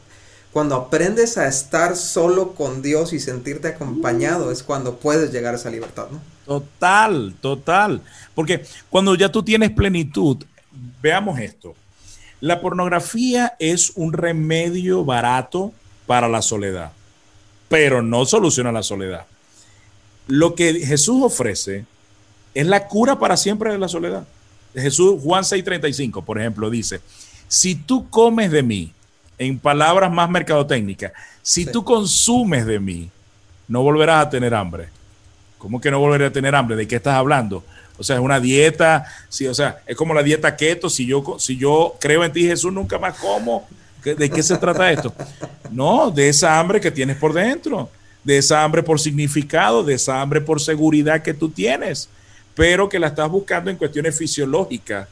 cuando 0.53 0.75
aprendes 0.75 1.39
a 1.39 1.47
estar 1.47 1.95
solo 1.95 2.57
con 2.57 2.83
Dios 2.83 3.13
y 3.13 3.21
sentirte 3.21 3.69
acompañado, 3.69 4.51
es 4.51 4.65
cuando 4.65 4.97
puedes 4.97 5.31
llegar 5.31 5.55
a 5.55 5.59
esa 5.59 5.71
libertad, 5.71 6.09
¿no? 6.11 6.21
Total, 6.45 7.37
total. 7.41 8.03
Porque 8.35 8.65
cuando 8.91 9.15
ya 9.15 9.31
tú 9.31 9.45
tienes 9.45 9.71
plenitud, 9.71 10.45
veamos 11.01 11.39
esto. 11.39 11.77
La 12.41 12.61
pornografía 12.61 13.55
es 13.61 13.93
un 13.95 14.13
remedio 14.13 15.05
barato 15.05 15.73
para 16.07 16.29
la 16.29 16.43
soledad, 16.43 16.91
pero 17.69 18.03
no 18.03 18.27
soluciona 18.27 18.73
la 18.73 18.83
soledad. 18.83 19.27
Lo 20.27 20.55
que 20.55 20.75
Jesús 20.87 21.23
ofrece 21.23 21.85
es 22.55 22.67
la 22.67 22.87
cura 22.87 23.19
para 23.19 23.37
siempre 23.37 23.73
de 23.73 23.79
la 23.79 23.89
soledad. 23.89 24.25
Jesús, 24.75 25.21
Juan 25.23 25.45
6:35, 25.45 26.25
por 26.25 26.39
ejemplo, 26.39 26.71
dice, 26.71 27.01
si 27.49 27.75
tú 27.75 28.09
comes 28.11 28.51
de 28.51 28.63
mí, 28.63 28.93
en 29.39 29.59
palabras 29.59 30.11
más 30.13 30.31
mercadotécnicas, 30.31 31.13
si 31.43 31.67
tú 31.67 31.85
consumes 31.85 32.67
de 32.67 32.79
mí, 32.79 33.11
no 33.69 33.83
volverás 33.83 34.27
a 34.27 34.31
tener 34.31 34.55
hambre. 34.55 34.89
¿Cómo 35.59 35.81
que 35.81 35.91
no 35.91 35.99
volverás 35.99 36.31
a 36.31 36.33
tener 36.33 36.55
hambre? 36.55 36.77
¿De 36.77 36.87
qué 36.87 36.97
estás 36.97 37.15
hablando? 37.15 37.65
O 37.97 38.03
sea, 38.03 38.17
es 38.17 38.23
una 38.23 38.41
dieta, 38.41 39.05
sí, 39.29 39.47
o 39.47 39.55
sea, 39.55 39.81
es 39.87 39.97
como 39.97 40.15
la 40.15 40.23
dieta 40.23 40.57
keto, 40.57 40.91
si 40.91 41.07
yo, 41.07 41.37
si 41.39 41.57
yo 41.57 41.97
creo 42.01 42.25
en 42.25 42.33
ti 42.33 42.43
Jesús, 42.43 42.73
nunca 42.73 42.99
más 42.99 43.17
como. 43.19 43.67
¿De 44.05 44.29
qué 44.29 44.43
se 44.43 44.59
trata 44.59 44.91
esto? 44.91 45.15
No, 45.71 46.11
de 46.11 46.29
esa 46.29 46.59
hambre 46.59 46.81
que 46.81 46.91
tienes 46.91 47.17
por 47.17 47.33
dentro, 47.33 47.89
de 48.25 48.39
esa 48.39 48.65
hambre 48.65 48.83
por 48.83 48.99
significado, 48.99 49.85
de 49.85 49.95
esa 49.95 50.21
hambre 50.21 50.41
por 50.41 50.61
seguridad 50.61 51.23
que 51.23 51.35
tú 51.35 51.51
tienes, 51.51 52.09
pero 52.55 52.89
que 52.89 52.99
la 52.99 53.09
estás 53.09 53.31
buscando 53.31 53.71
en 53.71 53.77
cuestiones 53.77 54.17
fisiológicas. 54.17 55.09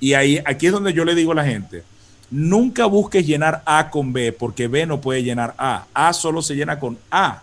Y 0.00 0.14
ahí, 0.14 0.40
aquí 0.44 0.66
es 0.66 0.72
donde 0.72 0.92
yo 0.92 1.04
le 1.04 1.14
digo 1.14 1.32
a 1.32 1.36
la 1.36 1.44
gente, 1.44 1.82
nunca 2.30 2.86
busques 2.86 3.26
llenar 3.26 3.62
A 3.66 3.90
con 3.90 4.12
B, 4.12 4.32
porque 4.32 4.68
B 4.68 4.86
no 4.86 5.00
puede 5.00 5.22
llenar 5.22 5.54
A. 5.58 5.86
A 5.92 6.12
solo 6.12 6.40
se 6.40 6.54
llena 6.54 6.78
con 6.78 6.98
A. 7.10 7.42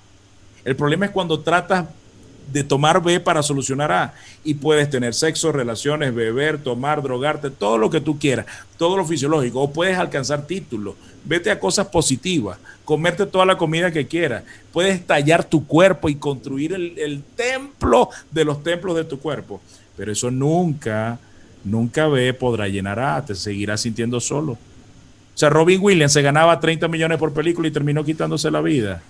El 0.63 0.75
problema 0.75 1.05
es 1.05 1.11
cuando 1.11 1.39
tratas 1.39 1.85
de 2.51 2.63
tomar 2.63 3.01
B 3.01 3.19
para 3.19 3.43
solucionar 3.43 3.91
A. 3.91 4.13
Y 4.43 4.55
puedes 4.55 4.89
tener 4.89 5.13
sexo, 5.13 5.51
relaciones, 5.51 6.13
beber, 6.13 6.57
tomar, 6.57 7.01
drogarte, 7.01 7.49
todo 7.49 7.77
lo 7.77 7.89
que 7.89 8.01
tú 8.01 8.19
quieras, 8.19 8.45
todo 8.77 8.97
lo 8.97 9.05
fisiológico. 9.05 9.61
O 9.61 9.71
puedes 9.71 9.97
alcanzar 9.97 10.45
títulos. 10.45 10.95
Vete 11.23 11.51
a 11.51 11.59
cosas 11.59 11.87
positivas, 11.87 12.57
comerte 12.83 13.25
toda 13.25 13.45
la 13.45 13.57
comida 13.57 13.91
que 13.91 14.07
quieras. 14.07 14.43
Puedes 14.73 15.05
tallar 15.05 15.43
tu 15.43 15.65
cuerpo 15.65 16.09
y 16.09 16.15
construir 16.15 16.73
el, 16.73 17.23
templo 17.35 18.09
de 18.31 18.45
los 18.45 18.63
templos 18.63 18.95
de 18.95 19.03
tu 19.03 19.19
cuerpo. 19.19 19.61
Pero 19.95 20.11
eso 20.11 20.31
nunca, 20.31 21.19
nunca 21.63 22.07
B 22.07 22.33
podrá 22.33 22.67
llenar 22.67 22.99
A. 22.99 23.23
Te 23.23 23.35
seguirás 23.35 23.81
sintiendo 23.81 24.19
solo. 24.19 24.53
O 24.53 25.37
sea, 25.41 25.49
Robin 25.49 25.79
Williams 25.81 26.13
se 26.13 26.21
ganaba 26.21 26.59
30 26.59 26.87
millones 26.87 27.17
por 27.17 27.33
película 27.33 27.67
y 27.67 27.71
terminó 27.71 28.03
quitándose 28.03 28.51
la 28.51 28.61
vida. 28.61 29.01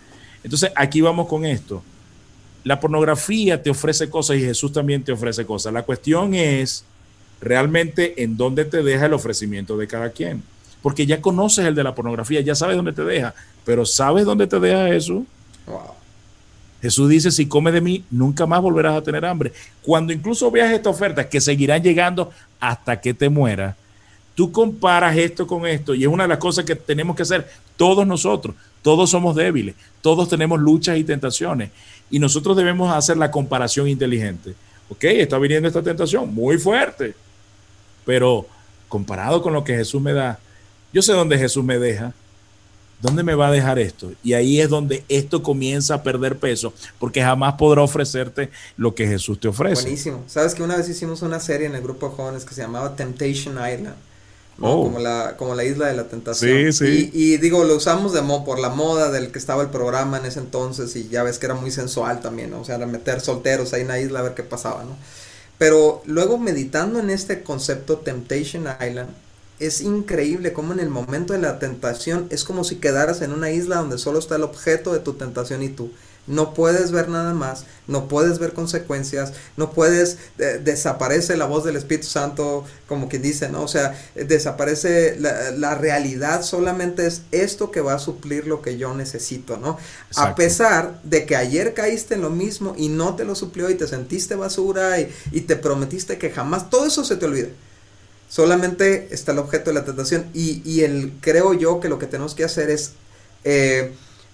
Entonces, 0.43 0.71
aquí 0.75 1.01
vamos 1.01 1.27
con 1.27 1.45
esto 1.45 1.81
la 2.63 2.79
pornografía 2.79 3.61
te 3.61 3.69
ofrece 3.69 4.09
cosas 4.09 4.37
y 4.37 4.41
Jesús 4.41 4.71
también 4.71 5.03
te 5.03 5.11
ofrece 5.11 5.45
cosas. 5.45 5.73
La 5.73 5.83
cuestión 5.83 6.33
es 6.33 6.83
realmente 7.41 8.23
en 8.23 8.37
dónde 8.37 8.65
te 8.65 8.83
deja 8.83 9.07
el 9.07 9.13
ofrecimiento 9.13 9.77
de 9.77 9.87
cada 9.87 10.11
quien. 10.11 10.43
Porque 10.81 11.05
ya 11.05 11.21
conoces 11.21 11.65
el 11.65 11.75
de 11.75 11.83
la 11.83 11.95
pornografía, 11.95 12.41
ya 12.41 12.55
sabes 12.55 12.75
dónde 12.75 12.93
te 12.93 13.03
deja, 13.03 13.33
pero 13.65 13.85
¿sabes 13.85 14.25
dónde 14.25 14.47
te 14.47 14.59
deja 14.59 14.87
Jesús? 14.87 15.23
Jesús 16.81 17.09
dice, 17.09 17.29
si 17.29 17.45
comes 17.45 17.73
de 17.73 17.81
mí, 17.81 18.03
nunca 18.09 18.47
más 18.47 18.61
volverás 18.61 18.95
a 18.95 19.03
tener 19.03 19.23
hambre. 19.23 19.53
Cuando 19.83 20.11
incluso 20.11 20.49
veas 20.49 20.71
esta 20.71 20.89
oferta, 20.89 21.29
que 21.29 21.39
seguirán 21.39 21.83
llegando 21.83 22.31
hasta 22.59 22.99
que 22.99 23.13
te 23.13 23.29
mueras, 23.29 23.75
tú 24.33 24.51
comparas 24.51 25.15
esto 25.15 25.45
con 25.45 25.67
esto 25.67 25.93
y 25.93 26.03
es 26.03 26.07
una 26.07 26.23
de 26.23 26.29
las 26.29 26.39
cosas 26.39 26.65
que 26.65 26.75
tenemos 26.75 27.15
que 27.15 27.21
hacer 27.21 27.47
todos 27.77 28.07
nosotros. 28.07 28.55
Todos 28.81 29.09
somos 29.09 29.35
débiles, 29.35 29.75
todos 30.01 30.27
tenemos 30.29 30.59
luchas 30.59 30.97
y 30.97 31.03
tentaciones 31.03 31.71
y 32.09 32.19
nosotros 32.19 32.57
debemos 32.57 32.93
hacer 32.93 33.17
la 33.17 33.31
comparación 33.31 33.87
inteligente. 33.87 34.53
Ok, 34.89 35.03
está 35.05 35.37
viniendo 35.37 35.67
esta 35.67 35.81
tentación 35.81 36.33
muy 36.33 36.57
fuerte, 36.57 37.13
pero 38.05 38.45
comparado 38.89 39.41
con 39.41 39.53
lo 39.53 39.63
que 39.63 39.75
Jesús 39.75 40.01
me 40.01 40.13
da, 40.13 40.39
yo 40.91 41.01
sé 41.01 41.13
dónde 41.13 41.37
Jesús 41.37 41.63
me 41.63 41.79
deja. 41.79 42.13
¿Dónde 43.01 43.23
me 43.23 43.33
va 43.33 43.47
a 43.47 43.51
dejar 43.51 43.79
esto? 43.79 44.11
Y 44.23 44.33
ahí 44.33 44.61
es 44.61 44.69
donde 44.69 45.03
esto 45.09 45.41
comienza 45.41 45.95
a 45.95 46.03
perder 46.03 46.37
peso, 46.37 46.71
porque 46.99 47.19
jamás 47.23 47.55
podrá 47.55 47.81
ofrecerte 47.81 48.51
lo 48.77 48.93
que 48.93 49.07
Jesús 49.07 49.39
te 49.39 49.47
ofrece. 49.47 49.81
Buenísimo. 49.81 50.23
Sabes 50.27 50.53
que 50.53 50.61
una 50.61 50.77
vez 50.77 50.87
hicimos 50.87 51.23
una 51.23 51.39
serie 51.39 51.65
en 51.65 51.73
el 51.73 51.81
grupo 51.81 52.09
de 52.09 52.15
jóvenes 52.15 52.45
que 52.45 52.53
se 52.53 52.61
llamaba 52.61 52.95
Temptation 52.95 53.55
Island 53.55 53.95
Oh. 54.61 54.83
Como, 54.83 54.99
la, 54.99 55.35
como 55.37 55.55
la 55.55 55.63
isla 55.63 55.87
de 55.87 55.95
la 55.95 56.07
tentación. 56.07 56.71
Y, 56.81 57.37
digo, 57.37 57.63
lo 57.63 57.75
usamos 57.75 58.13
de 58.13 58.21
mo 58.21 58.45
por 58.45 58.59
la 58.59 58.69
moda 58.69 59.09
del 59.09 59.31
que 59.31 59.39
estaba 59.39 59.63
el 59.63 59.69
programa 59.69 60.17
en 60.17 60.25
ese 60.25 60.39
entonces 60.39 60.95
y 60.95 61.09
ya 61.09 61.23
ves 61.23 61.39
que 61.39 61.47
era 61.47 61.55
muy 61.55 61.71
sensual 61.71 62.21
también, 62.21 62.51
¿no? 62.51 62.61
O 62.61 62.65
sea, 62.65 62.75
era 62.75 62.85
meter 62.85 63.21
solteros 63.21 63.73
ahí 63.73 63.81
en 63.81 63.87
la 63.87 63.99
isla 63.99 64.19
a 64.19 64.23
ver 64.23 64.33
qué 64.35 64.43
pasaba, 64.43 64.83
¿no? 64.83 64.95
Pero 65.57 66.01
luego 66.05 66.37
meditando 66.37 66.99
en 66.99 67.09
este 67.09 67.43
concepto 67.43 67.97
Temptation 67.97 68.65
Island, 68.79 69.09
es 69.59 69.81
increíble 69.81 70.53
cómo 70.53 70.73
en 70.73 70.79
el 70.79 70.89
momento 70.89 71.33
de 71.33 71.39
la 71.39 71.59
tentación 71.59 72.27
es 72.31 72.43
como 72.43 72.63
si 72.63 72.77
quedaras 72.77 73.21
en 73.21 73.31
una 73.31 73.51
isla 73.51 73.77
donde 73.77 73.99
solo 73.99 74.17
está 74.17 74.35
el 74.35 74.43
objeto 74.43 74.91
de 74.91 74.99
tu 74.99 75.13
tentación 75.13 75.61
y 75.61 75.69
tú 75.69 75.91
no 76.27 76.53
puedes 76.53 76.91
ver 76.91 77.09
nada 77.09 77.33
más, 77.33 77.65
no 77.87 78.07
puedes 78.07 78.37
ver 78.39 78.53
consecuencias, 78.53 79.33
no 79.57 79.71
puedes, 79.71 80.17
desaparece 80.37 81.35
la 81.35 81.45
voz 81.45 81.63
del 81.63 81.75
Espíritu 81.75 82.07
Santo, 82.07 82.63
como 82.87 83.09
quien 83.09 83.21
dice, 83.21 83.49
¿no? 83.49 83.63
O 83.63 83.67
sea, 83.67 83.99
desaparece 84.15 85.17
la, 85.19 85.75
realidad, 85.75 86.43
solamente 86.43 87.07
es 87.07 87.23
esto 87.31 87.71
que 87.71 87.81
va 87.81 87.95
a 87.95 87.99
suplir 87.99 88.45
lo 88.45 88.61
que 88.61 88.77
yo 88.77 88.93
necesito, 88.93 89.57
¿no? 89.57 89.77
A 90.15 90.35
pesar 90.35 91.01
de 91.03 91.25
que 91.25 91.35
ayer 91.35 91.73
caíste 91.73 92.15
en 92.15 92.21
lo 92.21 92.29
mismo 92.29 92.75
y 92.77 92.89
no 92.89 93.15
te 93.15 93.25
lo 93.25 93.35
suplió 93.35 93.69
y 93.69 93.75
te 93.75 93.87
sentiste 93.87 94.35
basura 94.35 94.99
y, 94.99 95.41
te 95.41 95.55
prometiste 95.55 96.17
que 96.17 96.29
jamás, 96.29 96.69
todo 96.69 96.85
eso 96.85 97.03
se 97.03 97.15
te 97.17 97.25
olvida. 97.25 97.49
Solamente 98.29 99.09
está 99.11 99.33
el 99.33 99.39
objeto 99.39 99.71
de 99.71 99.73
la 99.73 99.83
tentación 99.83 100.29
y, 100.33 100.61
y 100.63 100.83
el, 100.83 101.13
creo 101.19 101.53
yo 101.53 101.79
que 101.81 101.89
lo 101.89 101.99
que 101.99 102.05
tenemos 102.05 102.35
que 102.35 102.43
hacer 102.43 102.69
es... 102.69 102.91
Eh, 103.43 103.91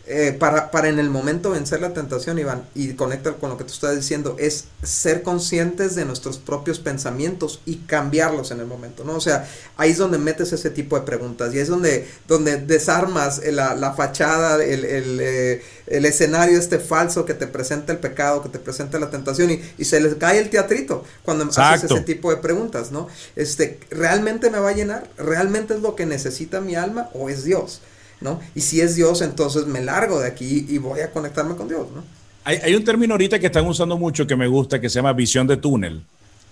eh, 0.10 0.32
para, 0.32 0.72
para, 0.72 0.88
en 0.88 1.00
el 1.00 1.10
momento 1.10 1.52
vencer 1.52 1.82
la 1.82 1.94
tentación, 1.94 2.40
Iván, 2.40 2.64
y 2.74 2.94
conectar 2.94 3.36
con 3.36 3.50
lo 3.50 3.58
que 3.58 3.66
tú 3.66 3.74
estás 3.74 3.94
diciendo, 3.94 4.38
es 4.40 4.66
ser 4.82 5.22
conscientes 5.22 5.96
de 5.96 6.06
nuestros 6.06 6.38
propios 6.38 6.80
pensamientos 6.80 7.60
y 7.66 7.80
cambiarlos 7.80 8.52
en 8.52 8.62
el 8.62 8.68
momento, 8.68 9.04
¿no? 9.04 9.16
O 9.16 9.20
sea, 9.20 9.46
ahí 9.76 9.92
es 9.92 9.98
donde 9.98 10.18
metes 10.18 10.54
ese 10.54 10.70
tipo 10.70 10.98
de 10.98 11.06
preguntas 11.06 11.54
y 11.54 11.60
es 11.60 11.68
donde, 11.68 12.08
donde 12.26 12.56
desarmas 12.56 13.42
la, 13.46 13.76
la 13.76 13.94
fachada, 13.96 14.64
el, 14.64 14.86
el, 14.86 15.20
eh, 15.20 15.62
el, 15.88 16.06
escenario 16.06 16.58
este 16.58 16.80
falso 16.80 17.26
que 17.26 17.34
te 17.34 17.46
presenta 17.46 17.92
el 17.92 18.00
pecado, 18.00 18.42
que 18.42 18.48
te 18.48 18.60
presenta 18.60 19.00
la 19.00 19.10
tentación 19.10 19.52
y, 19.52 19.62
y 19.78 19.84
se 19.84 20.00
les 20.00 20.16
cae 20.16 20.40
el 20.40 20.50
teatrito 20.50 21.04
cuando 21.26 21.50
haces 21.54 21.92
ese 21.92 22.02
tipo 22.02 22.30
de 22.30 22.38
preguntas, 22.38 22.92
¿no? 22.92 23.10
Este, 23.36 23.78
¿realmente 23.90 24.50
me 24.50 24.60
va 24.60 24.70
a 24.70 24.74
llenar? 24.74 25.10
¿Realmente 25.18 25.74
es 25.74 25.82
lo 25.82 25.98
que 25.98 26.06
necesita 26.06 26.62
mi 26.62 26.76
alma 26.76 27.10
o 27.14 27.30
es 27.30 27.44
Dios? 27.44 27.82
¿No? 28.22 28.40
Y 28.56 28.62
si 28.62 28.82
es 28.82 28.96
Dios, 28.96 29.22
entonces 29.22 29.66
me 29.66 29.82
largo 29.82 30.20
de 30.20 30.28
aquí 30.28 30.66
y 30.70 30.78
voy 30.78 31.02
a 31.02 31.12
conectarme 31.12 31.56
con 31.56 31.68
Dios, 31.68 31.88
¿no? 31.94 32.04
Hay, 32.44 32.74
un 32.76 32.84
término 32.86 33.14
ahorita 33.14 33.40
que 33.40 33.48
están 33.48 33.68
usando 33.68 33.98
mucho 33.98 34.26
que 34.26 34.38
me 34.38 34.48
gusta, 34.48 34.80
que 34.80 34.90
se 34.90 34.96
llama 34.96 35.12
visión 35.12 35.46
de 35.48 35.58
túnel, 35.58 36.02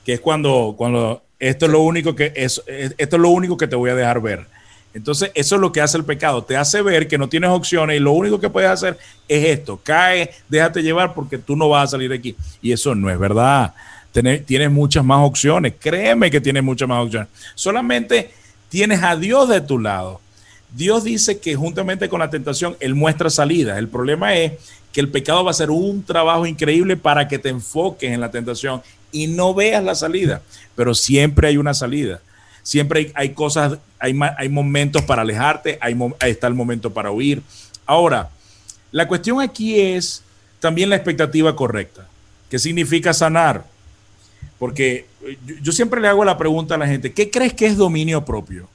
que 0.03 0.13
es 0.13 0.19
cuando, 0.19 0.75
cuando 0.77 1.23
esto 1.39 1.67
es 1.67 1.71
lo 1.71 1.83
único 1.83 2.13
que 2.13 2.33
es, 2.35 2.61
esto 2.67 3.15
es 3.15 3.21
lo 3.21 3.29
único 3.29 3.55
que 3.55 3.65
te 3.65 3.77
voy 3.77 3.91
a 3.91 3.95
dejar 3.95 4.21
ver. 4.21 4.45
Entonces, 4.93 5.31
eso 5.33 5.55
es 5.55 5.61
lo 5.61 5.71
que 5.71 5.79
hace 5.79 5.97
el 5.97 6.03
pecado. 6.05 6.43
Te 6.43 6.55
hace 6.57 6.81
ver 6.81 7.07
que 7.07 7.17
no 7.17 7.29
tienes 7.29 7.49
opciones 7.49 7.97
y 7.97 7.99
lo 7.99 8.13
único 8.13 8.39
que 8.39 8.49
puedes 8.49 8.69
hacer 8.69 8.97
es 9.27 9.45
esto. 9.45 9.79
Cae, 9.83 10.31
déjate 10.47 10.81
llevar 10.83 11.13
porque 11.13 11.37
tú 11.37 11.55
no 11.55 11.69
vas 11.69 11.89
a 11.89 11.91
salir 11.91 12.09
de 12.09 12.15
aquí. 12.15 12.35
Y 12.61 12.71
eso 12.71 12.93
no 12.95 13.09
es 13.09 13.19
verdad. 13.19 13.73
tienes 14.45 14.71
muchas 14.71 15.03
más 15.03 15.19
opciones. 15.19 15.73
Créeme 15.79 16.31
que 16.31 16.39
tienes 16.39 16.63
muchas 16.63 16.87
más 16.87 17.05
opciones. 17.05 17.27
Solamente 17.55 18.31
tienes 18.69 19.03
a 19.03 19.17
Dios 19.17 19.49
de 19.49 19.59
tu 19.59 19.79
lado. 19.79 20.21
Dios 20.73 21.03
dice 21.03 21.39
que 21.39 21.55
juntamente 21.55 22.09
con 22.09 22.19
la 22.19 22.29
tentación, 22.29 22.75
Él 22.79 22.95
muestra 22.95 23.29
salida. 23.29 23.77
El 23.77 23.87
problema 23.87 24.35
es 24.35 24.53
que 24.91 25.01
el 25.01 25.09
pecado 25.09 25.43
va 25.43 25.51
a 25.51 25.53
ser 25.53 25.71
un 25.71 26.03
trabajo 26.03 26.45
increíble 26.45 26.97
para 26.97 27.27
que 27.27 27.39
te 27.39 27.49
enfoques 27.49 28.11
en 28.11 28.21
la 28.21 28.31
tentación 28.31 28.81
y 29.11 29.27
no 29.27 29.53
veas 29.53 29.83
la 29.83 29.95
salida. 29.95 30.41
Pero 30.75 30.95
siempre 30.95 31.47
hay 31.47 31.57
una 31.57 31.73
salida. 31.73 32.21
Siempre 32.63 33.11
hay, 33.13 33.29
cosas, 33.29 33.77
hay, 33.99 34.17
hay, 34.37 34.49
momentos 34.49 35.03
para 35.03 35.21
alejarte, 35.21 35.77
hay, 35.81 35.95
está 36.21 36.47
el 36.47 36.55
momento 36.55 36.91
para 36.91 37.11
huir. 37.11 37.43
Ahora, 37.85 38.31
la 38.91 39.07
cuestión 39.07 39.39
aquí 39.39 39.79
es 39.79 40.23
también 40.59 40.89
la 40.89 40.95
expectativa 40.95 41.55
correcta. 41.55 42.07
¿Qué 42.49 42.57
significa 42.57 43.13
sanar? 43.13 43.65
Porque 44.57 45.05
yo 45.61 45.71
siempre 45.71 46.01
le 46.01 46.07
hago 46.07 46.25
la 46.25 46.37
pregunta 46.37 46.75
a 46.75 46.77
la 46.77 46.87
gente, 46.87 47.13
¿qué 47.13 47.29
crees 47.29 47.53
que 47.53 47.67
es 47.67 47.77
dominio 47.77 48.25
propio? 48.25 48.69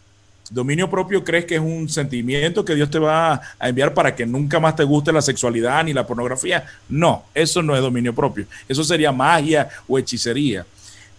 Dominio 0.50 0.90
propio 0.90 1.22
crees 1.22 1.44
que 1.44 1.54
es 1.54 1.60
un 1.60 1.88
sentimiento 1.88 2.64
que 2.64 2.74
Dios 2.74 2.90
te 2.90 2.98
va 2.98 3.40
a 3.56 3.68
enviar 3.68 3.94
para 3.94 4.16
que 4.16 4.26
nunca 4.26 4.58
más 4.58 4.74
te 4.74 4.82
guste 4.82 5.12
la 5.12 5.22
sexualidad 5.22 5.84
ni 5.84 5.92
la 5.92 6.04
pornografía. 6.04 6.66
No, 6.88 7.24
eso 7.32 7.62
no 7.62 7.76
es 7.76 7.80
dominio 7.80 8.12
propio. 8.12 8.46
Eso 8.68 8.82
sería 8.82 9.12
magia 9.12 9.68
o 9.86 9.96
hechicería. 9.96 10.66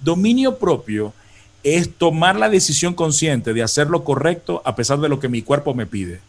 Dominio 0.02 0.58
propio 0.58 1.14
es 1.64 1.96
tomar 1.96 2.36
la 2.36 2.50
decisión 2.50 2.94
consciente 2.94 3.54
de 3.54 3.64
hacer 3.64 3.88
lo 3.88 4.04
correcto 4.04 4.62
a 4.66 4.76
pesar 4.76 5.00
de 5.00 5.08
lo 5.08 5.20
que 5.22 5.30
mi 5.30 5.42
cuerpo 5.42 5.74
me 5.74 5.86
pide. 5.86 6.20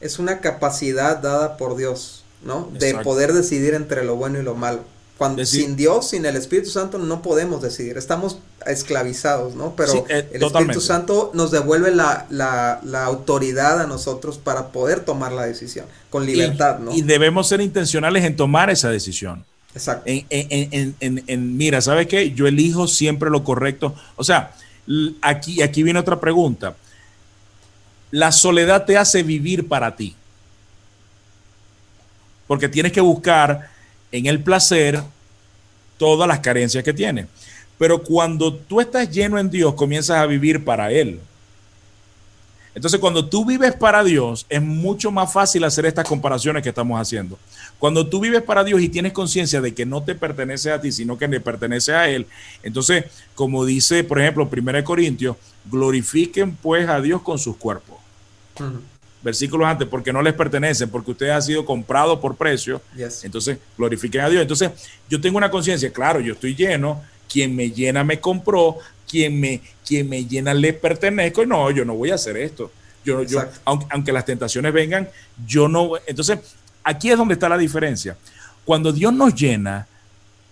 Es 0.00 0.18
una 0.18 0.40
capacidad 0.40 1.16
dada 1.16 1.56
por 1.56 1.76
Dios, 1.76 2.24
¿no? 2.42 2.70
De 2.72 2.94
poder 2.96 3.32
decidir 3.32 3.72
entre 3.72 4.04
lo 4.04 4.16
bueno 4.16 4.38
y 4.38 4.42
lo 4.42 4.54
malo. 4.54 4.84
Cuando 5.20 5.44
sin 5.44 5.76
Dios, 5.76 6.08
sin 6.08 6.24
el 6.24 6.34
Espíritu 6.34 6.70
Santo, 6.70 6.96
no 6.96 7.20
podemos 7.20 7.60
decidir. 7.60 7.98
Estamos 7.98 8.38
esclavizados, 8.64 9.54
¿no? 9.54 9.76
Pero 9.76 10.06
eh, 10.08 10.26
el 10.32 10.42
Espíritu 10.42 10.80
Santo 10.80 11.30
nos 11.34 11.50
devuelve 11.50 11.94
la, 11.94 12.24
la, 12.30 13.04
autoridad 13.04 13.82
a 13.82 13.86
nosotros 13.86 14.38
para 14.38 14.68
poder 14.68 15.00
tomar 15.00 15.32
la 15.32 15.44
decisión 15.44 15.84
con 16.08 16.24
libertad, 16.24 16.78
¿no? 16.78 16.94
Y 16.94 17.02
debemos 17.02 17.48
ser 17.48 17.60
intencionales 17.60 18.24
en 18.24 18.34
tomar 18.34 18.70
esa 18.70 18.88
decisión. 18.88 19.44
Exacto. 19.74 20.04
En, 20.06 20.24
en, 20.30 20.94
en, 21.00 21.24
en, 21.26 21.56
mira, 21.58 21.82
¿sabes 21.82 22.06
qué? 22.06 22.30
Yo 22.30 22.46
elijo 22.46 22.88
siempre 22.88 23.28
lo 23.28 23.44
correcto. 23.44 23.94
O 24.16 24.24
sea, 24.24 24.54
aquí, 25.20 25.60
aquí 25.60 25.82
viene 25.82 25.98
otra 25.98 26.18
pregunta. 26.18 26.76
La 28.10 28.32
soledad 28.32 28.86
te 28.86 28.96
hace 28.96 29.22
vivir 29.22 29.68
para 29.68 29.94
ti. 29.96 30.16
Porque 32.46 32.70
tienes 32.70 32.92
que 32.92 33.02
buscar 33.02 33.68
en 34.12 34.26
el 34.26 34.42
placer 34.42 35.02
todas 35.98 36.26
las 36.26 36.40
carencias 36.40 36.82
que 36.82 36.92
tiene. 36.92 37.26
Pero 37.78 38.02
cuando 38.02 38.54
tú 38.54 38.80
estás 38.80 39.10
lleno 39.10 39.38
en 39.38 39.50
Dios, 39.50 39.74
comienzas 39.74 40.18
a 40.18 40.26
vivir 40.26 40.64
para 40.64 40.92
Él. 40.92 41.20
Entonces, 42.74 43.00
cuando 43.00 43.28
tú 43.28 43.44
vives 43.44 43.74
para 43.74 44.04
Dios, 44.04 44.46
es 44.48 44.62
mucho 44.62 45.10
más 45.10 45.32
fácil 45.32 45.64
hacer 45.64 45.86
estas 45.86 46.06
comparaciones 46.06 46.62
que 46.62 46.68
estamos 46.68 47.00
haciendo. 47.00 47.38
Cuando 47.78 48.06
tú 48.06 48.20
vives 48.20 48.42
para 48.42 48.62
Dios 48.62 48.80
y 48.80 48.88
tienes 48.88 49.12
conciencia 49.12 49.60
de 49.60 49.74
que 49.74 49.84
no 49.84 50.02
te 50.02 50.14
pertenece 50.14 50.70
a 50.70 50.80
ti, 50.80 50.92
sino 50.92 51.18
que 51.18 51.26
le 51.26 51.40
pertenece 51.40 51.92
a 51.92 52.08
Él, 52.08 52.26
entonces, 52.62 53.06
como 53.34 53.64
dice, 53.64 54.04
por 54.04 54.20
ejemplo, 54.20 54.48
1 54.50 54.84
Corintios, 54.84 55.36
glorifiquen 55.64 56.54
pues 56.54 56.88
a 56.88 57.00
Dios 57.00 57.22
con 57.22 57.38
sus 57.38 57.56
cuerpos 57.56 57.96
versículos 59.22 59.66
antes, 59.68 59.86
porque 59.88 60.12
no 60.12 60.22
les 60.22 60.34
pertenecen, 60.34 60.88
porque 60.88 61.10
ustedes 61.12 61.32
han 61.32 61.42
sido 61.42 61.64
comprados 61.64 62.18
por 62.20 62.36
precio, 62.36 62.80
entonces 63.22 63.58
glorifiquen 63.76 64.22
a 64.22 64.28
Dios. 64.28 64.42
Entonces 64.42 64.70
yo 65.08 65.20
tengo 65.20 65.36
una 65.38 65.50
conciencia, 65.50 65.92
claro, 65.92 66.20
yo 66.20 66.34
estoy 66.34 66.54
lleno, 66.54 67.02
quien 67.28 67.54
me 67.54 67.70
llena 67.70 68.02
me 68.04 68.20
compró, 68.20 68.78
quien 69.08 69.38
me, 69.40 69.60
quien 69.86 70.08
me 70.08 70.24
llena 70.24 70.54
le 70.54 70.72
pertenezco, 70.72 71.42
y 71.42 71.46
no, 71.46 71.70
yo 71.70 71.84
no 71.84 71.94
voy 71.94 72.10
a 72.10 72.14
hacer 72.14 72.36
esto. 72.36 72.70
Yo, 73.04 73.22
yo 73.22 73.42
aunque, 73.64 73.86
aunque 73.90 74.12
las 74.12 74.24
tentaciones 74.24 74.72
vengan, 74.72 75.08
yo 75.46 75.68
no. 75.68 75.92
Entonces, 76.06 76.38
aquí 76.84 77.10
es 77.10 77.16
donde 77.16 77.34
está 77.34 77.48
la 77.48 77.56
diferencia. 77.56 78.16
Cuando 78.64 78.92
Dios 78.92 79.12
nos 79.12 79.34
llena, 79.34 79.86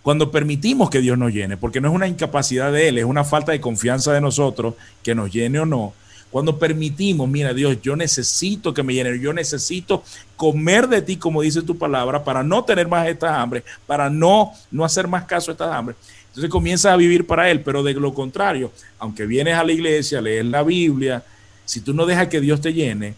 cuando 0.02 0.30
permitimos 0.30 0.88
que 0.88 1.00
Dios 1.00 1.18
nos 1.18 1.32
llene, 1.32 1.56
porque 1.56 1.80
no 1.80 1.88
es 1.88 1.94
una 1.94 2.08
incapacidad 2.08 2.72
de 2.72 2.88
Él, 2.88 2.98
es 2.98 3.04
una 3.04 3.24
falta 3.24 3.52
de 3.52 3.60
confianza 3.60 4.12
de 4.12 4.20
nosotros 4.20 4.74
que 5.02 5.14
nos 5.14 5.30
llene 5.30 5.60
o 5.60 5.66
no, 5.66 5.92
cuando 6.30 6.58
permitimos, 6.58 7.28
mira 7.28 7.54
Dios, 7.54 7.78
yo 7.82 7.96
necesito 7.96 8.74
que 8.74 8.82
me 8.82 8.92
llene, 8.92 9.18
yo 9.18 9.32
necesito 9.32 10.02
comer 10.36 10.86
de 10.86 11.00
ti, 11.00 11.16
como 11.16 11.40
dice 11.40 11.62
tu 11.62 11.78
palabra, 11.78 12.22
para 12.22 12.42
no 12.42 12.64
tener 12.64 12.86
más 12.86 13.08
esta 13.08 13.40
hambre, 13.40 13.64
para 13.86 14.10
no, 14.10 14.52
no 14.70 14.84
hacer 14.84 15.08
más 15.08 15.24
caso 15.24 15.50
a 15.50 15.52
esta 15.52 15.76
hambre. 15.76 15.96
Entonces 16.28 16.50
comienzas 16.50 16.92
a 16.92 16.96
vivir 16.96 17.26
para 17.26 17.50
Él, 17.50 17.62
pero 17.62 17.82
de 17.82 17.94
lo 17.94 18.12
contrario, 18.12 18.70
aunque 18.98 19.24
vienes 19.24 19.56
a 19.56 19.64
la 19.64 19.72
iglesia, 19.72 20.20
lees 20.20 20.44
la 20.44 20.62
Biblia, 20.62 21.22
si 21.64 21.80
tú 21.80 21.94
no 21.94 22.04
dejas 22.04 22.28
que 22.28 22.40
Dios 22.40 22.60
te 22.60 22.74
llene, 22.74 23.14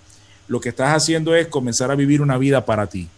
lo 0.47 0.61
que 0.61 0.69
estás 0.69 0.95
haciendo 0.95 1.35
es 1.35 1.49
comenzar 1.49 1.91
a 1.91 1.97
vivir 1.97 2.23
una 2.23 2.39
vida 2.39 2.65
para 2.65 2.87
ti, 2.87 3.09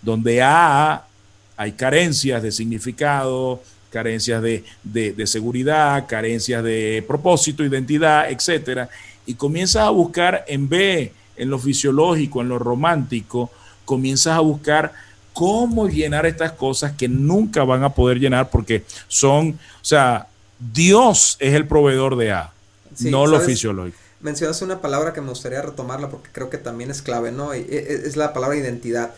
donde 0.00 0.42
hay 0.42 1.72
carencias 1.72 2.42
de 2.42 2.52
significado, 2.52 3.62
carencias 3.90 4.42
de, 4.42 4.64
de, 4.82 5.26
seguridad, 5.26 6.06
carencias 6.06 6.62
de 6.62 7.04
propósito, 7.06 7.64
identidad, 7.64 8.30
etcétera 8.30 8.90
y 9.26 9.34
comienzas 9.34 9.82
a 9.82 9.90
buscar 9.90 10.44
en 10.48 10.68
B, 10.68 11.12
en 11.36 11.50
lo 11.50 11.58
fisiológico, 11.58 12.40
en 12.40 12.48
lo 12.48 12.58
romántico, 12.58 13.50
comienzas 13.84 14.36
a 14.36 14.40
buscar 14.40 14.92
cómo 15.32 15.88
llenar 15.88 16.24
estas 16.24 16.52
cosas 16.52 16.92
que 16.92 17.08
nunca 17.08 17.64
van 17.64 17.84
a 17.84 17.90
poder 17.90 18.18
llenar 18.18 18.48
porque 18.48 18.84
son, 19.08 19.50
o 19.50 19.84
sea, 19.84 20.28
Dios 20.58 21.36
es 21.40 21.54
el 21.54 21.66
proveedor 21.66 22.16
de 22.16 22.32
A, 22.32 22.52
no 23.00 23.26
lo 23.26 23.40
fisiológico. 23.40 23.98
Mencionas 24.20 24.62
una 24.62 24.80
palabra 24.80 25.12
que 25.12 25.20
me 25.20 25.28
gustaría 25.28 25.60
retomarla 25.60 26.08
porque 26.08 26.30
creo 26.32 26.48
que 26.48 26.56
también 26.56 26.90
es 26.90 27.02
clave, 27.02 27.32
¿no? 27.32 27.52
E, 27.52 27.60
e, 27.60 28.02
es 28.06 28.16
la 28.16 28.32
palabra 28.32 28.56
identidad. 28.56 29.12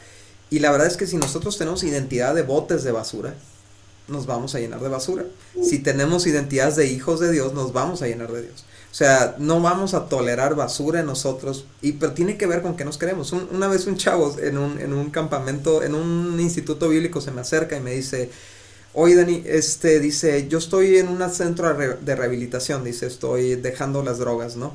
Y 0.50 0.58
la 0.58 0.72
verdad 0.72 0.88
es 0.88 0.96
que 0.96 1.06
si 1.06 1.16
nosotros 1.16 1.56
tenemos 1.56 1.84
identidad 1.84 2.34
de 2.34 2.42
botes 2.42 2.82
de 2.82 2.90
basura, 2.90 3.34
nos 4.08 4.26
vamos 4.26 4.54
a 4.54 4.58
llenar 4.58 4.80
de 4.80 4.88
basura. 4.88 5.24
Si 5.62 5.78
tenemos 5.78 6.26
identidad 6.26 6.74
de 6.74 6.86
hijos 6.86 7.20
de 7.20 7.30
Dios, 7.30 7.52
nos 7.52 7.72
vamos 7.72 8.02
a 8.02 8.06
llenar 8.06 8.32
de 8.32 8.42
Dios. 8.42 8.64
O 8.90 8.94
sea, 8.94 9.36
no 9.38 9.60
vamos 9.60 9.94
a 9.94 10.08
tolerar 10.08 10.54
basura 10.54 11.00
en 11.00 11.06
nosotros, 11.06 11.66
y, 11.82 11.92
pero 11.92 12.12
tiene 12.12 12.36
que 12.38 12.46
ver 12.46 12.62
con 12.62 12.76
que 12.76 12.84
nos 12.84 12.98
queremos. 12.98 13.32
una 13.32 13.68
vez 13.68 13.86
un 13.86 13.96
chavo 13.96 14.36
en 14.40 14.56
un, 14.58 14.80
en 14.80 14.92
un 14.94 15.10
campamento, 15.10 15.82
en 15.82 15.94
un 15.94 16.40
instituto 16.40 16.88
bíblico 16.88 17.20
se 17.20 17.30
me 17.30 17.42
acerca 17.42 17.76
y 17.76 17.80
me 17.80 17.92
dice, 17.92 18.30
oye 18.94 19.14
Dani, 19.14 19.42
este, 19.46 20.00
dice, 20.00 20.48
yo 20.48 20.58
estoy 20.58 20.96
en 20.96 21.08
un 21.08 21.30
centro 21.30 21.72
de 21.74 22.16
rehabilitación, 22.16 22.82
dice, 22.82 23.06
estoy 23.06 23.56
dejando 23.56 24.02
las 24.02 24.18
drogas, 24.18 24.56
¿no? 24.56 24.74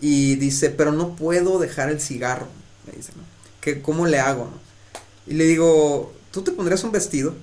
Y 0.00 0.34
dice, 0.36 0.70
pero 0.70 0.92
no 0.92 1.14
puedo 1.14 1.58
dejar 1.58 1.88
el 1.88 2.00
cigarro, 2.00 2.48
me 2.86 2.96
dice, 2.96 3.12
¿no? 3.16 3.22
¿Qué, 3.60 3.80
¿Cómo 3.80 4.06
le 4.06 4.18
hago? 4.18 4.50
Y 5.26 5.34
le 5.34 5.44
digo, 5.44 6.12
¿tú 6.32 6.42
te 6.42 6.50
pondrías 6.50 6.82
un 6.82 6.90
vestido? 6.90 7.34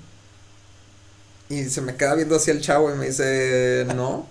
Y 1.47 1.63
se 1.65 1.82
me 1.82 1.95
queda 1.95 2.13
viendo 2.15 2.36
hacia 2.36 2.53
el 2.53 2.61
chavo 2.61 2.93
y 2.93 2.97
me 2.97 3.07
dice, 3.07 3.88
no. 3.95 4.28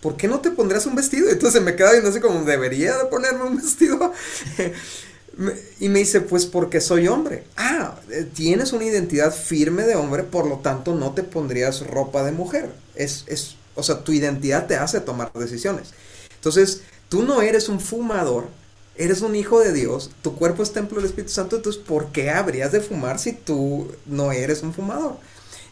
¿Por 0.00 0.16
qué 0.16 0.28
no 0.28 0.40
te 0.40 0.50
pondrás 0.50 0.86
un 0.86 0.94
vestido? 0.94 1.28
Entonces 1.30 1.62
me 1.62 1.76
queda 1.76 1.92
viendo 1.92 2.10
así 2.10 2.20
como, 2.20 2.44
¿debería 2.44 2.96
de 2.96 3.04
ponerme 3.06 3.44
un 3.44 3.56
vestido? 3.56 4.12
y 5.80 5.88
me 5.88 6.00
dice, 6.00 6.20
pues 6.20 6.46
porque 6.46 6.80
soy 6.80 7.08
hombre. 7.08 7.44
Ah, 7.56 7.98
eh, 8.10 8.26
tienes 8.32 8.72
una 8.72 8.84
identidad 8.84 9.34
firme 9.34 9.84
de 9.84 9.96
hombre, 9.96 10.24
por 10.24 10.46
lo 10.46 10.58
tanto 10.58 10.94
no 10.94 11.12
te 11.12 11.22
pondrías 11.22 11.86
ropa 11.86 12.22
de 12.24 12.32
mujer. 12.32 12.72
Es, 12.94 13.24
es, 13.26 13.56
o 13.74 13.82
sea, 13.82 14.02
tu 14.02 14.12
identidad 14.12 14.66
te 14.66 14.76
hace 14.76 15.00
tomar 15.00 15.32
decisiones. 15.32 15.90
Entonces, 16.34 16.82
tú 17.08 17.22
no 17.22 17.42
eres 17.42 17.68
un 17.68 17.80
fumador, 17.80 18.48
eres 18.96 19.22
un 19.22 19.36
hijo 19.36 19.60
de 19.60 19.72
Dios, 19.72 20.10
tu 20.22 20.34
cuerpo 20.34 20.62
es 20.62 20.72
templo 20.72 20.96
del 20.96 21.06
Espíritu 21.06 21.32
Santo, 21.32 21.56
entonces, 21.56 21.82
¿por 21.82 22.10
qué 22.10 22.30
habrías 22.30 22.72
de 22.72 22.80
fumar 22.80 23.18
si 23.18 23.32
tú 23.32 23.92
no 24.06 24.32
eres 24.32 24.62
un 24.62 24.74
fumador? 24.74 25.16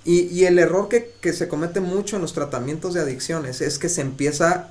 Y, 0.07 0.45
el 0.45 0.61
error 0.61 0.89
que, 0.89 1.33
se 1.33 1.49
comete 1.49 1.81
mucho 1.81 2.15
en 2.15 2.23
los 2.23 2.33
tratamientos 2.33 2.95
de 2.95 3.01
adicciones 3.01 3.61
es 3.61 3.81
que 3.81 3.89
se 3.89 4.03
empieza 4.03 4.69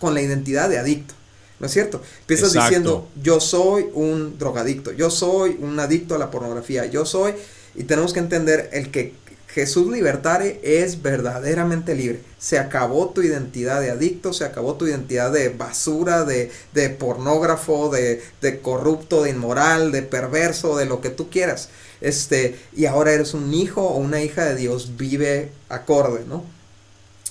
con 0.00 0.14
la 0.14 0.22
identidad 0.22 0.70
de 0.70 0.78
adicto. 0.78 1.14
¿No 1.60 1.66
es 1.66 1.72
cierto? 1.72 2.00
Empiezas 2.20 2.54
diciendo, 2.54 3.08
yo 3.22 3.38
soy 3.38 3.86
un 3.92 4.38
drogadicto, 4.38 4.92
yo 4.92 5.10
soy 5.10 5.58
un 5.60 5.78
adicto 5.78 6.14
a 6.14 6.18
la 6.18 6.30
pornografía, 6.30 6.86
yo 6.86 7.04
soy, 7.04 7.34
y 7.74 7.84
tenemos 7.84 8.14
que 8.14 8.20
entender 8.20 8.70
el 8.72 8.90
que 8.90 9.12
Jesús 9.48 9.90
libertare 9.92 10.60
es 10.62 11.02
verdaderamente 11.02 11.94
libre. 11.94 12.20
Se 12.38 12.58
acabó 12.58 13.10
tu 13.10 13.22
identidad 13.22 13.80
de 13.80 13.90
adicto, 13.90 14.32
se 14.32 14.44
acabó 14.44 14.76
tu 14.76 14.86
identidad 14.86 15.32
de 15.32 15.50
basura, 15.50 16.24
de, 16.24 16.50
de 16.72 16.90
pornógrafo, 16.90 17.90
de, 17.90 18.22
de 18.40 18.60
corrupto, 18.60 19.24
de 19.24 19.30
inmoral, 19.30 19.90
de 19.90 20.02
perverso, 20.02 20.76
de 20.76 20.86
lo 20.86 21.00
que 21.00 21.10
tú 21.10 21.28
quieras 21.28 21.68
este, 22.00 22.58
y 22.76 22.86
ahora 22.86 23.12
eres 23.12 23.34
un 23.34 23.52
hijo 23.52 23.82
o 23.82 23.96
una 23.96 24.22
hija 24.22 24.44
de 24.44 24.56
Dios, 24.56 24.96
vive 24.96 25.50
acorde, 25.68 26.24
¿no? 26.26 26.44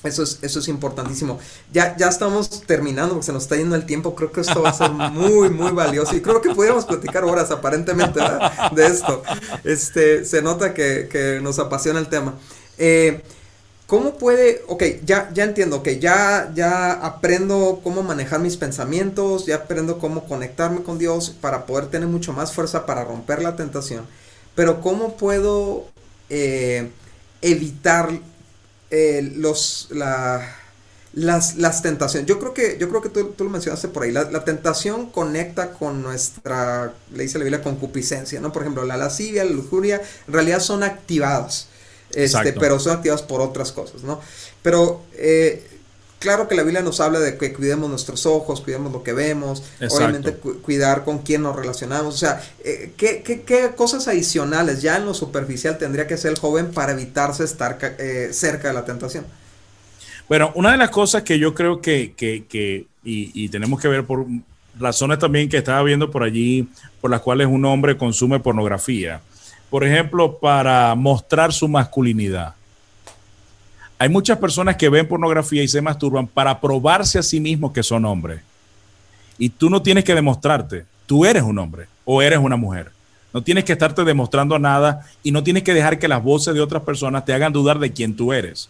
Eso 0.04 0.24
es, 0.24 0.40
eso 0.42 0.60
es 0.60 0.68
importantísimo. 0.68 1.40
Ya, 1.74 1.96
ya 1.98 2.08
estamos 2.08 2.62
terminando 2.66 3.14
porque 3.14 3.26
se 3.26 3.34
nos 3.34 3.44
está 3.44 3.56
yendo 3.56 3.76
el 3.76 3.86
tiempo. 3.86 4.16
Creo 4.16 4.32
que 4.32 4.42
esto 4.42 4.62
va 4.62 4.70
a 4.70 4.74
ser 4.74 4.92
muy, 5.12 5.50
muy 5.50 5.72
valioso. 5.72 6.16
Y 6.16 6.22
creo 6.22 6.42
que 6.42 6.54
podríamos 6.54 6.86
platicar 6.86 7.24
horas 7.24 7.52
aparentemente 7.52 8.20
de 8.74 8.86
esto. 8.86 9.24
Este, 9.64 10.24
se 10.24 10.42
nota 10.42 10.74
que, 10.74 11.40
nos 11.42 11.60
apasiona 11.60 12.00
el 12.00 12.08
tema. 12.08 12.36
Eh, 12.78 13.22
¿Cómo 13.88 14.16
puede, 14.18 14.64
ok, 14.68 14.84
ya, 15.06 15.30
ya 15.34 15.46
entiendo, 15.46 15.78
ok, 15.78 15.88
ya, 15.92 16.52
ya 16.54 16.92
aprendo 16.92 17.80
cómo 17.82 18.04
manejar 18.04 18.42
mis 18.42 18.58
pensamientos, 18.58 19.46
ya 19.46 19.56
aprendo 19.56 19.98
cómo 19.98 20.26
conectarme 20.26 20.84
con 20.84 20.98
Dios 20.98 21.30
para 21.30 21.66
poder 21.66 21.88
tener 21.88 22.10
mucho 22.10 22.34
más 22.34 22.52
fuerza 22.52 22.86
para 22.86 23.06
romper 23.06 23.42
la 23.42 23.56
tentación. 23.56 24.06
Pero 24.58 24.82
¿cómo 24.82 25.18
puedo 25.18 25.86
eh, 26.32 26.90
evitar 27.44 28.10
eh, 28.90 29.32
los, 29.36 29.90
las, 29.92 31.82
tentaciones? 31.84 32.28
Yo 32.28 32.40
creo 32.40 32.56
que, 32.56 32.76
yo 32.80 32.90
creo 32.90 33.04
que 33.04 33.10
tú, 33.10 33.36
lo 33.38 33.52
mencionaste 33.52 33.88
por 33.90 34.02
ahí. 34.02 34.12
La, 34.12 34.44
tentación 34.46 35.12
conecta 35.12 35.74
con 35.74 36.02
nuestra, 36.02 36.92
le 37.14 37.22
dice 37.22 37.38
la 37.38 37.44
Biblia, 37.44 37.62
concupiscencia, 37.62 38.40
¿no? 38.40 38.52
Por 38.52 38.64
ejemplo, 38.64 38.84
la 38.84 38.98
lascivia, 38.98 39.46
la 39.46 39.52
lujuria, 39.52 40.02
en 40.26 40.34
realidad 40.34 40.60
son 40.60 40.82
activadas. 40.82 41.68
Este, 42.16 42.52
pero 42.54 42.80
son 42.80 42.94
activadas 42.96 43.22
por 43.22 43.42
otras 43.42 43.72
cosas, 43.72 44.02
¿no? 44.02 44.20
Pero, 44.64 45.04
eh, 45.14 45.77
claro 46.28 46.50
que 46.50 46.56
la 46.56 46.64
Biblia 46.64 46.82
nos 46.82 47.00
habla 47.00 47.22
de 47.22 47.38
que 47.38 47.54
cuidemos 47.54 47.90
nuestros 47.90 48.26
ojos, 48.26 48.60
cuidemos 48.60 48.92
lo 48.92 49.02
que 49.02 49.14
vemos, 49.14 49.64
obviamente 49.90 50.34
cuidar 50.34 51.06
con 51.06 51.20
quién 51.20 51.42
nos 51.42 51.56
relacionamos, 51.56 52.16
o 52.16 52.18
sea, 52.18 52.42
eh, 52.66 52.92
¿qué, 52.98 53.24
qué, 53.24 53.44
qué, 53.44 53.72
cosas 53.78 54.10
adicionales 54.10 54.82
ya 54.82 54.98
en 54.98 55.06
lo 55.06 55.14
superficial 55.14 55.78
tendría 55.78 56.06
que 56.06 56.16
hacer 56.16 56.32
el 56.32 56.38
joven 56.38 56.72
para 56.74 56.92
evitarse 56.92 57.46
estar 57.46 57.78
eh, 57.98 58.32
cerca 58.34 58.68
de 58.68 58.74
la 58.74 58.84
tentación? 58.84 59.26
Bueno, 60.28 60.52
una 60.56 60.74
de 60.74 60.78
las 60.78 60.90
cosas 60.90 61.24
que 61.24 61.40
yo 61.40 61.54
creo 61.54 61.80
que, 61.80 62.14
que, 62.18 62.44
que 62.46 62.88
y, 63.06 63.32
y 63.46 63.48
tenemos 63.48 63.80
que 63.80 63.88
ver 63.88 64.04
por 64.04 64.26
razones 64.78 65.20
también 65.20 65.48
que 65.48 65.56
estaba 65.56 65.82
viendo 65.82 66.12
por 66.12 66.24
allí, 66.24 66.68
por 67.00 67.10
las 67.10 67.22
cuales 67.22 67.48
un 67.48 67.64
hombre 67.64 67.96
consume 67.96 68.42
pornografía, 68.42 69.22
por 69.70 69.86
ejemplo, 69.86 70.40
para 70.40 70.94
mostrar 70.94 71.54
su 71.54 71.70
masculinidad 71.70 72.57
hay 74.00 74.10
muchas 74.10 74.38
personas 74.38 74.76
que 74.76 74.90
ven 74.90 75.08
pornografía 75.08 75.64
y 75.64 75.68
se 75.68 75.82
masturban 75.82 76.28
para 76.28 76.60
probarse 76.60 77.20
a 77.20 77.24
sí 77.24 77.40
mismos 77.40 77.72
que 77.72 77.84
son 77.84 78.06
hombres. 78.06 78.42
Y 79.38 79.50
tú 79.50 79.70
no 79.70 79.82
tienes 79.82 80.04
que 80.04 80.16
demostrarte, 80.16 80.86
tú 81.06 81.26
eres 81.26 81.44
un 81.44 81.58
hombre 81.58 81.88
o 82.06 82.22
eres 82.22 82.40
una 82.40 82.58
mujer. 82.58 82.92
No 83.34 83.44
tienes 83.44 83.66
que 83.66 83.74
estarte 83.74 84.04
demostrando 84.04 84.58
nada 84.58 85.06
y 85.24 85.32
no 85.32 85.44
tienes 85.44 85.64
que 85.64 85.74
dejar 85.74 86.00
que 86.00 86.08
las 86.08 86.24
voces 86.24 86.54
de 86.54 86.62
otras 86.62 86.84
personas 86.84 87.26
te 87.26 87.34
hagan 87.34 87.54
dudar 87.54 87.80
de 87.80 87.92
quién 87.92 88.16
tú 88.16 88.34
eres. 88.34 88.70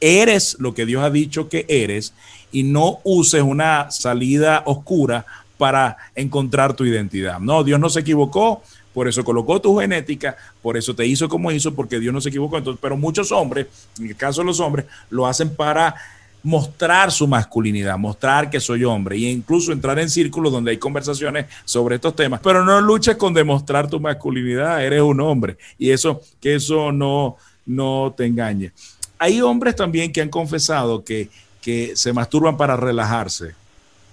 Eres 0.00 0.56
lo 0.60 0.74
que 0.74 0.86
Dios 0.86 1.02
ha 1.02 1.10
dicho 1.10 1.48
que 1.48 1.66
eres 1.68 2.14
y 2.52 2.62
no 2.62 3.00
uses 3.04 3.42
una 3.42 3.90
salida 3.90 4.62
oscura 4.64 5.26
para 5.56 5.96
encontrar 6.14 6.74
tu 6.74 6.84
identidad. 6.84 7.40
No, 7.40 7.64
Dios 7.64 7.80
no 7.80 7.90
se 7.90 8.00
equivocó, 8.00 8.62
por 8.98 9.06
eso 9.06 9.22
colocó 9.22 9.60
tu 9.60 9.78
genética, 9.78 10.36
por 10.60 10.76
eso 10.76 10.92
te 10.92 11.06
hizo 11.06 11.28
como 11.28 11.52
hizo, 11.52 11.72
porque 11.72 12.00
Dios 12.00 12.12
no 12.12 12.20
se 12.20 12.30
equivocó. 12.30 12.58
Entonces, 12.58 12.80
pero 12.82 12.96
muchos 12.96 13.30
hombres, 13.30 13.68
en 13.96 14.08
el 14.08 14.16
caso 14.16 14.40
de 14.40 14.46
los 14.46 14.58
hombres, 14.58 14.86
lo 15.08 15.24
hacen 15.24 15.54
para 15.54 15.94
mostrar 16.42 17.12
su 17.12 17.28
masculinidad, 17.28 17.96
mostrar 17.96 18.50
que 18.50 18.58
soy 18.58 18.82
hombre 18.82 19.14
e 19.14 19.30
incluso 19.30 19.70
entrar 19.70 20.00
en 20.00 20.10
círculos 20.10 20.50
donde 20.50 20.72
hay 20.72 20.78
conversaciones 20.78 21.46
sobre 21.64 21.94
estos 21.94 22.16
temas, 22.16 22.40
pero 22.42 22.64
no 22.64 22.80
luches 22.80 23.14
con 23.14 23.32
demostrar 23.32 23.88
tu 23.88 24.00
masculinidad, 24.00 24.84
eres 24.84 25.02
un 25.02 25.20
hombre 25.20 25.56
y 25.78 25.90
eso 25.90 26.20
que 26.40 26.56
eso 26.56 26.90
no 26.90 27.36
no 27.66 28.12
te 28.16 28.26
engañe. 28.26 28.72
Hay 29.16 29.40
hombres 29.40 29.76
también 29.76 30.12
que 30.12 30.22
han 30.22 30.28
confesado 30.28 31.04
que, 31.04 31.30
que 31.62 31.94
se 31.94 32.12
masturban 32.12 32.56
para 32.56 32.76
relajarse. 32.76 33.54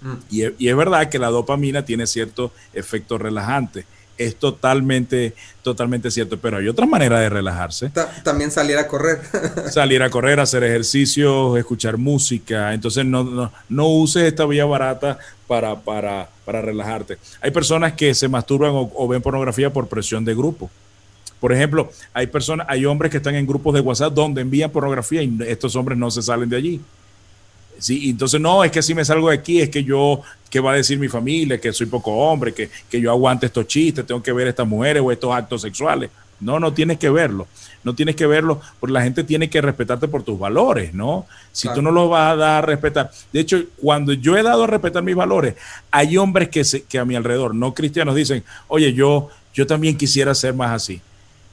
Mm. 0.00 0.14
Y, 0.30 0.64
y, 0.64 0.68
es 0.68 0.76
verdad 0.76 1.08
que 1.08 1.18
la 1.18 1.30
dopamina 1.30 1.84
tiene 1.84 2.06
cierto 2.06 2.52
efecto 2.72 3.18
relajante 3.18 3.84
es 4.18 4.36
totalmente, 4.36 5.34
totalmente 5.62 6.10
cierto. 6.10 6.38
Pero 6.38 6.58
hay 6.58 6.68
otra 6.68 6.86
manera 6.86 7.20
de 7.20 7.28
relajarse. 7.28 7.90
también 8.22 8.50
salir 8.50 8.78
a 8.78 8.86
correr. 8.86 9.20
salir 9.70 10.02
a 10.02 10.10
correr, 10.10 10.40
hacer 10.40 10.64
ejercicio, 10.64 11.56
escuchar 11.56 11.96
música. 11.96 12.74
Entonces 12.74 13.04
no, 13.04 13.24
no, 13.24 13.52
no 13.68 13.88
uses 13.88 14.24
esta 14.24 14.46
vía 14.46 14.64
barata 14.64 15.18
para, 15.46 15.76
para, 15.76 16.28
para, 16.44 16.62
relajarte. 16.62 17.18
Hay 17.40 17.50
personas 17.50 17.92
que 17.92 18.14
se 18.14 18.28
masturban 18.28 18.72
o, 18.72 19.08
ven 19.08 19.22
pornografía 19.22 19.72
por 19.72 19.88
presión 19.88 20.24
de 20.24 20.34
grupo. 20.34 20.70
Por 21.40 21.52
ejemplo, 21.52 21.90
hay 22.12 22.26
personas, 22.26 22.66
hay 22.68 22.86
hombres 22.86 23.10
que 23.10 23.18
están 23.18 23.34
en 23.34 23.46
grupos 23.46 23.74
de 23.74 23.80
WhatsApp 23.80 24.12
donde 24.12 24.40
envían 24.40 24.70
pornografía 24.70 25.22
y 25.22 25.38
estos 25.46 25.76
hombres 25.76 25.98
no 25.98 26.10
se 26.10 26.22
salen 26.22 26.48
de 26.48 26.56
allí. 26.56 26.80
Sí, 27.78 28.10
entonces 28.10 28.40
no, 28.40 28.64
es 28.64 28.70
que 28.70 28.82
si 28.82 28.94
me 28.94 29.04
salgo 29.04 29.28
de 29.28 29.36
aquí, 29.36 29.60
es 29.60 29.70
que 29.70 29.84
yo, 29.84 30.22
¿qué 30.50 30.60
va 30.60 30.72
a 30.72 30.76
decir 30.76 30.98
mi 30.98 31.08
familia? 31.08 31.60
Que 31.60 31.72
soy 31.72 31.86
poco 31.86 32.12
hombre, 32.12 32.52
que, 32.52 32.70
que 32.90 33.00
yo 33.00 33.10
aguante 33.10 33.46
estos 33.46 33.66
chistes, 33.66 34.06
tengo 34.06 34.22
que 34.22 34.32
ver 34.32 34.46
a 34.46 34.50
estas 34.50 34.66
mujeres 34.66 35.02
o 35.04 35.12
estos 35.12 35.34
actos 35.34 35.62
sexuales. 35.62 36.10
No, 36.40 36.60
no 36.60 36.72
tienes 36.72 36.98
que 36.98 37.10
verlo. 37.10 37.46
No 37.82 37.94
tienes 37.94 38.16
que 38.16 38.26
verlo, 38.26 38.60
porque 38.80 38.92
la 38.92 39.02
gente 39.02 39.22
tiene 39.22 39.48
que 39.48 39.60
respetarte 39.60 40.08
por 40.08 40.24
tus 40.24 40.38
valores, 40.38 40.92
¿no? 40.92 41.26
Si 41.52 41.72
tú 41.72 41.80
no 41.82 41.92
los 41.92 42.10
vas 42.10 42.32
a 42.32 42.36
dar 42.36 42.64
a 42.64 42.66
respetar. 42.66 43.12
De 43.32 43.38
hecho, 43.38 43.62
cuando 43.76 44.12
yo 44.12 44.36
he 44.36 44.42
dado 44.42 44.64
a 44.64 44.66
respetar 44.66 45.04
mis 45.04 45.14
valores, 45.14 45.54
hay 45.92 46.16
hombres 46.16 46.48
que, 46.48 46.64
se, 46.64 46.82
que 46.82 46.98
a 46.98 47.04
mi 47.04 47.14
alrededor, 47.14 47.54
no 47.54 47.74
cristianos, 47.74 48.16
dicen, 48.16 48.42
oye, 48.66 48.92
yo, 48.92 49.28
yo 49.54 49.68
también 49.68 49.96
quisiera 49.96 50.34
ser 50.34 50.52
más 50.52 50.72
así 50.72 51.00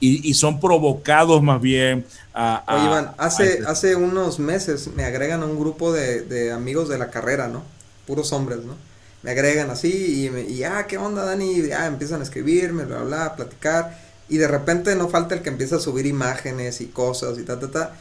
y, 0.04 0.34
son 0.34 0.60
provocados 0.60 1.42
más 1.42 1.60
bien 1.60 2.04
a... 2.34 2.64
Oye, 2.68 2.84
Iván, 2.84 3.12
hace, 3.18 3.54
este 3.54 3.66
hace 3.66 3.96
unos 3.96 4.38
meses 4.38 4.88
me 4.94 5.04
agregan 5.04 5.42
a 5.42 5.46
un 5.46 5.58
grupo 5.58 5.92
de, 5.92 6.52
amigos 6.52 6.88
de 6.88 6.98
la 6.98 7.10
carrera, 7.10 7.48
¿no? 7.48 7.62
Puros 8.06 8.32
hombres, 8.32 8.58
¿no? 8.64 8.76
Me 9.22 9.30
agregan 9.30 9.70
así 9.70 10.24
y, 10.26 10.30
me, 10.30 10.42
y 10.42 10.64
ah, 10.64 10.86
¿qué 10.86 10.98
onda, 10.98 11.24
Dani? 11.24 11.52
Y 11.52 11.72
ah, 11.72 11.86
empiezan 11.86 12.20
a 12.20 12.24
escribirme, 12.24 12.84
bla, 12.84 13.02
bla, 13.02 13.24
a 13.24 13.36
platicar. 13.36 13.98
Y 14.28 14.36
de 14.36 14.48
repente 14.48 14.94
no 14.96 15.08
falta 15.08 15.34
el 15.34 15.42
que 15.42 15.48
empieza 15.48 15.76
a 15.76 15.80
subir 15.80 16.04
imágenes 16.04 16.80
y 16.80 16.86
cosas 16.86 17.38
y 17.38 17.42
ta, 17.42 17.58
ta, 17.58 17.70
ta. 17.70 17.94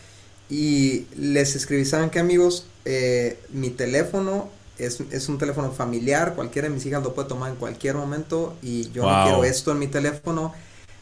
Y 0.49 1.05
les 1.15 1.55
escribí, 1.55 1.85
¿saben 1.85 2.09
qué, 2.09 2.19
amigos? 2.19 2.65
Eh, 2.83 3.39
mi 3.51 3.69
teléfono 3.69 4.49
es, 4.77 4.99
es, 5.11 5.29
un 5.29 5.37
teléfono 5.37 5.71
familiar, 5.71 6.33
cualquiera 6.35 6.67
de 6.67 6.73
mis 6.73 6.85
hijas 6.85 7.01
lo 7.01 7.13
puede 7.13 7.29
tomar 7.29 7.51
en 7.51 7.55
cualquier 7.55 7.95
momento 7.95 8.57
y 8.61 8.91
yo 8.91 9.03
no 9.03 9.23
quiero 9.23 9.43
esto 9.45 9.71
en 9.71 9.79
mi 9.79 9.87
teléfono 9.87 10.53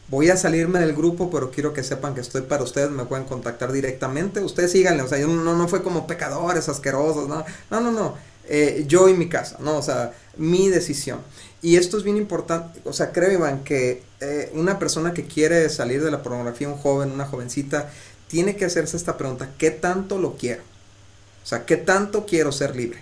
voy 0.08 0.30
a 0.30 0.36
salirme 0.36 0.78
del 0.80 0.94
grupo, 0.94 1.30
pero 1.30 1.50
quiero 1.50 1.72
que 1.72 1.82
sepan 1.82 2.14
que 2.14 2.20
estoy 2.20 2.42
para 2.42 2.62
ustedes, 2.62 2.90
me 2.90 3.04
pueden 3.04 3.24
contactar 3.24 3.72
directamente, 3.72 4.40
ustedes 4.40 4.72
síganle, 4.72 5.02
o 5.02 5.08
sea, 5.08 5.18
yo 5.18 5.28
no, 5.28 5.56
no 5.56 5.68
fue 5.68 5.82
como 5.82 6.06
pecadores 6.06 6.68
asquerosos, 6.68 7.28
no, 7.28 7.44
no, 7.70 7.80
no, 7.80 7.90
no, 7.90 8.14
eh, 8.48 8.84
yo 8.86 9.08
y 9.08 9.14
mi 9.14 9.28
casa, 9.28 9.56
no, 9.60 9.76
o 9.76 9.82
sea, 9.82 10.12
mi 10.36 10.68
decisión. 10.68 11.20
Y 11.62 11.76
esto 11.76 11.96
es 11.96 12.02
bien 12.02 12.16
importante, 12.16 12.80
o 12.84 12.92
sea, 12.92 13.12
creo 13.12 13.32
Iván 13.32 13.62
que 13.62 14.02
eh, 14.20 14.50
una 14.54 14.78
persona 14.78 15.14
que 15.14 15.24
quiere 15.24 15.68
salir 15.68 16.02
de 16.02 16.10
la 16.10 16.22
pornografía, 16.22 16.68
un 16.68 16.76
joven, 16.76 17.12
una 17.12 17.24
jovencita, 17.24 17.90
tiene 18.26 18.56
que 18.56 18.64
hacerse 18.64 18.96
esta 18.96 19.16
pregunta, 19.16 19.50
¿qué 19.58 19.70
tanto 19.70 20.18
lo 20.18 20.36
quiero? 20.36 20.62
O 21.42 21.46
sea, 21.46 21.64
¿qué 21.64 21.76
tanto 21.76 22.26
quiero 22.26 22.50
ser 22.50 22.74
libre? 22.74 23.00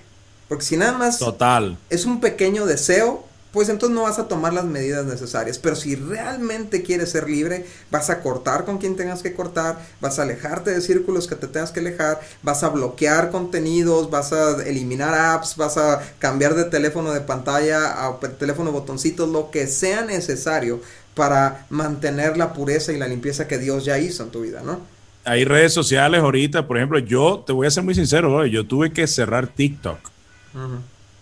Porque 0.49 0.65
si 0.65 0.77
nada 0.77 0.93
más 0.93 1.19
Total. 1.19 1.79
es 1.89 2.05
un 2.05 2.21
pequeño 2.21 2.67
deseo, 2.67 3.25
pues 3.53 3.69
entonces 3.69 3.95
no 3.95 4.03
vas 4.03 4.19
a 4.19 4.29
tomar 4.29 4.53
las 4.53 4.65
medidas 4.65 5.05
necesarias. 5.07 5.59
Pero 5.59 5.77
si 5.77 5.97
realmente 5.97 6.83
quieres 6.83 7.11
ser 7.11 7.29
libre, 7.29 7.67
vas 7.91 8.11
a 8.11 8.21
cortar 8.21 8.65
con 8.65 8.79
quien 8.79 8.97
tengas 8.97 9.23
que 9.23 9.35
cortar, 9.35 9.79
vas 10.01 10.19
a 10.19 10.23
alejarte 10.23 10.71
de 10.71 10.81
círculos 10.81 11.27
que 11.27 11.37
te 11.37 11.49
tengas 11.49 11.73
que 11.73 11.81
alejar, 11.81 12.21
vas 12.43 12.63
a 12.63 12.69
bloquear 12.69 13.31
contenidos, 13.31 14.11
vas 14.11 14.33
a 14.33 14.63
eliminar 14.67 15.15
apps, 15.15 15.57
vas 15.57 15.77
a 15.77 16.01
cambiar 16.19 16.55
de 16.55 16.65
teléfono 16.65 17.13
de 17.13 17.21
pantalla 17.21 18.07
a 18.07 18.19
teléfono 18.21 18.73
botoncitos, 18.73 19.29
lo 19.29 19.51
que 19.51 19.67
sea 19.67 20.03
necesario 20.03 20.81
para 21.15 21.67
mantener 21.71 22.37
la 22.37 22.53
pureza 22.53 22.93
y 22.93 22.99
la 22.99 23.09
limpieza 23.09 23.49
que 23.49 23.59
Dios 23.59 23.85
ya 23.85 23.99
hizo 23.99 24.23
en 24.23 24.31
tu 24.31 24.43
vida, 24.43 24.63
¿no? 24.65 24.81
Hay 25.25 25.45
redes 25.45 25.75
sociales 25.75 26.21
ahorita, 26.23 26.67
por 26.67 26.79
ejemplo, 26.79 26.99
yo 26.99 27.45
te 27.47 27.53
voy 27.53 27.67
a 27.67 27.71
ser 27.71 27.85
muy 27.85 27.95
sincero, 27.95 28.47
yo 28.47 28.67
tuve 28.67 28.93
que 28.93 29.07
cerrar 29.07 29.49
TikTok. 29.49 29.99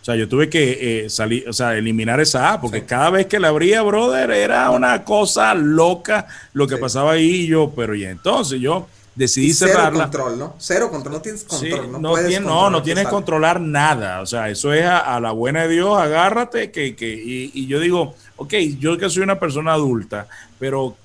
Sea, 0.08 0.16
yo 0.16 0.26
tuve 0.26 0.48
que 0.48 1.04
eh, 1.04 1.10
salir, 1.10 1.46
o 1.46 1.52
sea, 1.52 1.76
eliminar 1.76 2.18
esa 2.18 2.54
app, 2.54 2.62
porque 2.62 2.86
cada 2.86 3.10
vez 3.10 3.26
que 3.26 3.38
la 3.38 3.48
abría, 3.48 3.82
brother, 3.82 4.30
era 4.30 4.70
una 4.70 5.04
cosa 5.04 5.54
loca 5.54 6.26
lo 6.54 6.66
que 6.66 6.78
pasaba 6.78 7.12
ahí. 7.12 7.42
Y 7.42 7.46
yo, 7.48 7.70
pero 7.76 7.94
y 7.94 8.04
entonces 8.04 8.58
yo 8.58 8.86
decidí 9.14 9.52
cerrarla. 9.52 10.08
Cero 10.10 10.24
control, 10.24 10.38
¿no? 10.38 10.54
Cero 10.58 10.90
control, 10.90 11.14
no 11.14 11.20
tienes 11.20 11.44
control. 11.44 12.00
no, 12.00 12.10
puedes 12.10 12.40
no, 12.40 12.70
no 12.70 12.82
tienes 12.82 13.04
que 13.04 13.10
controlar 13.10 13.60
nada. 13.60 14.22
O 14.22 14.26
sea, 14.26 14.48
eso 14.48 14.72
es 14.72 14.86
a, 14.86 15.20
la 15.20 15.32
buena 15.32 15.64
de 15.64 15.74
Dios, 15.74 16.00
agárrate. 16.00 16.70
que, 16.70 16.96
que 16.96 17.12
y, 17.12 17.50
y, 17.52 17.66
yo 17.66 17.78
digo, 17.78 18.14
ok, 18.36 18.54
yo 18.78 18.96
que 18.96 19.10
soy 19.10 19.22
una 19.22 19.38
persona 19.38 19.74
adulta, 19.74 20.26
pero 20.58 20.96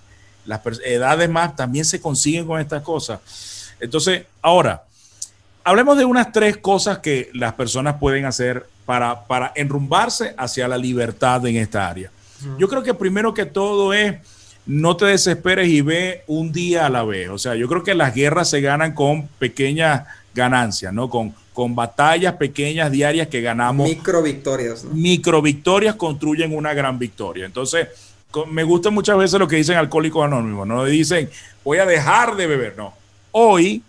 las 0.46 0.62
edades 0.86 1.30
más 1.30 1.58
también 1.58 1.84
se 1.84 2.00
consiguen 2.00 2.48
con 2.48 2.62
estas 2.62 2.82
cosas. 2.84 3.20
Entonces, 3.82 4.24
ahora, 4.42 4.84
hablemos 5.64 5.98
de 5.98 6.06
unas 6.06 6.32
tres 6.32 6.58
cosas 6.58 7.00
que 7.00 7.30
las 7.34 7.54
personas 7.54 7.96
pueden 8.00 8.26
hacer 8.26 8.68
para, 8.86 9.26
para 9.26 9.52
enrumbarse 9.56 10.34
hacia 10.38 10.68
la 10.68 10.78
libertad 10.78 11.46
en 11.46 11.58
esta 11.58 11.88
área. 11.88 12.12
Yo 12.58 12.68
creo 12.68 12.84
que 12.84 12.94
primero 12.94 13.34
que 13.34 13.46
todo 13.46 13.94
es 13.94 14.18
no 14.66 14.96
te 14.98 15.06
desesperes 15.06 15.70
y 15.70 15.82
ve 15.82 16.24
un 16.28 16.52
día 16.52 16.86
a 16.86 16.90
la 16.90 17.04
vez. 17.04 17.30
O 17.30 17.38
sea, 17.38 17.56
yo 17.56 17.68
creo 17.68 17.84
que 17.84 17.96
las 17.96 18.14
guerras 18.14 18.50
se 18.50 18.62
ganan 18.62 18.94
con 18.94 19.28
pequeñas 19.40 20.04
ganancias, 20.34 20.94
¿no? 20.94 21.10
Con, 21.10 21.34
con 21.54 21.76
batallas 21.76 22.36
pequeñas 22.36 22.92
diarias 22.92 23.28
que 23.28 23.42
ganamos. 23.42 23.88
Micro 23.88 24.22
victorias. 24.22 24.84
Micro 24.86 25.42
victorias 25.42 25.96
construyen 25.96 26.56
una 26.56 26.74
gran 26.74 26.98
victoria. 27.00 27.46
Entonces, 27.46 27.88
me 28.50 28.64
gusta 28.64 28.90
muchas 28.90 29.18
veces 29.18 29.40
lo 29.40 29.48
que 29.48 29.58
dicen 29.58 29.78
alcohólicos 29.78 30.26
anónimos, 30.26 30.66
no 30.68 30.84
dicen 30.86 31.30
voy 31.64 31.78
a 31.78 31.86
dejar 31.86 32.36
de 32.36 32.48
beber, 32.48 32.76
no. 32.76 32.94
Hoy 33.32 33.84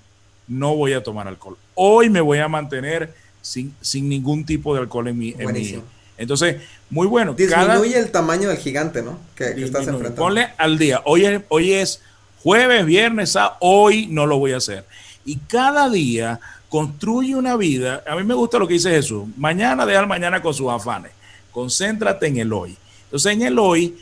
no 0.47 0.77
voy 0.77 0.93
a 0.93 1.03
tomar 1.03 1.27
alcohol. 1.27 1.57
Hoy 1.75 2.11
me 2.11 2.21
voy 2.21 2.39
a 2.39 2.49
mantener 2.49 3.15
sin, 3.45 3.75
sin 3.81 4.09
ningún 4.09 4.45
tipo 4.45 4.75
de 4.75 4.81
alcohol 4.81 5.09
en 5.09 5.19
mi, 5.19 5.35
en 5.39 5.83
Entonces, 6.17 6.57
muy 6.89 7.07
bueno. 7.07 7.35
Disminuye 7.35 7.99
el 7.99 8.11
tamaño 8.11 8.49
del 8.49 8.59
gigante, 8.59 9.03
¿no? 9.03 9.19
Que, 9.35 9.51
estás 9.51 9.87
enfrentando. 9.87 10.23
Ponle 10.23 10.49
al 10.57 10.79
día. 10.79 11.03
Hoy 11.05 11.27
es, 11.27 11.43
hoy 11.49 11.73
es 11.73 12.01
jueves, 12.43 12.87
viernes, 12.87 13.37
hoy 13.61 14.07
no 14.07 14.27
lo 14.27 14.39
voy 14.39 14.53
a 14.53 14.59
hacer. 14.59 14.85
Y 15.25 15.37
cada 15.37 15.91
día 15.91 16.41
construye 16.69 17.35
una 17.37 17.57
vida. 17.57 18.03
A 18.07 18.17
mí 18.17 18.25
me 18.25 18.35
gusta 18.35 18.59
lo 18.59 18.67
que 18.67 18.75
dice 18.75 18.91
Jesús. 18.91 19.25
Mañana 19.37 19.85
deja 19.85 20.07
mañana 20.07 20.41
con 20.41 20.55
sus 20.55 20.71
afanes. 20.71 21.13
Concéntrate 21.53 22.27
en 22.27 22.39
el 22.39 22.53
hoy. 22.53 22.77
Entonces, 23.05 23.33
en 23.33 23.43
el 23.43 23.59
hoy, 23.59 23.97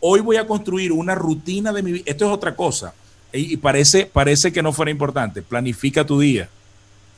hoy 0.00 0.20
voy 0.20 0.36
a 0.36 0.46
construir 0.46 0.92
una 0.92 1.14
rutina 1.14 1.72
de 1.72 1.82
mi 1.82 1.92
vida. 1.92 2.04
Esto 2.06 2.26
es 2.26 2.32
otra 2.32 2.56
cosa. 2.56 2.94
Y, 3.32 3.56
parece, 3.58 4.06
parece 4.06 4.52
que 4.52 4.62
no 4.62 4.72
fuera 4.72 4.90
importante. 4.90 5.42
Planifica 5.42 6.04
tu 6.04 6.18
día 6.18 6.48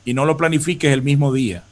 y 0.05 0.13
no 0.13 0.25
lo 0.25 0.37
planifiques 0.37 0.91
el 0.91 1.01
mismo 1.01 1.33
día. 1.33 1.63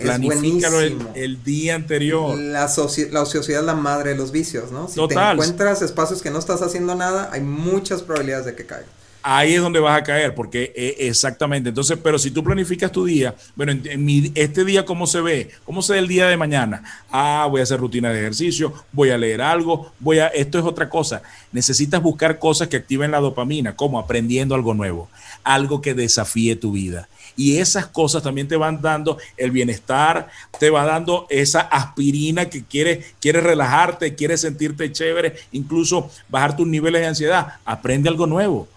Planifícalo 0.00 0.80
el, 0.80 0.98
el, 1.14 1.44
día 1.44 1.76
anterior. 1.76 2.36
La, 2.36 2.68
la, 3.10 3.22
ociosidad 3.22 3.60
es 3.60 3.66
la 3.66 3.76
madre 3.76 4.10
de 4.10 4.16
los 4.16 4.32
vicios, 4.32 4.72
¿no? 4.72 4.88
Si 4.88 4.94
te 5.06 5.14
encuentras 5.14 5.82
espacios 5.82 6.20
que 6.20 6.30
no 6.30 6.40
estás 6.40 6.62
haciendo 6.62 6.96
nada, 6.96 7.30
hay 7.32 7.42
muchas 7.42 8.02
probabilidades 8.02 8.46
de 8.46 8.56
que 8.56 8.66
caigas 8.66 8.90
ahí 9.24 9.54
es 9.54 9.62
donde 9.62 9.80
vas 9.80 9.98
a 9.98 10.04
caer, 10.04 10.34
porque 10.34 10.72
eh, 10.76 10.96
exactamente. 11.08 11.70
Entonces, 11.70 11.98
pero 12.00 12.18
si 12.18 12.30
tú 12.30 12.44
planificas 12.44 12.92
tu 12.92 13.06
día, 13.06 13.34
bueno, 13.56 13.72
en, 13.72 14.04
mi, 14.04 14.30
este 14.34 14.64
día, 14.64 14.84
¿cómo 14.84 15.06
se 15.06 15.20
ve? 15.22 15.50
¿Cómo 15.64 15.80
se 15.80 15.94
ve 15.94 15.98
el 16.00 16.08
día 16.08 16.26
de 16.26 16.36
mañana? 16.36 16.84
Ah, 17.10 17.48
voy 17.50 17.60
a 17.60 17.62
hacer 17.64 17.80
rutina 17.80 18.10
de 18.10 18.20
ejercicio, 18.20 18.74
voy 18.92 19.10
a 19.10 19.18
leer 19.18 19.40
algo, 19.40 19.92
voy 19.98 20.18
a, 20.18 20.28
esto 20.28 20.58
es 20.58 20.64
otra 20.64 20.90
cosa. 20.90 21.22
Necesitas 21.52 22.02
buscar 22.02 22.38
cosas 22.38 22.68
que 22.68 22.76
activen 22.76 23.10
la 23.10 23.20
dopamina, 23.20 23.74
como 23.74 23.98
aprendiendo 23.98 24.54
algo 24.54 24.74
nuevo, 24.74 25.08
algo 25.42 25.80
que 25.80 25.94
desafíe 25.94 26.54
tu 26.54 26.72
vida. 26.72 27.08
Y 27.36 27.58
esas 27.58 27.86
cosas 27.86 28.22
también 28.22 28.48
te 28.48 28.56
van 28.56 28.80
dando 28.80 29.18
el 29.36 29.50
bienestar, 29.50 30.28
te 30.58 30.70
va 30.70 30.84
dando 30.84 31.26
esa 31.30 31.60
aspirina 31.60 32.48
que 32.48 32.64
quieres, 32.64 33.14
quieres 33.20 33.42
relajarte, 33.42 34.14
quieres 34.14 34.40
sentirte 34.40 34.92
chévere, 34.92 35.36
incluso 35.52 36.10
bajar 36.28 36.56
tus 36.56 36.66
niveles 36.66 37.00
de 37.02 37.06
ansiedad. 37.08 37.54
Aprende 37.64 38.08
algo 38.08 38.26
nuevo 38.26 38.68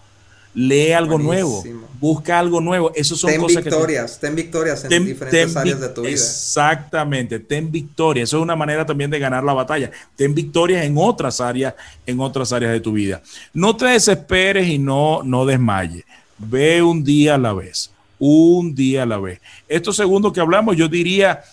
lee 0.58 0.91
algo 0.91 1.20
nuevo, 1.20 1.64
busca 1.99 2.39
algo 2.39 2.60
nuevo. 2.60 2.91
Esos 2.95 3.20
son 3.20 3.30
ten 3.30 3.41
cosas 3.41 3.64
victorias, 3.64 4.14
que 4.14 4.20
ten 4.22 4.36
victorias 4.36 4.86
en 4.86 5.05
diferentes 5.05 5.55
áreas 5.55 5.80
de 5.80 5.89
tu 5.89 6.01
vida. 6.01 6.12
Exactamente, 6.12 7.39
ten 7.39 7.72
victorias. 7.72 8.30
Eso 8.30 8.38
es 8.38 8.43
una 8.43 8.55
manera 8.55 8.84
también 8.84 9.12
de 9.12 9.20
ganar 9.20 9.43
la 9.43 9.53
batalla. 9.53 9.91
Ten 10.16 10.34
victorias 10.34 10.84
en 10.84 10.95
otras 10.97 11.39
áreas, 11.39 11.76
en 12.08 12.20
otras 12.20 12.51
áreas 12.51 12.72
de 12.72 12.80
tu 12.80 12.93
vida. 12.93 13.22
No 13.53 13.78
te 13.78 13.86
desesperes 13.86 14.68
y 14.68 14.80
no, 14.80 15.22
no 15.24 15.45
desmayes. 15.45 16.03
Ve 16.39 16.82
un 16.82 17.03
día 17.03 17.36
a 17.36 17.38
la 17.38 17.53
vez, 17.53 17.91
un 18.20 18.76
día 18.76 19.03
a 19.03 19.05
la 19.05 19.18
vez. 19.18 19.39
Esto 19.68 19.93
segundo 19.93 20.32
que 20.34 20.39
hablamos, 20.39 20.76
yo 20.76 20.88
diría 20.88 21.43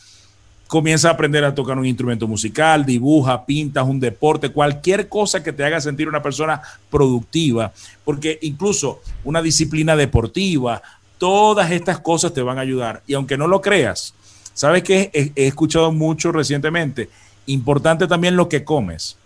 comienza 0.67 1.09
a 1.09 1.13
aprender 1.13 1.45
a 1.45 1.55
tocar 1.55 1.79
un 1.79 1.87
instrumento 1.87 2.27
musical, 2.27 2.85
dibuja, 2.85 3.45
pintas 3.45 3.87
un 3.87 4.01
deporte, 4.01 4.49
cualquier 4.49 5.09
cosa 5.09 5.43
que 5.43 5.53
te 5.53 5.65
haga 5.65 5.81
sentir 5.81 6.09
una 6.09 6.23
persona 6.23 6.61
productiva, 6.91 7.73
porque 8.05 8.39
incluso 8.43 9.01
una 9.23 9.43
disciplina 9.43 9.95
deportiva, 9.95 10.83
todas 11.19 11.71
estas 11.71 12.01
cosas 12.01 12.33
te 12.33 12.43
van 12.43 12.59
a 12.59 12.63
ayudar. 12.63 13.03
Y 13.07 13.15
aunque 13.15 13.37
no 13.37 13.47
lo 13.47 13.61
creas, 13.61 14.15
¿sabes 14.53 14.83
qué? 14.83 15.11
He, 15.13 15.33
he 15.37 15.47
escuchado 15.47 15.93
mucho 15.93 16.33
recientemente, 16.33 17.09
importante 17.47 18.07
también 18.07 18.37
lo 18.37 18.49
que 18.49 18.65
comes. 18.65 19.17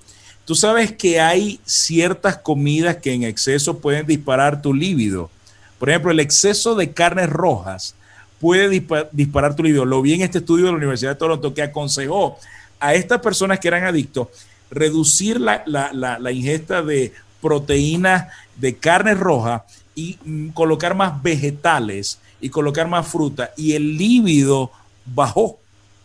Tú 0.44 0.54
sabes 0.54 0.92
que 0.92 1.20
hay 1.20 1.60
ciertas 1.64 2.38
comidas 2.38 2.96
que 2.96 3.12
en 3.12 3.22
exceso 3.22 3.78
pueden 3.78 4.06
disparar 4.06 4.60
tu 4.60 4.74
líbido. 4.74 5.30
Por 5.78 5.90
ejemplo, 5.90 6.10
el 6.10 6.20
exceso 6.20 6.74
de 6.74 6.92
carnes 6.92 7.28
rojas 7.28 7.94
puede 8.40 8.68
disparar 9.12 9.56
tu 9.56 9.62
libido. 9.62 9.84
Lo 9.84 10.02
vi 10.02 10.14
en 10.14 10.22
este 10.22 10.38
estudio 10.38 10.66
de 10.66 10.72
la 10.72 10.78
Universidad 10.78 11.12
de 11.12 11.18
Toronto 11.18 11.54
que 11.54 11.62
aconsejó 11.62 12.38
a 12.80 12.94
estas 12.94 13.20
personas 13.20 13.58
que 13.58 13.68
eran 13.68 13.84
adictos 13.84 14.28
reducir 14.70 15.40
la, 15.40 16.30
ingesta 16.30 16.82
de 16.82 17.12
proteínas 17.40 18.28
de 18.56 18.76
carne 18.76 19.14
roja 19.14 19.64
y 19.94 20.18
mm, 20.24 20.48
colocar 20.48 20.94
más 20.94 21.22
vegetales 21.22 22.18
y 22.40 22.50
colocar 22.50 22.88
más 22.88 23.06
fruta 23.06 23.50
y 23.56 23.72
el 23.72 23.96
líbido 23.96 24.70
bajó. 25.04 25.58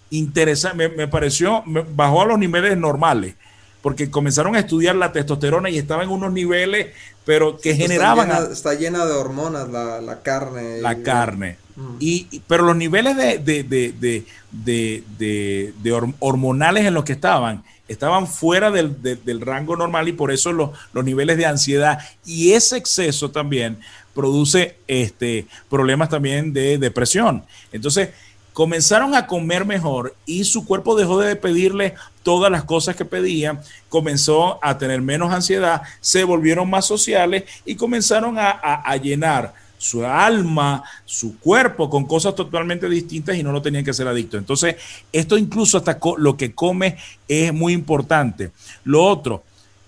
Interesante, 0.10 0.90
me, 0.90 1.08
pareció, 1.08 1.64
bajó 1.66 2.22
a 2.22 2.26
los 2.26 2.40
niveles 2.40 2.78
normales 2.78 3.36
porque 3.84 4.10
comenzaron 4.10 4.56
a 4.56 4.60
estudiar 4.60 4.96
la 4.96 5.12
testosterona 5.12 5.70
y 5.70 5.78
estaba 5.78 6.04
en 6.04 6.10
unos 6.10 6.32
niveles, 6.32 6.94
pero 7.26 7.58
que 7.60 7.76
generaban... 7.76 8.32
Está 8.50 8.76
llena, 8.76 9.06
de 9.06 9.12
hormonas 9.12 9.68
la, 9.68 10.22
carne. 10.24 10.80
La 10.80 11.04
carne. 11.04 11.58
Mm. 11.76 11.96
Y, 12.00 12.42
pero 12.48 12.64
los 12.64 12.78
niveles 12.78 13.18
de, 13.18 14.24
de, 14.54 16.14
hormonales 16.20 16.86
en 16.86 16.94
los 16.94 17.04
que 17.04 17.12
estaban 17.12 17.66
estaban 17.90 18.26
fuera 18.26 18.72
del, 18.72 19.42
rango 19.42 19.76
normal 19.76 20.08
y 20.08 20.14
por 20.14 20.32
eso 20.32 20.54
los, 20.54 20.70
los, 20.94 21.04
niveles 21.04 21.36
de 21.36 21.46
ansiedad 21.46 22.00
y 22.26 22.54
ese 22.54 22.78
exceso 22.78 23.32
también 23.32 23.80
produce 24.16 24.78
este, 24.88 25.46
problemas 25.70 26.08
también 26.08 26.54
de 26.54 26.78
depresión. 26.78 27.44
Entonces, 27.74 28.12
comenzaron 28.54 29.16
a 29.16 29.28
comer 29.28 29.66
mejor 29.66 30.16
y 30.26 30.46
su 30.46 30.66
cuerpo 30.66 30.96
dejó 30.96 31.20
de 31.20 31.36
pedirle 31.36 31.96
todas 32.24 32.50
las 32.50 32.64
cosas 32.64 32.96
que 32.96 33.06
pedían, 33.06 33.60
comenzó 33.90 34.58
a 34.64 34.78
tener 34.78 35.02
menos 35.02 35.32
ansiedad, 35.32 35.84
se 36.00 36.24
volvieron 36.24 36.70
más 36.70 36.86
sociales 36.86 37.44
y 37.66 37.76
comenzaron 37.76 38.36
a, 38.40 38.96
llenar 38.98 39.54
su 39.78 40.06
alma, 40.06 40.84
su 41.06 41.38
cuerpo 41.40 41.90
con 41.90 42.06
cosas 42.06 42.34
totalmente 42.36 42.88
distintas 42.88 43.36
y 43.36 43.44
no 43.44 43.52
lo 43.52 43.62
tenían 43.62 43.84
que 43.84 43.94
ser 43.94 44.08
adicto. 44.08 44.38
Entonces, 44.38 44.78
esto 45.12 45.38
incluso 45.38 45.78
hasta 45.78 46.00
lo 46.18 46.38
que 46.38 46.54
come 46.54 46.98
es 47.28 47.54
muy 47.54 47.74
importante. 47.74 48.52
Lo 48.86 49.04
otro, 49.04 49.44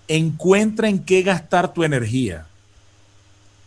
encuentra 0.06 0.88
en 0.88 0.98
qué 0.98 1.22
gastar 1.22 1.72
tu 1.72 1.82
energía. 1.82 2.46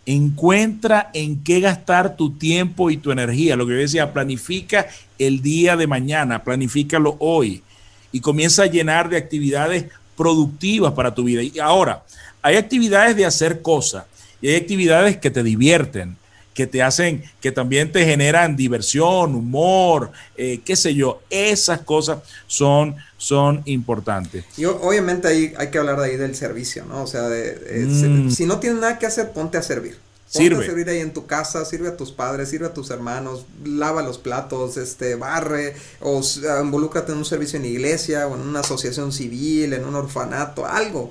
Encuentra 0.05 1.09
en 1.13 1.43
qué 1.43 1.59
gastar 1.59 2.15
tu 2.15 2.31
tiempo 2.31 2.91
y 2.91 2.97
tu 2.97 3.11
energía. 3.11 3.55
Lo 3.55 3.65
que 3.65 3.73
yo 3.73 3.79
decía, 3.79 4.13
planifica 4.13 4.87
el 5.17 5.41
día 5.41 5.75
de 5.77 5.87
mañana, 5.87 6.43
planifícalo 6.43 7.15
hoy 7.19 7.63
y 8.11 8.21
comienza 8.21 8.63
a 8.63 8.67
llenar 8.67 9.09
de 9.09 9.17
actividades 9.17 9.85
productivas 10.15 10.93
para 10.93 11.13
tu 11.13 11.23
vida. 11.23 11.41
Y 11.41 11.59
ahora, 11.59 12.03
hay 12.41 12.55
actividades 12.57 13.15
de 13.15 13.25
hacer 13.25 13.61
cosas 13.61 14.05
y 14.41 14.49
hay 14.49 14.55
actividades 14.55 15.17
que 15.17 15.31
te 15.31 15.43
divierten, 15.43 16.17
que 16.53 16.67
te 16.67 16.81
hacen, 16.81 17.23
que 17.39 17.51
también 17.51 17.91
te 17.91 18.03
generan 18.05 18.55
diversión, 18.55 19.35
humor, 19.35 20.11
eh, 20.35 20.59
qué 20.65 20.75
sé 20.75 20.93
yo. 20.93 21.21
Esas 21.29 21.81
cosas 21.81 22.19
son, 22.47 22.95
son 23.17 23.61
importantes. 23.65 24.43
Y 24.57 24.65
obviamente 24.65 25.27
ahí 25.27 25.53
hay 25.57 25.69
que 25.69 25.77
hablar 25.77 25.99
de 25.99 26.05
ahí 26.05 26.17
del 26.17 26.35
servicio, 26.35 26.85
¿no? 26.85 27.03
O 27.03 27.07
sea, 27.07 27.29
de, 27.29 27.85
mm. 27.85 28.29
si 28.29 28.45
no 28.45 28.59
tienes 28.59 28.81
nada 28.81 28.99
que 28.99 29.05
hacer, 29.05 29.31
ponte 29.31 29.57
a 29.57 29.61
servir. 29.61 29.97
Sirve. 30.29 30.63
a 30.63 30.67
servir 30.67 30.87
ahí 30.89 30.99
en 30.99 31.11
tu 31.11 31.25
casa, 31.25 31.65
sirve 31.65 31.87
a 31.87 31.97
tus 31.97 32.11
padres, 32.11 32.49
sirve 32.49 32.67
a 32.67 32.73
tus 32.73 32.91
hermanos, 32.91 33.45
lava 33.65 34.03
los 34.03 34.19
platos, 34.19 34.77
este, 34.77 35.15
barre, 35.15 35.75
o 36.01 36.21
involúcrate 36.61 37.11
en 37.13 37.17
un 37.17 37.25
servicio 37.25 37.57
en 37.57 37.65
iglesia, 37.65 38.27
o 38.27 38.35
en 38.35 38.41
una 38.41 38.59
asociación 38.59 39.11
civil, 39.11 39.73
en 39.73 39.85
un 39.85 39.95
orfanato, 39.95 40.67
algo. 40.67 41.09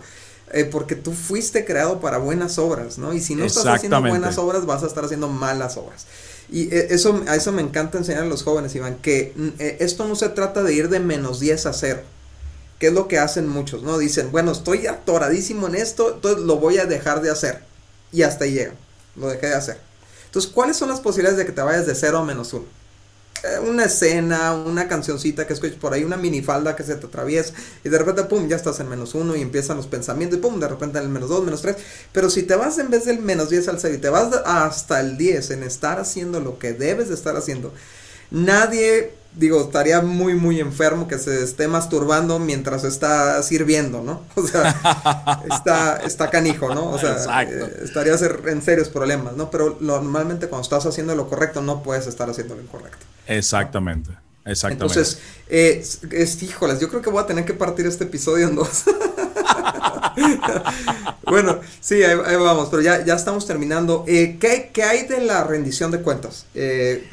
Eh, 0.53 0.65
porque 0.65 0.95
tú 0.95 1.13
fuiste 1.13 1.65
creado 1.65 2.01
para 2.01 2.19
buenas 2.19 2.59
obras, 2.59 2.97
¿no? 2.97 3.13
Y 3.13 3.21
si 3.21 3.35
no 3.35 3.45
estás 3.45 3.67
haciendo 3.67 4.01
buenas 4.01 4.39
obras, 4.39 4.65
vas 4.65 4.83
a 4.83 4.87
estar 4.87 5.05
haciendo 5.05 5.29
malas 5.29 5.77
obras. 5.77 6.07
Y 6.51 6.75
eh, 6.75 6.89
eso, 6.91 7.23
a 7.27 7.37
eso 7.37 7.53
me 7.53 7.61
encanta 7.61 7.99
enseñar 7.99 8.23
a 8.23 8.27
los 8.27 8.43
jóvenes, 8.43 8.75
Iván, 8.75 8.97
que 9.03 9.33
mm, 9.37 9.49
eh, 9.59 9.77
esto 9.81 10.07
no 10.07 10.15
se 10.15 10.29
trata 10.31 10.63
de 10.63 10.73
ir 10.73 10.89
de 10.89 11.01
menos 11.01 11.41
10 11.41 11.67
a 11.67 11.73
0, 11.73 12.01
que 12.79 12.87
es 12.87 12.93
lo 12.93 13.09
que 13.09 13.19
hacen 13.19 13.49
muchos, 13.49 13.83
¿no? 13.83 13.99
Dicen, 13.99 14.31
bueno, 14.33 14.53
estoy 14.53 14.87
atoradísimo 14.87 15.67
en 15.67 15.75
esto, 15.75 16.15
entonces 16.15 16.45
lo 16.45 16.57
voy 16.57 16.79
a 16.79 16.87
dejar 16.87 17.21
de 17.21 17.31
hacer. 17.31 17.65
Y 18.11 18.23
hasta 18.23 18.45
ahí 18.45 18.53
llega, 18.53 18.73
lo 19.19 19.29
dejé 19.29 19.49
de 19.49 19.55
hacer. 19.55 19.79
Entonces, 20.27 20.51
¿cuáles 20.51 20.77
son 20.77 20.89
las 20.89 21.01
posibilidades 21.01 21.39
de 21.39 21.47
que 21.47 21.53
te 21.53 21.63
vayas 21.63 21.87
de 21.87 21.95
0 21.95 22.19
a 22.19 22.25
menos 22.25 22.53
1? 22.53 22.79
Eh, 23.45 23.61
una 23.61 23.85
escena, 23.85 24.53
una 24.53 24.89
cancioncita 24.89 25.47
que 25.47 25.53
escuches 25.53 25.77
por 25.77 25.93
ahí, 25.93 26.03
una 26.03 26.17
minifalda 26.17 26.75
que 26.75 26.83
se 26.83 26.97
te 26.97 27.07
atraviesa 27.07 27.55
y 27.85 27.89
de 27.89 27.97
repente, 27.97 28.25
pum, 28.25 28.49
ya 28.49 28.57
estás 28.57 28.81
en 28.81 28.89
menos 28.89 29.15
uno 29.15 29.37
y 29.37 29.43
empiezan 29.43 29.77
los 29.77 29.87
pensamientos 29.87 30.39
y 30.39 30.43
pum, 30.43 30.59
de 30.59 30.67
repente 30.67 30.99
en 30.99 31.05
el 31.05 31.11
menos 31.11 31.29
dos, 31.29 31.45
menos 31.45 31.63
tres. 31.63 31.77
Pero 32.13 32.31
si 32.31 32.43
te 32.43 32.57
vas 32.57 32.79
en 32.79 32.91
vez 32.91 33.05
del 33.05 33.21
menos 33.21 33.49
10 33.49 33.69
al 33.69 33.79
6 33.79 33.97
y 33.97 33.99
te 33.99 34.09
vas 34.09 34.35
hasta 34.45 35.01
el 35.01 35.17
10 35.17 35.51
en 35.53 35.63
estar 35.63 36.01
haciendo 36.01 36.41
lo 36.41 36.59
que 36.59 36.73
debes 36.73 37.09
de 37.09 37.15
estar 37.15 37.37
haciendo, 37.37 37.73
nadie, 38.31 39.13
digo, 39.35 39.61
estaría 39.61 40.01
muy, 40.01 40.35
muy 40.35 40.61
enfermo 40.61 41.09
que 41.09 41.19
se 41.19 41.45
esté 41.45 41.69
masturbando 41.69 42.39
mientras 42.39 42.85
está 42.85 43.43
sirviendo, 43.43 44.03
¿no? 44.03 44.23
O 44.35 44.47
sea, 44.47 45.43
está, 45.51 45.97
está 45.99 46.31
canijo, 46.31 46.75
¿no? 46.75 46.91
O 46.91 46.99
sea, 46.99 47.43
eh, 47.43 47.81
estarías 47.83 48.23
en 48.23 48.63
serios 48.63 48.89
problemas, 48.89 49.37
¿no? 49.37 49.51
Pero 49.51 49.77
normalmente 49.81 50.49
cuando 50.49 50.63
estás 50.63 50.87
haciendo 50.87 51.15
lo 51.15 51.29
correcto 51.29 51.61
no 51.61 51.83
puedes 51.83 52.07
estar 52.07 52.29
haciendo 52.29 52.55
lo 52.55 52.63
incorrecto. 52.63 53.05
Exactamente. 53.27 54.13
Exactamente. 54.49 54.85
Entonces, 54.85 55.19
eh, 55.49 55.85
es, 56.11 56.43
híjoles, 56.43 56.81
yo 56.81 56.89
creo 56.89 57.03
que 57.03 57.11
voy 57.11 57.23
a 57.23 57.27
tener 57.27 57.45
que 57.45 57.53
partir 57.53 57.87
este 57.87 58.05
episodio 58.05 58.49
en 58.49 58.57
dos. 58.57 58.85
bueno, 61.25 61.61
sí, 61.81 62.03
ahí, 62.03 62.37
vamos, 62.37 62.69
pero 62.71 62.83
ya, 62.83 63.05
ya 63.05 63.15
estamos 63.15 63.47
terminando. 63.47 64.05
Eh, 64.09 64.39
¿qué, 64.41 64.83
hay 64.83 65.07
de 65.07 65.21
la 65.21 65.45
rendición 65.45 65.91
de 65.91 66.01
cuentas? 66.01 66.47
Eh, 66.55 67.09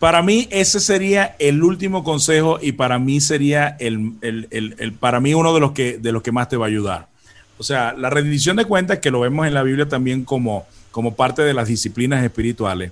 para 0.00 0.22
mí 0.22 0.48
ese 0.50 0.80
sería 0.80 1.36
el 1.38 1.62
último 1.62 2.02
consejo 2.02 2.58
y 2.60 2.72
para 2.72 2.98
mí 2.98 3.20
sería 3.20 3.76
el, 3.78 4.14
el, 4.22 4.48
el, 4.50 4.92
para 4.94 5.20
mí 5.20 5.34
uno 5.34 5.54
de 5.54 5.60
los 5.60 5.72
que 5.72 5.98
de 5.98 6.10
los 6.10 6.22
que 6.22 6.32
más 6.32 6.48
te 6.48 6.56
va 6.56 6.64
a 6.64 6.68
ayudar. 6.68 7.06
O 7.58 7.62
sea, 7.62 7.92
la 7.92 8.08
rendición 8.08 8.56
de 8.56 8.64
cuentas 8.64 8.98
que 9.00 9.10
lo 9.10 9.20
vemos 9.20 9.46
en 9.46 9.52
la 9.52 9.62
Biblia 9.62 9.86
también 9.86 10.24
como, 10.24 10.66
como 10.90 11.14
parte 11.14 11.42
de 11.42 11.52
las 11.52 11.68
disciplinas 11.68 12.24
espirituales 12.24 12.90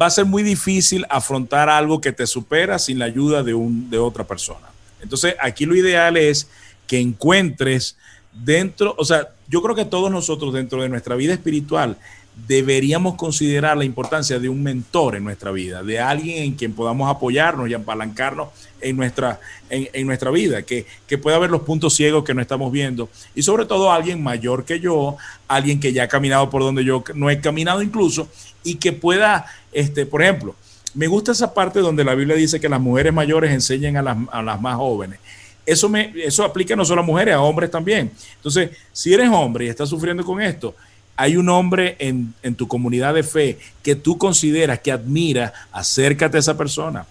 va 0.00 0.06
a 0.06 0.10
ser 0.10 0.24
muy 0.24 0.44
difícil 0.44 1.04
afrontar 1.10 1.68
algo 1.68 2.00
que 2.00 2.12
te 2.12 2.26
supera 2.26 2.78
sin 2.78 3.00
la 3.00 3.06
ayuda 3.06 3.42
de, 3.42 3.54
un, 3.54 3.90
de 3.90 3.98
otra 3.98 4.24
persona. 4.24 4.68
Entonces, 5.02 5.34
aquí 5.40 5.66
lo 5.66 5.74
ideal 5.74 6.16
es 6.16 6.48
que 6.86 6.98
encuentres 7.00 7.96
dentro, 8.32 8.94
o 8.98 9.04
sea, 9.04 9.30
yo 9.48 9.62
creo 9.62 9.74
que 9.74 9.84
todos 9.84 10.10
nosotros 10.10 10.54
dentro 10.54 10.80
de 10.80 10.88
nuestra 10.88 11.16
vida 11.16 11.32
espiritual 11.34 11.98
deberíamos 12.34 13.14
considerar 13.14 13.76
la 13.76 13.84
importancia 13.84 14.38
de 14.38 14.48
un 14.48 14.62
mentor 14.62 15.16
en 15.16 15.24
nuestra 15.24 15.50
vida, 15.50 15.82
de 15.82 16.00
alguien 16.00 16.42
en 16.42 16.54
quien 16.54 16.72
podamos 16.72 17.08
apoyarnos 17.10 17.68
y 17.68 17.74
apalancarnos 17.74 18.48
en 18.80 18.96
nuestra, 18.96 19.40
en, 19.70 20.06
nuestra 20.06 20.30
vida, 20.30 20.62
que, 20.62 20.84
que, 21.06 21.16
pueda 21.16 21.38
ver 21.38 21.50
los 21.50 21.62
puntos 21.62 21.94
ciegos 21.94 22.24
que 22.24 22.34
no 22.34 22.42
estamos 22.42 22.70
viendo 22.70 23.08
y 23.34 23.42
sobre 23.42 23.64
todo 23.64 23.90
alguien 23.90 24.22
mayor 24.22 24.64
que 24.64 24.80
yo, 24.80 25.16
alguien 25.48 25.80
que 25.80 25.92
ya 25.92 26.04
ha 26.04 26.08
caminado 26.08 26.50
por 26.50 26.62
donde 26.62 26.84
yo 26.84 27.02
no 27.14 27.30
he 27.30 27.40
caminado 27.40 27.82
incluso 27.82 28.28
y 28.62 28.74
que 28.74 28.92
pueda, 28.92 29.46
este, 29.72 30.04
por 30.04 30.22
ejemplo, 30.22 30.54
me 30.92 31.06
gusta 31.06 31.32
esa 31.32 31.54
parte 31.54 31.80
donde 31.80 32.04
la 32.04 32.14
Biblia 32.14 32.36
dice 32.36 32.60
que 32.60 32.68
las 32.68 32.80
mujeres 32.80 33.12
mayores 33.12 33.52
enseñan 33.52 33.96
a 33.96 34.02
las, 34.02 34.16
a 34.30 34.42
las 34.42 34.60
más 34.60 34.76
jóvenes. 34.76 35.18
Eso, 35.66 35.88
me, 35.88 36.12
eso 36.16 36.44
aplica 36.44 36.76
no 36.76 36.84
solo 36.84 37.00
a 37.00 37.04
mujeres, 37.04 37.34
a 37.34 37.40
hombres 37.40 37.70
también. 37.70 38.12
Entonces, 38.36 38.70
si 38.92 39.14
eres 39.14 39.30
hombre 39.30 39.64
y 39.64 39.68
estás 39.68 39.88
sufriendo 39.88 40.22
con 40.24 40.40
esto, 40.42 40.74
hay 41.16 41.36
un 41.36 41.48
hombre 41.48 41.96
en, 41.98 42.34
tu 42.56 42.68
comunidad 42.68 43.14
de 43.14 43.22
fe 43.22 43.58
que 43.82 43.94
tú 43.94 44.18
consideras, 44.18 44.80
que 44.80 44.92
admira, 44.92 45.52
acércate 45.72 46.36
a 46.36 46.40
esa 46.40 46.56
persona. 46.56 47.06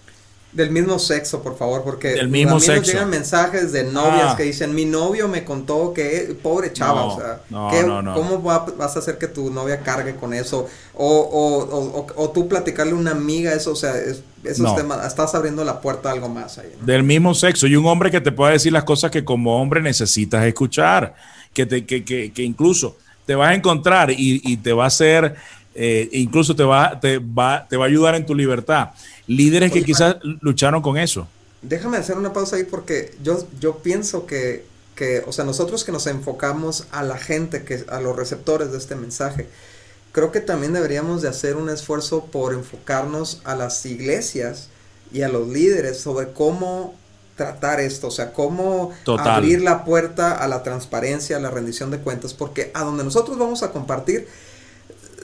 Del 0.52 0.70
mismo 0.70 1.00
sexo, 1.00 1.42
por 1.42 1.58
favor, 1.58 1.82
porque 1.82 2.10
Del 2.10 2.28
mismo 2.28 2.56
a 2.56 2.60
mí 2.60 2.66
nos 2.68 2.86
llegan 2.86 3.10
mensajes 3.10 3.72
de 3.72 3.82
novias 3.82 4.28
ah. 4.28 4.34
que 4.36 4.44
dicen, 4.44 4.72
mi 4.72 4.84
novio 4.84 5.26
me 5.26 5.42
contó 5.42 5.92
que, 5.92 6.36
pobre 6.40 6.72
chava, 6.72 7.06
o 7.06 7.18
sea, 7.18 7.40
¿cómo 8.14 8.40
vas 8.40 8.94
a 8.94 8.98
hacer 9.00 9.18
que 9.18 9.26
tu 9.26 9.50
novia 9.50 9.80
cargue 9.80 10.14
con 10.14 10.32
eso? 10.32 10.68
O, 10.94 12.06
o, 12.14 12.30
tú 12.30 12.46
platicarle 12.46 12.92
a 12.92 12.96
una 12.96 13.10
amiga 13.10 13.52
eso, 13.52 13.72
o 13.72 13.76
sea, 13.76 13.94
esos 14.44 14.76
temas, 14.76 15.04
estás 15.04 15.34
abriendo 15.34 15.64
la 15.64 15.80
puerta 15.80 16.10
a 16.10 16.12
algo 16.12 16.28
más 16.28 16.58
ahí. 16.58 16.72
Del 16.82 17.02
mismo 17.02 17.34
sexo, 17.34 17.66
y 17.66 17.74
un 17.74 17.86
hombre 17.86 18.12
que 18.12 18.20
te 18.20 18.30
pueda 18.30 18.52
decir 18.52 18.72
las 18.72 18.84
cosas 18.84 19.10
que 19.10 19.24
como 19.24 19.60
hombre 19.60 19.82
necesitas 19.82 20.44
escuchar, 20.44 21.16
que, 21.52 21.66
te, 21.66 21.84
que, 21.84 22.04
que, 22.04 22.32
que 22.32 22.42
incluso 22.44 22.96
te 23.26 23.34
vas 23.34 23.50
a 23.50 23.54
encontrar 23.54 24.10
y, 24.10 24.56
te 24.58 24.72
va 24.72 24.84
a 24.84 24.86
hacer, 24.88 25.36
eh, 25.74 26.08
incluso 26.12 26.54
te 26.54 26.64
va, 26.64 26.98
te, 27.00 27.18
va, 27.18 27.66
te 27.68 27.76
va 27.76 27.84
a 27.84 27.88
ayudar 27.88 28.14
en 28.14 28.26
tu 28.26 28.34
libertad. 28.34 28.90
Líderes 29.26 29.72
que 29.72 29.82
quizás 29.82 30.16
lucharon 30.40 30.82
con 30.82 30.98
eso. 30.98 31.26
Déjame 31.62 31.96
hacer 31.96 32.18
una 32.18 32.32
pausa 32.32 32.56
ahí 32.56 32.64
porque 32.64 33.14
yo, 33.22 33.46
yo 33.58 33.78
pienso 33.78 34.26
que, 34.26 34.66
que, 34.94 35.22
o 35.26 35.32
sea, 35.32 35.44
nosotros 35.44 35.84
que 35.84 35.92
nos 35.92 36.06
enfocamos 36.06 36.86
a 36.90 37.02
la 37.02 37.16
gente, 37.16 37.64
que, 37.64 37.84
a 37.88 38.00
los 38.00 38.14
receptores 38.14 38.70
de 38.70 38.78
este 38.78 38.96
mensaje, 38.96 39.48
creo 40.12 40.30
que 40.30 40.40
también 40.40 40.74
deberíamos 40.74 41.22
de 41.22 41.28
hacer 41.28 41.56
un 41.56 41.70
esfuerzo 41.70 42.26
por 42.26 42.52
enfocarnos 42.52 43.40
a 43.44 43.54
las 43.54 43.84
iglesias 43.86 44.68
y 45.12 45.22
a 45.22 45.28
los 45.28 45.48
líderes 45.48 45.98
sobre 45.98 46.32
cómo 46.32 46.94
tratar 47.36 47.80
esto, 47.80 48.08
o 48.08 48.10
sea, 48.10 48.32
cómo 48.32 48.92
abrir 49.18 49.62
la 49.62 49.84
puerta 49.84 50.32
a 50.32 50.46
la 50.48 50.62
transparencia, 50.62 51.36
a 51.36 51.40
la 51.40 51.50
rendición 51.50 51.90
de 51.90 51.98
cuentas, 51.98 52.34
porque 52.34 52.70
a 52.74 52.82
donde 52.82 53.04
nosotros 53.04 53.38
vamos 53.38 53.62
a 53.62 53.72
compartir, 53.72 54.28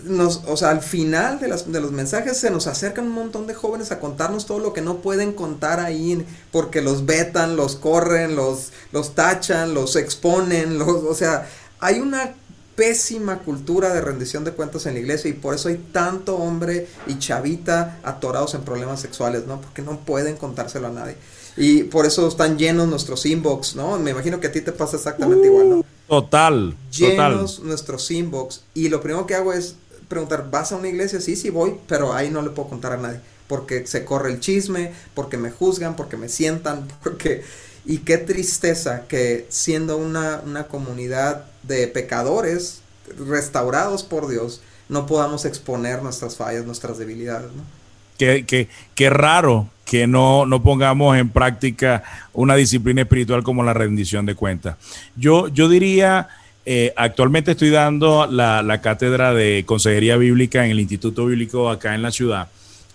nos, 0.05 0.43
o 0.47 0.57
sea, 0.57 0.71
al 0.71 0.81
final 0.81 1.41
de, 1.41 1.49
las, 1.49 1.71
de 1.71 1.81
los 1.81 1.93
mensajes 1.93 2.37
se 2.37 2.51
nos 2.51 2.67
acercan 2.67 3.07
un 3.07 3.13
montón 3.13 3.47
de 3.47 3.55
jóvenes 3.55 3.93
a 3.93 4.01
contarnos 4.01 4.47
todo 4.47 4.59
lo 4.59 4.73
que 4.73 4.81
no 4.81 4.99
pueden 4.99 5.33
contar 5.33 5.79
ahí, 5.79 6.27
porque 6.51 6.81
los 6.81 7.07
vetan, 7.07 7.57
los 7.57 7.77
corren, 7.77 8.35
los, 8.35 8.73
los 8.93 9.15
tachan, 9.15 9.75
los 9.75 9.97
exponen, 9.97 10.79
los, 10.79 10.89
o 10.89 11.15
sea, 11.15 11.47
hay 11.81 12.01
una 12.01 12.35
pésima 12.77 13.41
cultura 13.41 13.93
de 13.93 14.01
rendición 14.01 14.43
de 14.43 14.53
cuentas 14.53 14.87
en 14.87 14.95
la 14.95 15.01
iglesia 15.01 15.29
y 15.29 15.35
por 15.35 15.55
eso 15.55 15.69
hay 15.69 15.77
tanto 15.93 16.37
hombre 16.37 16.89
y 17.07 17.19
chavita 17.19 17.99
atorados 18.03 18.55
en 18.55 18.63
problemas 18.63 19.01
sexuales, 19.01 19.47
¿no? 19.47 19.61
Porque 19.61 19.83
no 19.83 19.99
pueden 20.01 20.37
contárselo 20.37 20.87
a 20.87 20.91
nadie. 20.91 21.17
Y 21.57 21.85
por 21.85 22.07
eso 22.07 22.27
están 22.29 22.59
llenos 22.59 22.89
nuestros 22.89 23.27
inbox, 23.27 23.75
¿no? 23.77 23.99
Me 23.99 24.13
imagino 24.13 24.41
que 24.41 24.47
a 24.47 24.53
ti 24.53 24.61
te 24.61 24.73
pasa 24.73 24.97
exactamente 24.97 25.47
igual, 25.47 25.71
¿no? 25.71 25.85
Total. 26.09 26.77
Llenos 26.91 27.61
nuestros 27.61 28.11
inbox. 28.11 28.63
Y 28.75 28.89
lo 28.89 29.01
primero 29.01 29.27
que 29.27 29.35
hago 29.35 29.53
es 29.53 29.77
preguntar, 30.09 30.51
¿vas 30.51 30.73
a 30.73 30.77
una 30.77 30.89
iglesia? 30.89 31.21
Sí, 31.21 31.37
sí 31.37 31.51
voy, 31.51 31.77
pero 31.87 32.13
ahí 32.13 32.31
no 32.31 32.43
le 32.43 32.51
puedo 32.51 32.69
contar 32.69 32.93
a 32.93 32.97
nadie. 32.97 33.21
Porque 33.47 33.87
se 33.87 34.05
corre 34.05 34.31
el 34.31 34.41
chisme, 34.41 34.93
porque 35.15 35.37
me 35.37 35.51
juzgan, 35.51 35.97
porque 35.97 36.17
me 36.17 36.29
sientan, 36.29 36.89
porque... 37.03 37.43
Y 37.87 37.99
qué 37.99 38.19
tristeza 38.19 39.07
que 39.09 39.47
siendo 39.49 39.97
una, 39.97 40.43
una 40.45 40.69
comunidad 40.69 41.47
de 41.63 41.89
pecadores 41.89 42.83
restaurados 43.27 44.03
por 44.03 44.29
Dios, 44.29 44.61
no 44.91 45.07
podamos 45.07 45.47
exponer 45.47 46.03
nuestras 46.03 46.37
fallas, 46.37 46.67
nuestras 46.67 46.99
debilidades, 46.99 47.51
¿no? 47.53 47.80
Qué, 48.21 48.69
qué, 48.95 49.09
raro 49.09 49.71
que 49.87 50.07
no, 50.07 50.45
no, 50.45 50.63
pongamos 50.63 51.17
en 51.17 51.31
práctica 51.31 52.05
una 52.35 52.55
disciplina 52.55 53.01
espiritual 53.01 53.43
como 53.43 53.63
la 53.63 53.73
rendición 53.73 54.27
de 54.27 54.35
cuentas. 54.35 54.77
Yo, 55.17 55.49
yo 55.49 55.71
diría, 55.71 56.29
eh, 56.67 56.93
actualmente 56.99 57.53
estoy 57.53 57.71
dando 57.71 58.27
la, 58.27 58.63
la, 58.63 58.83
cátedra 58.83 59.33
de 59.33 59.65
consejería 59.65 60.19
bíblica 60.19 60.67
en 60.67 60.73
el 60.73 60.81
Instituto 60.81 61.25
Bíblico 61.25 61.71
acá 61.71 61.95
en 61.95 62.03
la 62.03 62.11
ciudad. 62.11 62.49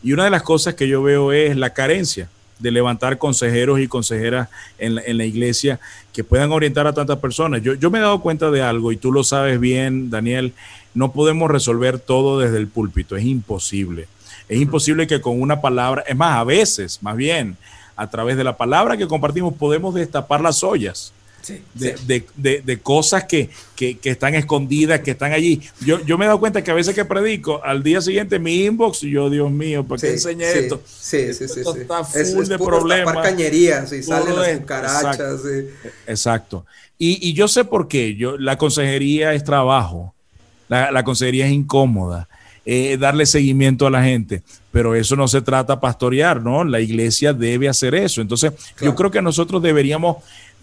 Y 0.03 0.13
una 0.13 0.25
de 0.25 0.29
las 0.29 0.43
cosas 0.43 0.75
que 0.75 0.87
yo 0.87 1.01
veo 1.01 1.31
es 1.31 1.57
la 1.57 1.71
carencia 1.71 2.29
de 2.59 2.69
levantar 2.69 3.17
consejeros 3.17 3.79
y 3.79 3.87
consejeras 3.87 4.49
en 4.77 4.93
la, 4.93 5.01
en 5.01 5.17
la 5.17 5.25
iglesia 5.25 5.79
que 6.13 6.23
puedan 6.23 6.51
orientar 6.51 6.85
a 6.85 6.93
tantas 6.93 7.17
personas. 7.17 7.63
Yo, 7.63 7.73
yo 7.73 7.89
me 7.89 7.97
he 7.97 8.01
dado 8.01 8.21
cuenta 8.21 8.51
de 8.51 8.61
algo 8.61 8.91
y 8.91 8.97
tú 8.97 9.11
lo 9.11 9.23
sabes 9.23 9.59
bien, 9.59 10.11
Daniel, 10.11 10.53
no 10.93 11.13
podemos 11.13 11.49
resolver 11.49 11.97
todo 11.97 12.39
desde 12.39 12.57
el 12.57 12.67
púlpito, 12.67 13.15
es 13.17 13.25
imposible. 13.25 14.07
Es 14.47 14.59
imposible 14.59 15.07
que 15.07 15.21
con 15.21 15.41
una 15.41 15.61
palabra, 15.61 16.03
es 16.07 16.15
más, 16.15 16.37
a 16.37 16.43
veces, 16.43 16.99
más 17.01 17.15
bien, 17.15 17.57
a 17.95 18.09
través 18.09 18.37
de 18.37 18.43
la 18.43 18.57
palabra 18.57 18.97
que 18.97 19.07
compartimos 19.07 19.53
podemos 19.53 19.93
destapar 19.95 20.41
las 20.41 20.63
ollas. 20.63 21.13
de, 21.75 22.79
cosas 22.81 23.25
que, 23.25 23.49
están 24.03 24.35
escondidas, 24.35 25.01
que 25.01 25.11
están 25.11 25.31
allí. 25.31 25.61
Yo, 25.81 26.03
yo 26.05 26.17
me 26.17 26.25
he 26.25 26.27
dado 26.27 26.39
cuenta 26.39 26.63
que 26.63 26.71
a 26.71 26.73
veces 26.73 26.95
que 26.95 27.05
predico, 27.05 27.63
al 27.63 27.83
día 27.83 28.01
siguiente 28.01 28.39
mi 28.39 28.65
inbox, 28.65 29.03
y 29.03 29.11
yo, 29.11 29.29
Dios 29.29 29.51
mío, 29.51 29.83
¿por 29.83 29.99
qué 29.99 30.11
enseñé 30.11 30.51
esto? 30.51 30.81
Sí, 30.85 31.33
sí, 31.33 31.47
sí. 31.47 31.61
está 31.61 32.03
full 32.03 32.45
de 32.45 32.57
problemas. 32.57 33.15
cañerías 33.17 33.91
y 33.93 34.03
salen 34.03 34.35
las 34.35 34.59
cucarachas. 34.59 35.41
Exacto. 36.07 36.65
Y, 36.97 37.33
yo 37.33 37.47
sé 37.47 37.65
por 37.65 37.87
qué. 37.87 38.15
Yo, 38.15 38.37
la 38.37 38.57
consejería 38.57 39.33
es 39.33 39.43
trabajo. 39.43 40.13
La, 40.67 40.91
la 40.91 41.03
consejería 41.03 41.45
es 41.45 41.51
incómoda. 41.51 42.27
Eh, 42.67 42.97
darle 42.97 43.27
seguimiento 43.27 43.85
a 43.85 43.91
la 43.91 44.03
gente. 44.03 44.41
Pero 44.71 44.95
eso 44.95 45.15
no 45.15 45.27
se 45.27 45.41
trata 45.41 45.79
pastorear, 45.79 46.41
¿no? 46.41 46.63
La 46.63 46.79
iglesia 46.79 47.31
debe 47.31 47.69
hacer 47.69 47.93
eso. 47.93 48.21
Entonces, 48.21 48.53
yo 48.81 48.95
creo 48.95 49.11
que 49.11 49.21
nosotros 49.21 49.61
deberíamos, 49.61 50.17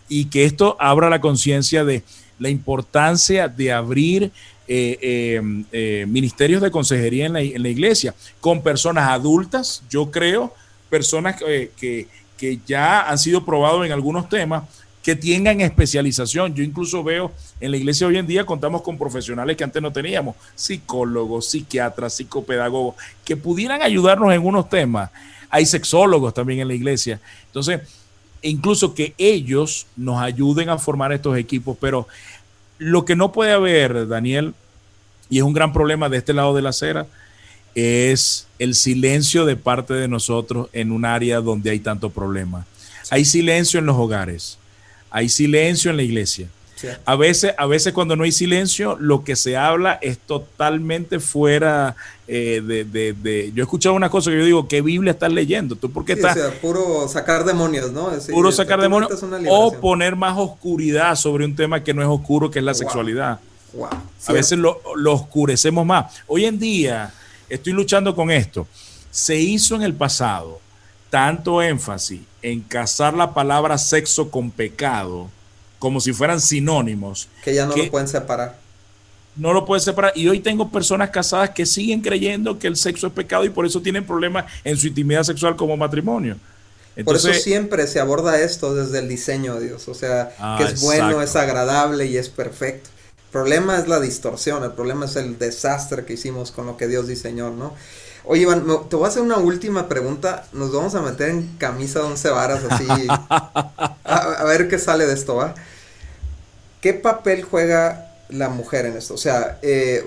y 0.09 0.25
que 0.25 0.45
esto 0.45 0.77
abra 0.81 1.09
la 1.09 1.21
conciencia 1.21 1.85
de 1.85 2.03
la 2.41 2.49
importancia 2.49 3.47
de 3.47 3.73
abrir 3.73 4.33
eh, 4.67 5.65
eh, 5.71 6.07
ministerios 6.09 6.61
de 6.61 6.73
consejería 6.73 7.27
en 7.27 7.33
la, 7.35 7.41
en 7.41 7.63
la, 7.63 7.69
iglesia 7.69 8.15
con 8.41 8.63
personas 8.63 9.09
adultas, 9.09 9.85
yo 9.89 10.11
creo, 10.11 10.53
personas 10.91 11.37
que, 11.41 12.09
que 12.43 12.59
ya 12.67 13.03
han 13.03 13.19
sido 13.19 13.45
probados 13.45 13.87
en 13.87 13.93
algunos 13.93 14.29
temas, 14.29 14.65
que 15.03 15.17
tengan 15.17 15.61
especialización. 15.61 16.55
Yo 16.55 16.63
incluso 16.63 17.03
veo 17.03 17.33
en 17.61 17.71
la 17.73 17.77
iglesia 17.77 18.07
hoy 18.07 18.19
en 18.19 18.27
día 18.27 18.47
contamos 18.47 18.83
con 18.83 18.97
profesionales 18.97 19.57
que 19.57 19.65
antes 19.65 19.83
no 19.83 19.93
teníamos, 19.93 20.37
psicólogos, 20.55 21.51
psiquiatras, 21.51 22.15
psicopedagogos, 22.15 22.95
que 23.25 23.37
pudieran 23.37 23.83
ayudarnos 23.83 24.33
en 24.33 24.45
unos 24.45 24.69
temas. 24.69 25.11
Hay 25.51 25.67
sexólogos 25.67 26.33
también 26.33 26.61
en 26.61 26.69
la 26.69 26.75
iglesia. 26.75 27.21
Entonces, 27.47 27.81
incluso 28.43 28.95
que 28.95 29.15
ellos 29.19 29.87
nos 29.97 30.23
ayuden 30.23 30.69
a 30.69 30.79
formar 30.79 31.13
estos 31.13 31.37
equipos, 31.37 31.77
pero 31.81 32.07
lo 32.79 33.05
que 33.05 33.17
no 33.17 33.33
puede 33.33 33.53
haber, 33.53 34.09
Daniel, 34.09 34.55
y 35.29 35.39
es 35.39 35.45
un 35.45 35.53
gran 35.53 35.73
problema 35.73 36.09
de 36.09 36.19
este 36.19 36.33
lado 36.33 36.55
de 36.55 36.63
la 36.63 36.71
acera, 36.71 37.07
es 37.75 38.47
el 38.59 38.75
silencio 38.75 39.47
de 39.47 39.57
parte 39.57 39.95
de 39.95 40.07
nosotros 40.07 40.69
en 40.73 40.93
un 40.93 41.05
área 41.05 41.41
donde 41.41 41.71
hay 41.71 41.81
tanto 41.81 42.11
problema. 42.11 42.67
Hay 43.11 43.25
silencio 43.25 43.81
en 43.81 43.87
los 43.87 43.97
hogares 43.97 44.59
hay 45.13 45.29
silencio 45.29 45.91
en 45.91 45.99
la 45.99 46.03
iglesia. 46.03 46.49
A 47.05 47.15
veces, 47.15 47.55
a 47.59 47.67
veces 47.67 47.93
cuando 47.93 48.17
no 48.17 48.25
hay 48.25 48.33
silencio, 48.33 48.97
lo 48.99 49.23
que 49.23 49.37
se 49.37 49.57
habla 49.57 50.01
es 50.03 50.19
totalmente 50.19 51.21
fuera 51.21 51.95
eh, 52.27 52.61
de, 52.61 53.53
Yo 53.55 53.63
he 53.63 53.65
escuchado 53.65 53.95
una 53.95 54.11
cosa 54.11 54.31
que 54.31 54.39
yo 54.39 54.45
digo, 54.45 54.67
¿qué 54.67 54.81
Biblia 54.83 55.13
estás 55.13 55.33
leyendo? 55.33 55.77
¿Tú 55.77 55.93
por 55.93 56.05
qué 56.05 56.15
estás...? 56.15 56.37
puro 56.61 57.07
sacar 57.09 57.45
demonios, 57.45 57.93
¿no? 57.93 58.11
puro 58.33 58.51
sacar 58.51 58.81
demonios 58.81 59.13
o 59.49 59.73
poner 59.81 60.17
más 60.17 60.37
oscuridad 60.37 61.15
sobre 61.15 61.45
un 61.45 61.55
tema 61.55 61.85
que 61.85 61.95
no 61.95 62.03
es 62.03 62.09
oscuro, 62.09 62.51
que 62.51 62.59
es 62.59 62.65
la 62.65 62.75
sexualidad. 62.75 63.39
A 64.27 64.33
veces 64.33 64.59
lo, 64.59 64.81
lo 64.97 65.13
oscurecemos 65.13 65.87
más. 65.87 66.13
Hoy 66.27 66.47
en 66.47 66.59
día 66.59 67.13
estoy 67.49 67.75
luchando 67.75 68.15
con 68.15 68.31
esto. 68.31 68.67
Se 69.11 69.37
hizo 69.37 69.77
en 69.77 69.83
el 69.83 69.95
pasado 69.95 70.61
tanto 71.13 71.61
énfasis 71.61 72.23
en 72.41 72.63
casar 72.63 73.13
la 73.13 73.35
palabra 73.35 73.77
sexo 73.77 74.31
con 74.31 74.51
pecado 74.51 75.29
como 75.79 76.01
si 76.01 76.15
fueran 76.15 76.41
sinónimos. 76.41 77.29
Que 77.45 77.55
ya 77.55 77.67
no 77.67 77.77
lo 77.77 77.91
pueden 77.91 78.09
separar. 78.09 78.57
No 79.37 79.53
lo 79.53 79.67
pueden 79.67 79.83
separar. 79.83 80.15
Y 80.17 80.27
hoy 80.29 80.41
tengo 80.41 80.71
personas 80.71 81.11
casadas 81.11 81.51
que 81.51 81.67
siguen 81.67 82.01
creyendo 82.01 82.59
que 82.59 82.67
el 82.67 82.77
sexo 82.77 83.09
es 83.09 83.13
pecado 83.13 83.45
y 83.45 83.51
por 83.51 83.67
eso 83.67 83.83
tienen 83.83 84.07
problemas 84.07 84.47
en 84.65 84.75
su 84.79 84.87
intimidad 84.87 85.23
sexual 85.25 85.55
como 85.55 85.77
matrimonio. 85.77 86.39
por 87.05 87.17
eso 87.17 87.35
siempre 87.35 87.87
se 87.87 88.01
aborda 88.01 88.41
esto 88.41 88.75
desde 88.75 89.01
el 89.01 89.09
diseño 89.11 89.57
de 89.57 89.67
Dios. 89.67 89.89
O 89.89 89.95
sea, 89.95 90.31
que 90.57 90.65
es 90.65 90.73
ah, 90.73 90.81
bueno, 90.81 91.21
es 91.21 91.37
agradable 91.37 92.07
y 92.07 92.17
es 92.17 92.31
perfecto. 92.31 92.89
problema 93.31 93.79
es 93.79 93.87
la 93.87 94.01
distorsión, 94.01 94.65
el 94.65 94.73
problema 94.73 95.05
es 95.05 95.17
el 95.17 95.39
desastre 95.39 96.07
que 96.07 96.15
hicimos 96.15 96.53
con 96.53 96.65
lo 96.65 96.79
que 96.79 96.89
Dios 96.89 97.07
diseñó, 97.07 97.51
¿no? 97.51 97.75
Oye, 98.25 98.43
Iván, 98.43 98.65
te 98.89 98.97
voy 98.97 99.05
a 99.05 99.09
hacer 99.09 99.23
una 99.23 99.39
última 99.39 99.89
pregunta. 99.89 100.47
Nos 100.53 100.73
vamos 100.73 100.95
a 100.95 101.03
meter 101.03 101.31
en 101.31 101.57
camisa 101.59 102.01
de 102.01 102.07
once 102.07 102.31
varas 102.31 102.63
así. 102.69 102.87
a, 103.09 104.45
ver 104.45 104.69
qué 104.69 104.79
sale 104.79 105.07
de 105.07 105.15
esto, 105.15 105.37
¿va? 105.37 105.55
¿Qué 106.81 106.95
papel 106.95 107.43
juega 107.43 108.15
la 108.29 108.49
mujer 108.49 108.87
en 108.87 108.97
esto? 108.97 109.15
O 109.15 109.19
sea, 109.19 109.59
eh, 109.63 110.05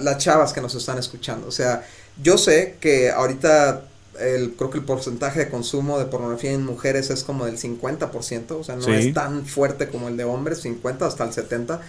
las 0.00 0.18
chavas 0.18 0.52
que 0.52 0.60
nos 0.60 0.74
están 0.74 0.98
escuchando. 0.98 1.48
O 1.48 1.52
sea, 1.52 1.84
yo 2.22 2.38
sé 2.38 2.76
que 2.80 3.10
ahorita 3.10 3.82
el, 4.20 4.52
creo 4.52 4.70
que 4.70 4.78
el 4.78 4.84
porcentaje 4.84 5.40
de 5.40 5.48
consumo 5.48 5.98
de 5.98 6.06
pornografía 6.06 6.52
en 6.52 6.64
mujeres 6.64 7.10
es 7.10 7.24
como 7.24 7.44
del 7.46 7.58
50%, 7.58 8.50
o 8.52 8.64
sea, 8.64 8.76
no 8.76 8.92
es 8.92 9.14
tan 9.14 9.46
fuerte 9.46 9.88
como 9.88 10.08
el 10.08 10.16
de 10.16 10.24
hombres, 10.24 10.60
50 10.60 11.06
hasta 11.06 11.24
el 11.24 11.30
70%. 11.30 11.80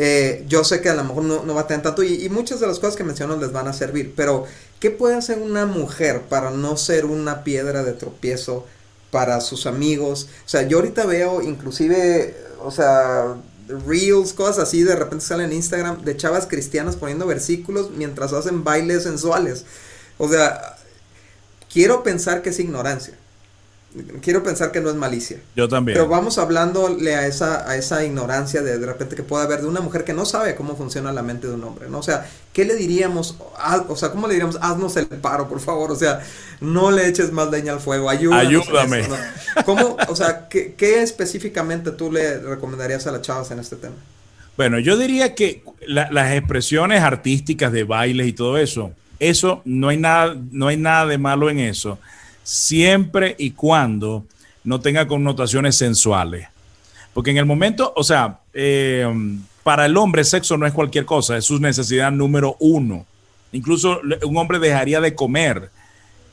Eh, 0.00 0.44
yo 0.46 0.62
sé 0.62 0.80
que 0.80 0.90
a 0.90 0.94
lo 0.94 1.02
mejor 1.02 1.24
no, 1.24 1.54
va 1.54 1.62
a 1.62 1.66
tener 1.66 1.82
tanto 1.82 2.04
y, 2.04 2.28
muchas 2.28 2.60
de 2.60 2.68
las 2.68 2.78
cosas 2.78 2.94
que 2.94 3.02
menciono 3.02 3.36
les 3.36 3.50
van 3.50 3.66
a 3.66 3.72
servir, 3.72 4.12
pero 4.14 4.44
¿qué 4.80 4.90
puede 4.90 5.16
hacer 5.16 5.38
una 5.38 5.66
mujer 5.66 6.22
para 6.28 6.50
no 6.50 6.76
ser 6.76 7.04
una 7.04 7.44
piedra 7.44 7.82
de 7.82 7.92
tropiezo 7.92 8.66
para 9.10 9.40
sus 9.40 9.66
amigos? 9.66 10.28
O 10.46 10.48
sea, 10.48 10.62
yo 10.62 10.78
ahorita 10.78 11.06
veo 11.06 11.42
inclusive, 11.42 12.36
o 12.60 12.70
sea, 12.70 13.36
reels, 13.86 14.32
cosas 14.32 14.58
así, 14.58 14.82
de 14.82 14.96
repente 14.96 15.24
salen 15.24 15.50
en 15.50 15.56
Instagram 15.56 16.02
de 16.02 16.16
chavas 16.16 16.46
cristianas 16.46 16.96
poniendo 16.96 17.26
versículos 17.26 17.90
mientras 17.90 18.32
hacen 18.32 18.64
bailes 18.64 19.02
sensuales. 19.02 19.64
O 20.16 20.28
sea, 20.28 20.76
quiero 21.72 22.02
pensar 22.02 22.42
que 22.42 22.50
es 22.50 22.58
ignorancia. 22.58 23.14
Quiero 24.20 24.42
pensar 24.42 24.70
que 24.70 24.82
no 24.82 24.90
es 24.90 24.96
malicia. 24.96 25.38
Yo 25.56 25.66
también. 25.66 25.96
Pero 25.96 26.08
vamos 26.08 26.36
hablándole 26.36 27.14
a 27.14 27.26
esa, 27.26 27.68
a 27.68 27.74
esa 27.74 28.04
ignorancia 28.04 28.60
de, 28.60 28.78
de 28.78 28.86
repente 28.86 29.16
que 29.16 29.22
puede 29.22 29.44
haber 29.44 29.62
de 29.62 29.66
una 29.66 29.80
mujer 29.80 30.04
que 30.04 30.12
no 30.12 30.26
sabe 30.26 30.54
cómo 30.54 30.76
funciona 30.76 31.10
la 31.10 31.22
mente 31.22 31.46
de 31.46 31.54
un 31.54 31.64
hombre, 31.64 31.88
¿no? 31.88 31.98
O 31.98 32.02
sea, 32.02 32.26
¿qué 32.52 32.66
le 32.66 32.74
diríamos? 32.74 33.36
o 33.88 33.96
sea, 33.96 34.10
¿cómo 34.10 34.26
le 34.26 34.34
diríamos? 34.34 34.58
Haznos 34.60 34.96
el 34.98 35.06
paro, 35.06 35.48
por 35.48 35.60
favor. 35.60 35.90
O 35.90 35.96
sea, 35.96 36.20
no 36.60 36.90
le 36.90 37.08
eches 37.08 37.32
más 37.32 37.50
leña 37.50 37.72
al 37.72 37.80
fuego. 37.80 38.10
Ayúdame. 38.10 38.40
Ayúdame. 38.40 39.08
¿Cómo, 39.64 39.96
o 40.06 40.14
sea, 40.14 40.48
¿qué, 40.48 40.74
¿qué, 40.74 41.02
específicamente 41.02 41.90
tú 41.92 42.12
le 42.12 42.40
recomendarías 42.40 43.06
a 43.06 43.12
las 43.12 43.22
chavas 43.22 43.50
en 43.52 43.60
este 43.60 43.76
tema? 43.76 43.96
Bueno, 44.58 44.78
yo 44.80 44.98
diría 44.98 45.34
que 45.34 45.62
las 45.86 46.32
expresiones 46.32 47.02
artísticas 47.02 47.72
de 47.72 47.84
bailes 47.84 48.26
y 48.26 48.32
todo 48.34 48.58
eso, 48.58 48.92
eso 49.18 49.62
no 49.64 49.88
hay 49.88 49.96
nada, 49.96 50.36
no 50.50 50.68
hay 50.68 50.76
nada 50.76 51.06
de 51.06 51.16
malo 51.16 51.48
en 51.48 51.60
eso 51.60 51.98
siempre 52.48 53.36
y 53.38 53.50
cuando 53.50 54.24
no 54.64 54.80
tenga 54.80 55.06
connotaciones 55.06 55.76
sensuales. 55.76 56.48
Porque 57.12 57.30
en 57.30 57.36
el 57.36 57.44
momento, 57.44 57.92
o 57.94 58.02
sea, 58.02 58.38
eh, 58.54 59.06
para 59.62 59.84
el 59.84 59.94
hombre 59.98 60.24
sexo 60.24 60.56
no 60.56 60.66
es 60.66 60.72
cualquier 60.72 61.04
cosa, 61.04 61.36
es 61.36 61.44
su 61.44 61.58
necesidad 61.58 62.10
número 62.10 62.56
uno. 62.58 63.04
Incluso 63.52 64.00
un 64.24 64.36
hombre 64.38 64.58
dejaría 64.60 64.98
de 65.02 65.14
comer 65.14 65.68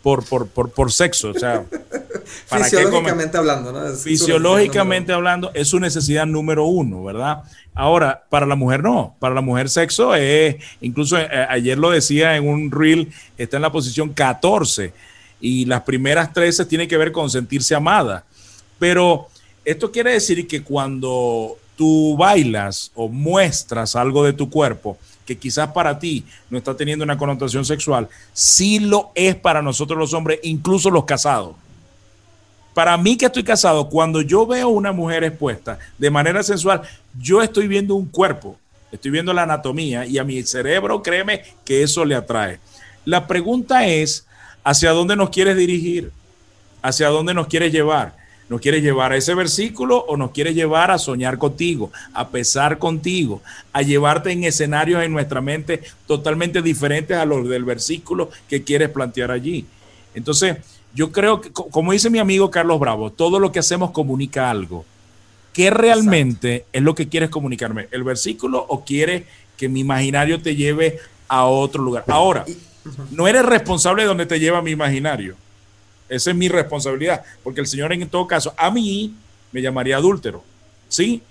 por, 0.01 0.23
por, 0.47 0.91
sexo. 0.93 1.31
O 1.31 1.33
sea, 1.33 1.65
fisiológicamente 2.45 3.37
hablando, 3.37 3.73
¿no? 3.73 3.93
fisiológicamente 3.95 5.11
hablando, 5.11 5.51
es 5.53 5.67
su 5.67 5.81
necesidad 5.81 6.25
número 6.25 6.63
uno, 6.65 7.03
¿verdad? 7.03 7.43
Ahora, 7.73 8.23
para 8.29 8.45
la 8.45 8.55
mujer 8.55 8.81
no. 8.83 9.17
Para 9.19 9.35
la 9.35 9.41
mujer 9.41 9.67
sexo 9.67 10.15
es, 10.15 10.55
incluso 10.79 11.17
eh, 11.17 11.27
ayer 11.49 11.77
lo 11.77 11.89
decía 11.89 12.37
en 12.37 12.47
un 12.47 12.71
reel, 12.71 13.11
está 13.37 13.57
en 13.57 13.63
la 13.63 13.71
posición 13.73 14.13
14 14.13 14.93
y 15.39 15.65
las 15.65 15.81
primeras 15.81 16.33
13 16.33 16.65
tienen 16.65 16.87
que 16.87 16.97
ver 16.97 17.11
con 17.11 17.29
sentirse 17.29 17.75
amada. 17.75 18.23
Pero 18.79 19.27
esto 19.63 19.91
quiere 19.91 20.13
decir 20.13 20.47
que 20.47 20.63
cuando 20.63 21.57
tú 21.75 22.15
bailas 22.17 22.91
o 22.95 23.07
muestras 23.07 23.95
algo 23.95 24.23
de 24.23 24.33
tu 24.33 24.49
cuerpo, 24.49 24.97
que 25.25 25.37
quizás 25.37 25.71
para 25.71 25.97
ti 25.97 26.23
no 26.49 26.57
está 26.57 26.75
teniendo 26.77 27.03
una 27.03 27.17
connotación 27.17 27.65
sexual, 27.65 28.07
sí 28.31 28.79
lo 28.79 29.11
es 29.15 29.35
para 29.35 29.61
nosotros 29.61 29.97
los 29.97 30.13
hombres, 30.13 30.39
incluso 30.43 30.89
los 30.89 31.05
casados. 31.05 31.55
Para 32.73 32.97
mí 32.97 33.17
que 33.17 33.25
estoy 33.25 33.43
casado, 33.43 33.89
cuando 33.89 34.21
yo 34.21 34.45
veo 34.45 34.67
una 34.67 34.91
mujer 34.91 35.23
expuesta 35.23 35.79
de 35.97 36.11
manera 36.11 36.43
sensual, 36.43 36.81
yo 37.17 37.41
estoy 37.41 37.67
viendo 37.67 37.95
un 37.95 38.05
cuerpo, 38.05 38.59
estoy 38.91 39.11
viendo 39.11 39.33
la 39.33 39.43
anatomía 39.43 40.05
y 40.05 40.17
a 40.17 40.23
mi 40.23 40.43
cerebro, 40.43 41.01
créeme 41.01 41.43
que 41.63 41.83
eso 41.83 42.03
le 42.03 42.15
atrae. 42.15 42.59
La 43.05 43.27
pregunta 43.27 43.87
es, 43.87 44.27
¿Hacia 44.65 44.89
dónde 44.89 45.15
nos 45.15 45.29
quieres 45.29 45.55
dirigir? 45.55 46.11
¿Hacia 46.81 47.09
dónde 47.09 47.35
nos 47.35 47.45
quieres 47.45 47.71
llevar? 47.71 48.17
¿Nos 48.49 48.59
quieres 48.59 48.81
llevar 48.81 49.11
a 49.11 49.15
ese 49.15 49.35
versículo 49.35 49.99
o 50.07 50.17
nos 50.17 50.31
quieres 50.31 50.55
llevar 50.55 50.89
a 50.89 50.97
soñar 50.97 51.37
contigo, 51.37 51.91
a 52.13 52.29
pesar 52.29 52.79
contigo, 52.79 53.43
a 53.71 53.83
llevarte 53.83 54.31
en 54.31 54.43
escenarios 54.43 55.03
en 55.03 55.13
nuestra 55.13 55.39
mente 55.39 55.83
totalmente 56.07 56.63
diferentes 56.63 57.15
a 57.15 57.25
los 57.25 57.47
del 57.47 57.63
versículo 57.63 58.31
que 58.49 58.63
quieres 58.63 58.89
plantear 58.89 59.29
allí? 59.29 59.67
Entonces, 60.15 60.57
yo 60.95 61.11
creo 61.11 61.41
que, 61.41 61.51
como 61.51 61.91
dice 61.91 62.09
mi 62.09 62.17
amigo 62.17 62.49
Carlos 62.49 62.79
Bravo, 62.79 63.11
todo 63.11 63.39
lo 63.39 63.51
que 63.51 63.59
hacemos 63.59 63.91
comunica 63.91 64.49
algo. 64.49 64.83
¿Qué 65.53 65.69
realmente 65.69 66.65
es 66.73 66.81
lo 66.81 66.95
que 66.95 67.07
quieres 67.07 67.29
comunicarme? 67.29 67.87
¿El 67.91 68.03
versículo 68.03 68.65
o 68.67 68.83
quieres 68.83 69.25
que 69.57 69.69
mi 69.69 69.81
imaginario 69.81 70.41
te 70.41 70.55
lleve 70.55 70.99
a 71.27 71.45
otro 71.45 71.83
lugar? 71.83 72.03
Ahora, 72.07 72.45
no 73.11 73.27
eres 73.27 73.45
responsable 73.45 74.03
de 74.03 74.07
donde 74.07 74.25
te 74.25 74.39
lleva 74.39 74.61
mi 74.61 74.71
imaginario. 74.71 75.35
Esa 76.07 76.31
es 76.31 76.35
mi 76.35 76.47
responsabilidad, 76.49 77.23
porque 77.43 77.61
el 77.61 77.67
Señor 77.67 77.91
en 77.93 78.07
todo 78.07 78.27
caso 78.27 78.53
a 78.57 78.69
mí 78.69 79.15
me 79.51 79.61
llamaría 79.61 79.97
adúltero. 79.97 80.43
¿sí? 80.87 81.21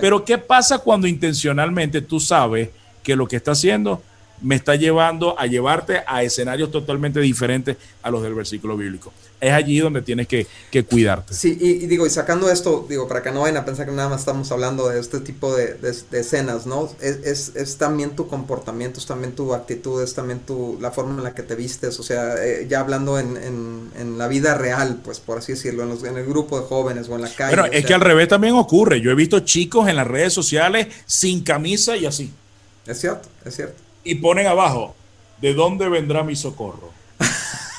Pero 0.00 0.24
¿qué 0.24 0.38
pasa 0.38 0.78
cuando 0.78 1.06
intencionalmente 1.06 2.00
tú 2.00 2.18
sabes 2.18 2.70
que 3.02 3.14
lo 3.16 3.28
que 3.28 3.36
está 3.36 3.52
haciendo 3.52 4.02
me 4.40 4.56
está 4.56 4.74
llevando 4.74 5.38
a 5.38 5.46
llevarte 5.46 6.02
a 6.06 6.22
escenarios 6.22 6.70
totalmente 6.70 7.20
diferentes 7.20 7.76
a 8.02 8.10
los 8.10 8.22
del 8.22 8.34
versículo 8.34 8.76
bíblico. 8.76 9.12
Es 9.40 9.52
allí 9.52 9.78
donde 9.78 10.00
tienes 10.00 10.26
que, 10.26 10.46
cuidarte. 10.88 11.34
Sí, 11.34 11.58
y, 11.60 11.86
digo, 11.86 12.06
y 12.06 12.10
sacando 12.10 12.50
esto, 12.50 12.86
digo, 12.88 13.06
para 13.06 13.22
que 13.22 13.30
no 13.30 13.40
vayan 13.40 13.58
a 13.58 13.64
pensar 13.64 13.84
que 13.84 13.92
nada 13.92 14.08
más 14.08 14.20
estamos 14.20 14.50
hablando 14.52 14.88
de 14.88 14.98
este 14.98 15.20
tipo 15.20 15.54
de, 15.54 15.76
escenas, 16.12 16.66
¿no? 16.66 16.88
Es, 17.00 17.76
también 17.76 18.16
tu 18.16 18.26
comportamiento, 18.26 19.00
es 19.00 19.06
también 19.06 19.34
tu 19.34 19.52
actitud, 19.52 20.02
es 20.02 20.14
también 20.14 20.40
tu, 20.40 20.78
la 20.80 20.90
forma 20.90 21.18
en 21.18 21.24
la 21.24 21.34
que 21.34 21.42
te 21.42 21.56
vistes, 21.56 21.98
o 22.00 22.02
sea, 22.02 22.42
eh, 22.42 22.66
ya 22.68 22.80
hablando 22.80 23.18
en, 23.18 23.34
la 24.16 24.28
vida 24.28 24.54
real, 24.54 25.00
pues 25.04 25.20
por 25.20 25.38
así 25.38 25.52
decirlo, 25.52 25.82
en, 25.82 25.88
los, 25.88 26.04
en 26.04 26.16
el 26.16 26.24
grupo 26.24 26.60
de 26.60 26.66
jóvenes 26.66 27.08
o 27.08 27.16
en 27.16 27.22
la 27.22 27.28
calle. 27.28 27.56
Bueno, 27.56 27.72
es 27.72 27.84
que 27.84 27.94
al 27.94 28.00
revés 28.00 28.28
también 28.28 28.54
ocurre. 28.54 29.00
Yo 29.00 29.10
he 29.10 29.14
visto 29.14 29.40
chicos 29.40 29.88
en 29.88 29.96
las 29.96 30.06
redes 30.06 30.32
sociales 30.32 30.86
sin 31.06 31.42
camisa 31.42 31.96
y 31.96 32.06
así. 32.06 32.32
Es 32.86 33.00
cierto, 33.00 33.28
es 33.44 33.56
cierto 33.56 33.84
y 34.04 34.16
ponen 34.16 34.46
abajo, 34.46 34.94
¿de 35.40 35.54
dónde 35.54 35.88
vendrá 35.88 36.22
mi 36.22 36.36
socorro? 36.36 36.92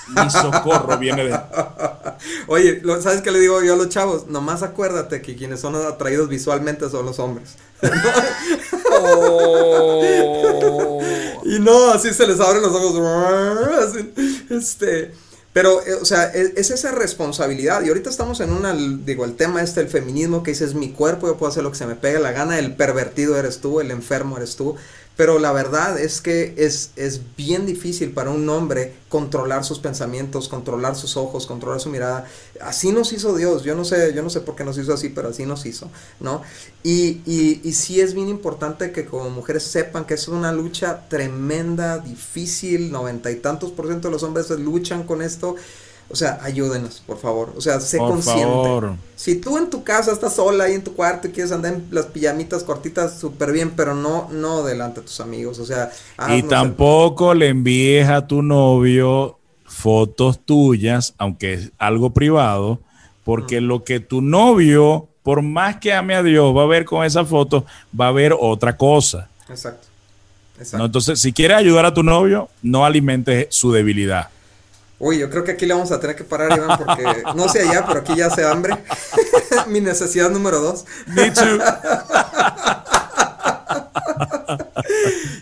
Mi 0.08 0.30
socorro 0.30 0.98
viene 0.98 1.26
de... 1.26 1.40
Oye, 2.48 2.82
¿sabes 3.02 3.22
qué 3.22 3.32
le 3.32 3.40
digo 3.40 3.64
yo 3.64 3.74
a 3.74 3.78
los 3.78 3.90
chavos? 3.90 4.28
Nomás 4.28 4.62
acuérdate 4.64 5.22
que 5.22 5.36
quienes 5.36 5.62
son 5.62 5.76
atraídos 5.76 6.30
visualmente 6.30 6.90
son 6.90 7.06
los 7.06 7.20
hombres. 7.20 7.56
Oh. 8.92 10.02
Y 11.48 11.60
no, 11.60 11.92
así 11.92 12.12
se 12.12 12.26
les 12.26 12.40
abren 12.40 12.64
los 12.64 12.74
ojos. 12.74 13.96
este... 14.50 15.14
Pero, 15.56 15.82
eh, 15.86 15.94
o 15.94 16.04
sea, 16.04 16.34
e, 16.34 16.52
es, 16.58 16.70
esa 16.70 16.92
responsabilidad. 16.92 17.82
Y 17.82 17.88
ahorita 17.88 18.10
estamos 18.10 18.42
en 18.42 18.52
una, 18.52 18.74
digo, 18.74 19.24
el 19.24 19.38
tema 19.38 19.62
este, 19.62 19.80
el 19.80 19.88
feminismo, 19.88 20.44
que 20.44 20.52
dices, 20.52 20.74
mi 20.74 20.92
cuerpo, 20.92 21.28
yo 21.28 21.38
puedo 21.38 21.50
hacer 21.50 21.64
lo 21.64 21.72
que 21.72 21.78
se 21.78 21.86
me 21.86 21.96
pegue 21.96 22.20
la 22.20 22.34
gana, 22.34 22.60
el 22.60 22.76
pervertido 22.76 23.38
eres 23.40 23.62
tú, 23.62 23.80
el 23.80 23.90
enfermo 23.90 24.36
eres 24.36 24.58
tú. 24.58 24.76
Pero 25.16 25.40
la 25.40 25.54
verdad 25.54 25.98
es 25.98 26.20
que 26.20 26.54
es, 26.58 26.92
es 26.98 27.22
bien 27.38 27.66
difícil 27.66 28.12
para 28.12 28.32
un 28.32 28.48
hombre 28.50 28.94
controlar 29.08 29.64
sus 29.64 29.80
pensamientos, 29.80 30.50
controlar 30.50 30.96
sus 30.98 31.16
ojos, 31.16 31.48
controlar 31.48 31.80
su 31.80 31.90
mirada. 31.90 32.26
Así 32.60 32.92
nos 32.92 33.14
hizo 33.14 33.36
Dios. 33.36 33.64
Yo 33.64 33.76
no 33.76 33.86
sé, 33.86 34.14
yo 34.14 34.24
no 34.24 34.30
sé 34.30 34.42
por 34.42 34.56
qué 34.56 34.66
nos 34.66 34.78
hizo 34.78 34.94
así, 34.94 35.10
pero 35.10 35.30
así 35.30 35.46
nos 35.46 35.66
hizo, 35.66 35.90
¿no? 36.20 36.42
Y, 36.84 37.22
y, 37.26 37.62
y 37.64 37.74
sí 37.74 38.02
es 38.02 38.14
bien 38.14 38.28
importante 38.28 38.92
que 38.92 39.06
como 39.06 39.30
mujeres 39.30 39.64
sepan 39.64 40.06
que 40.06 40.16
es 40.16 40.28
una 40.28 40.52
lucha 40.52 41.08
tremenda, 41.08 42.00
difícil, 42.00 42.92
noventa 42.92 43.32
y 43.32 43.38
tantos 43.38 43.72
por 43.72 43.88
ciento 43.88 44.10
de 44.10 44.12
los 44.12 44.24
hombres 44.24 44.50
luchan 44.50 45.04
con 45.04 45.22
esto 45.22 45.56
o 46.08 46.16
sea, 46.16 46.40
ayúdenos, 46.44 47.02
por 47.06 47.18
favor. 47.18 47.54
O 47.58 47.62
sea, 47.62 47.80
sé 47.80 47.98
consciente. 47.98 48.98
Si 49.16 49.36
tú 49.36 49.58
en 49.58 49.70
tu 49.70 49.84
casa 49.84 50.12
estás 50.12 50.36
sola 50.36 50.66
ahí 50.66 50.74
en 50.74 50.84
tu 50.84 50.94
cuarto 50.94 51.28
y 51.28 51.32
quieres 51.32 51.52
andar 51.52 51.74
en 51.74 51.88
las 51.92 52.06
pijamitas 52.06 52.64
cortitas, 52.64 53.20
súper 53.20 53.52
bien, 53.52 53.72
pero 53.76 53.96
no, 53.96 54.30
no 54.32 54.64
delante 54.64 55.02
de 55.02 55.08
tus 55.08 55.20
amigos. 55.20 55.58
O 55.60 55.66
sea, 55.66 55.92
y 56.30 56.44
tampoco 56.44 57.34
le 57.34 57.50
envíes 57.50 58.08
a 58.08 58.28
tu 58.28 58.44
novio 58.44 59.40
fotos 59.66 60.40
tuyas, 60.40 61.16
aunque 61.18 61.54
es 61.54 61.72
algo 61.78 62.12
privado, 62.12 62.80
porque 63.24 63.60
lo 63.60 63.84
que 63.84 64.00
tu 64.00 64.22
novio, 64.22 65.08
por 65.24 65.42
más 65.42 65.78
que 65.78 65.92
ame 65.92 66.16
a 66.16 66.24
Dios, 66.24 66.56
va 66.56 66.64
a 66.64 66.68
ver 66.68 66.86
con 66.86 67.04
esa 67.04 67.26
foto, 67.26 67.66
va 68.00 68.10
a 68.10 68.12
ver 68.12 68.36
otra 68.40 68.78
cosa. 68.78 69.30
Exacto. 69.50 69.88
Exacto. 70.60 70.86
Entonces, 70.86 71.20
si 71.20 71.34
quieres 71.34 71.58
ayudar 71.58 71.86
a 71.86 71.94
tu 71.94 72.04
novio, 72.04 72.48
no 72.62 72.86
alimentes 72.86 73.48
su 73.50 73.72
debilidad. 73.72 74.30
Uy, 74.98 75.20
yo 75.20 75.30
creo 75.30 75.44
que 75.44 75.52
aquí 75.52 75.66
le 75.66 75.74
vamos 75.74 75.92
a 75.92 76.00
tener 76.00 76.16
que 76.16 76.24
parar, 76.24 76.58
Iván, 76.58 76.78
porque 76.78 77.24
no 77.36 77.50
sé 77.50 77.68
allá, 77.68 77.86
pero 77.86 78.00
aquí 78.00 78.16
ya 78.16 78.28
hace 78.28 78.46
hambre. 78.46 78.78
Mi 79.68 79.82
necesidad 79.82 80.30
número 80.30 80.62
dos. 80.62 80.86
Me 81.08 81.32
too. 81.32 81.60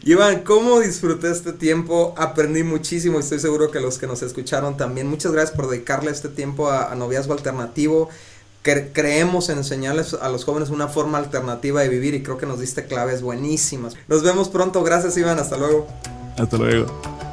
Iván, 0.05 0.41
¿cómo 0.43 0.79
disfruté 0.79 1.31
este 1.31 1.53
tiempo? 1.53 2.13
Aprendí 2.17 2.63
muchísimo 2.63 3.17
y 3.17 3.21
estoy 3.21 3.39
seguro 3.39 3.71
que 3.71 3.79
los 3.79 3.97
que 3.97 4.07
nos 4.07 4.21
escucharon 4.21 4.75
también. 4.75 5.07
Muchas 5.07 5.31
gracias 5.31 5.55
por 5.55 5.69
dedicarle 5.69 6.11
este 6.11 6.29
tiempo 6.29 6.69
a, 6.69 6.93
noviazgo 6.95 7.33
alternativo. 7.33 8.09
creemos 8.63 9.49
en 9.49 9.59
enseñarles 9.59 10.13
a 10.15 10.29
los 10.29 10.45
jóvenes 10.45 10.69
una 10.69 10.87
forma 10.87 11.19
alternativa 11.19 11.81
de 11.81 11.89
vivir 11.89 12.15
y 12.15 12.23
creo 12.23 12.37
que 12.37 12.45
nos 12.45 12.59
diste 12.59 12.85
claves 12.85 13.21
buenísimas. 13.21 13.95
Nos 14.07 14.23
vemos 14.23 14.49
pronto. 14.49 14.83
Gracias, 14.83 15.15
Iván. 15.15 15.39
Hasta 15.39 15.57
luego. 15.57 15.87
Hasta 16.37 16.57
luego. 16.57 17.32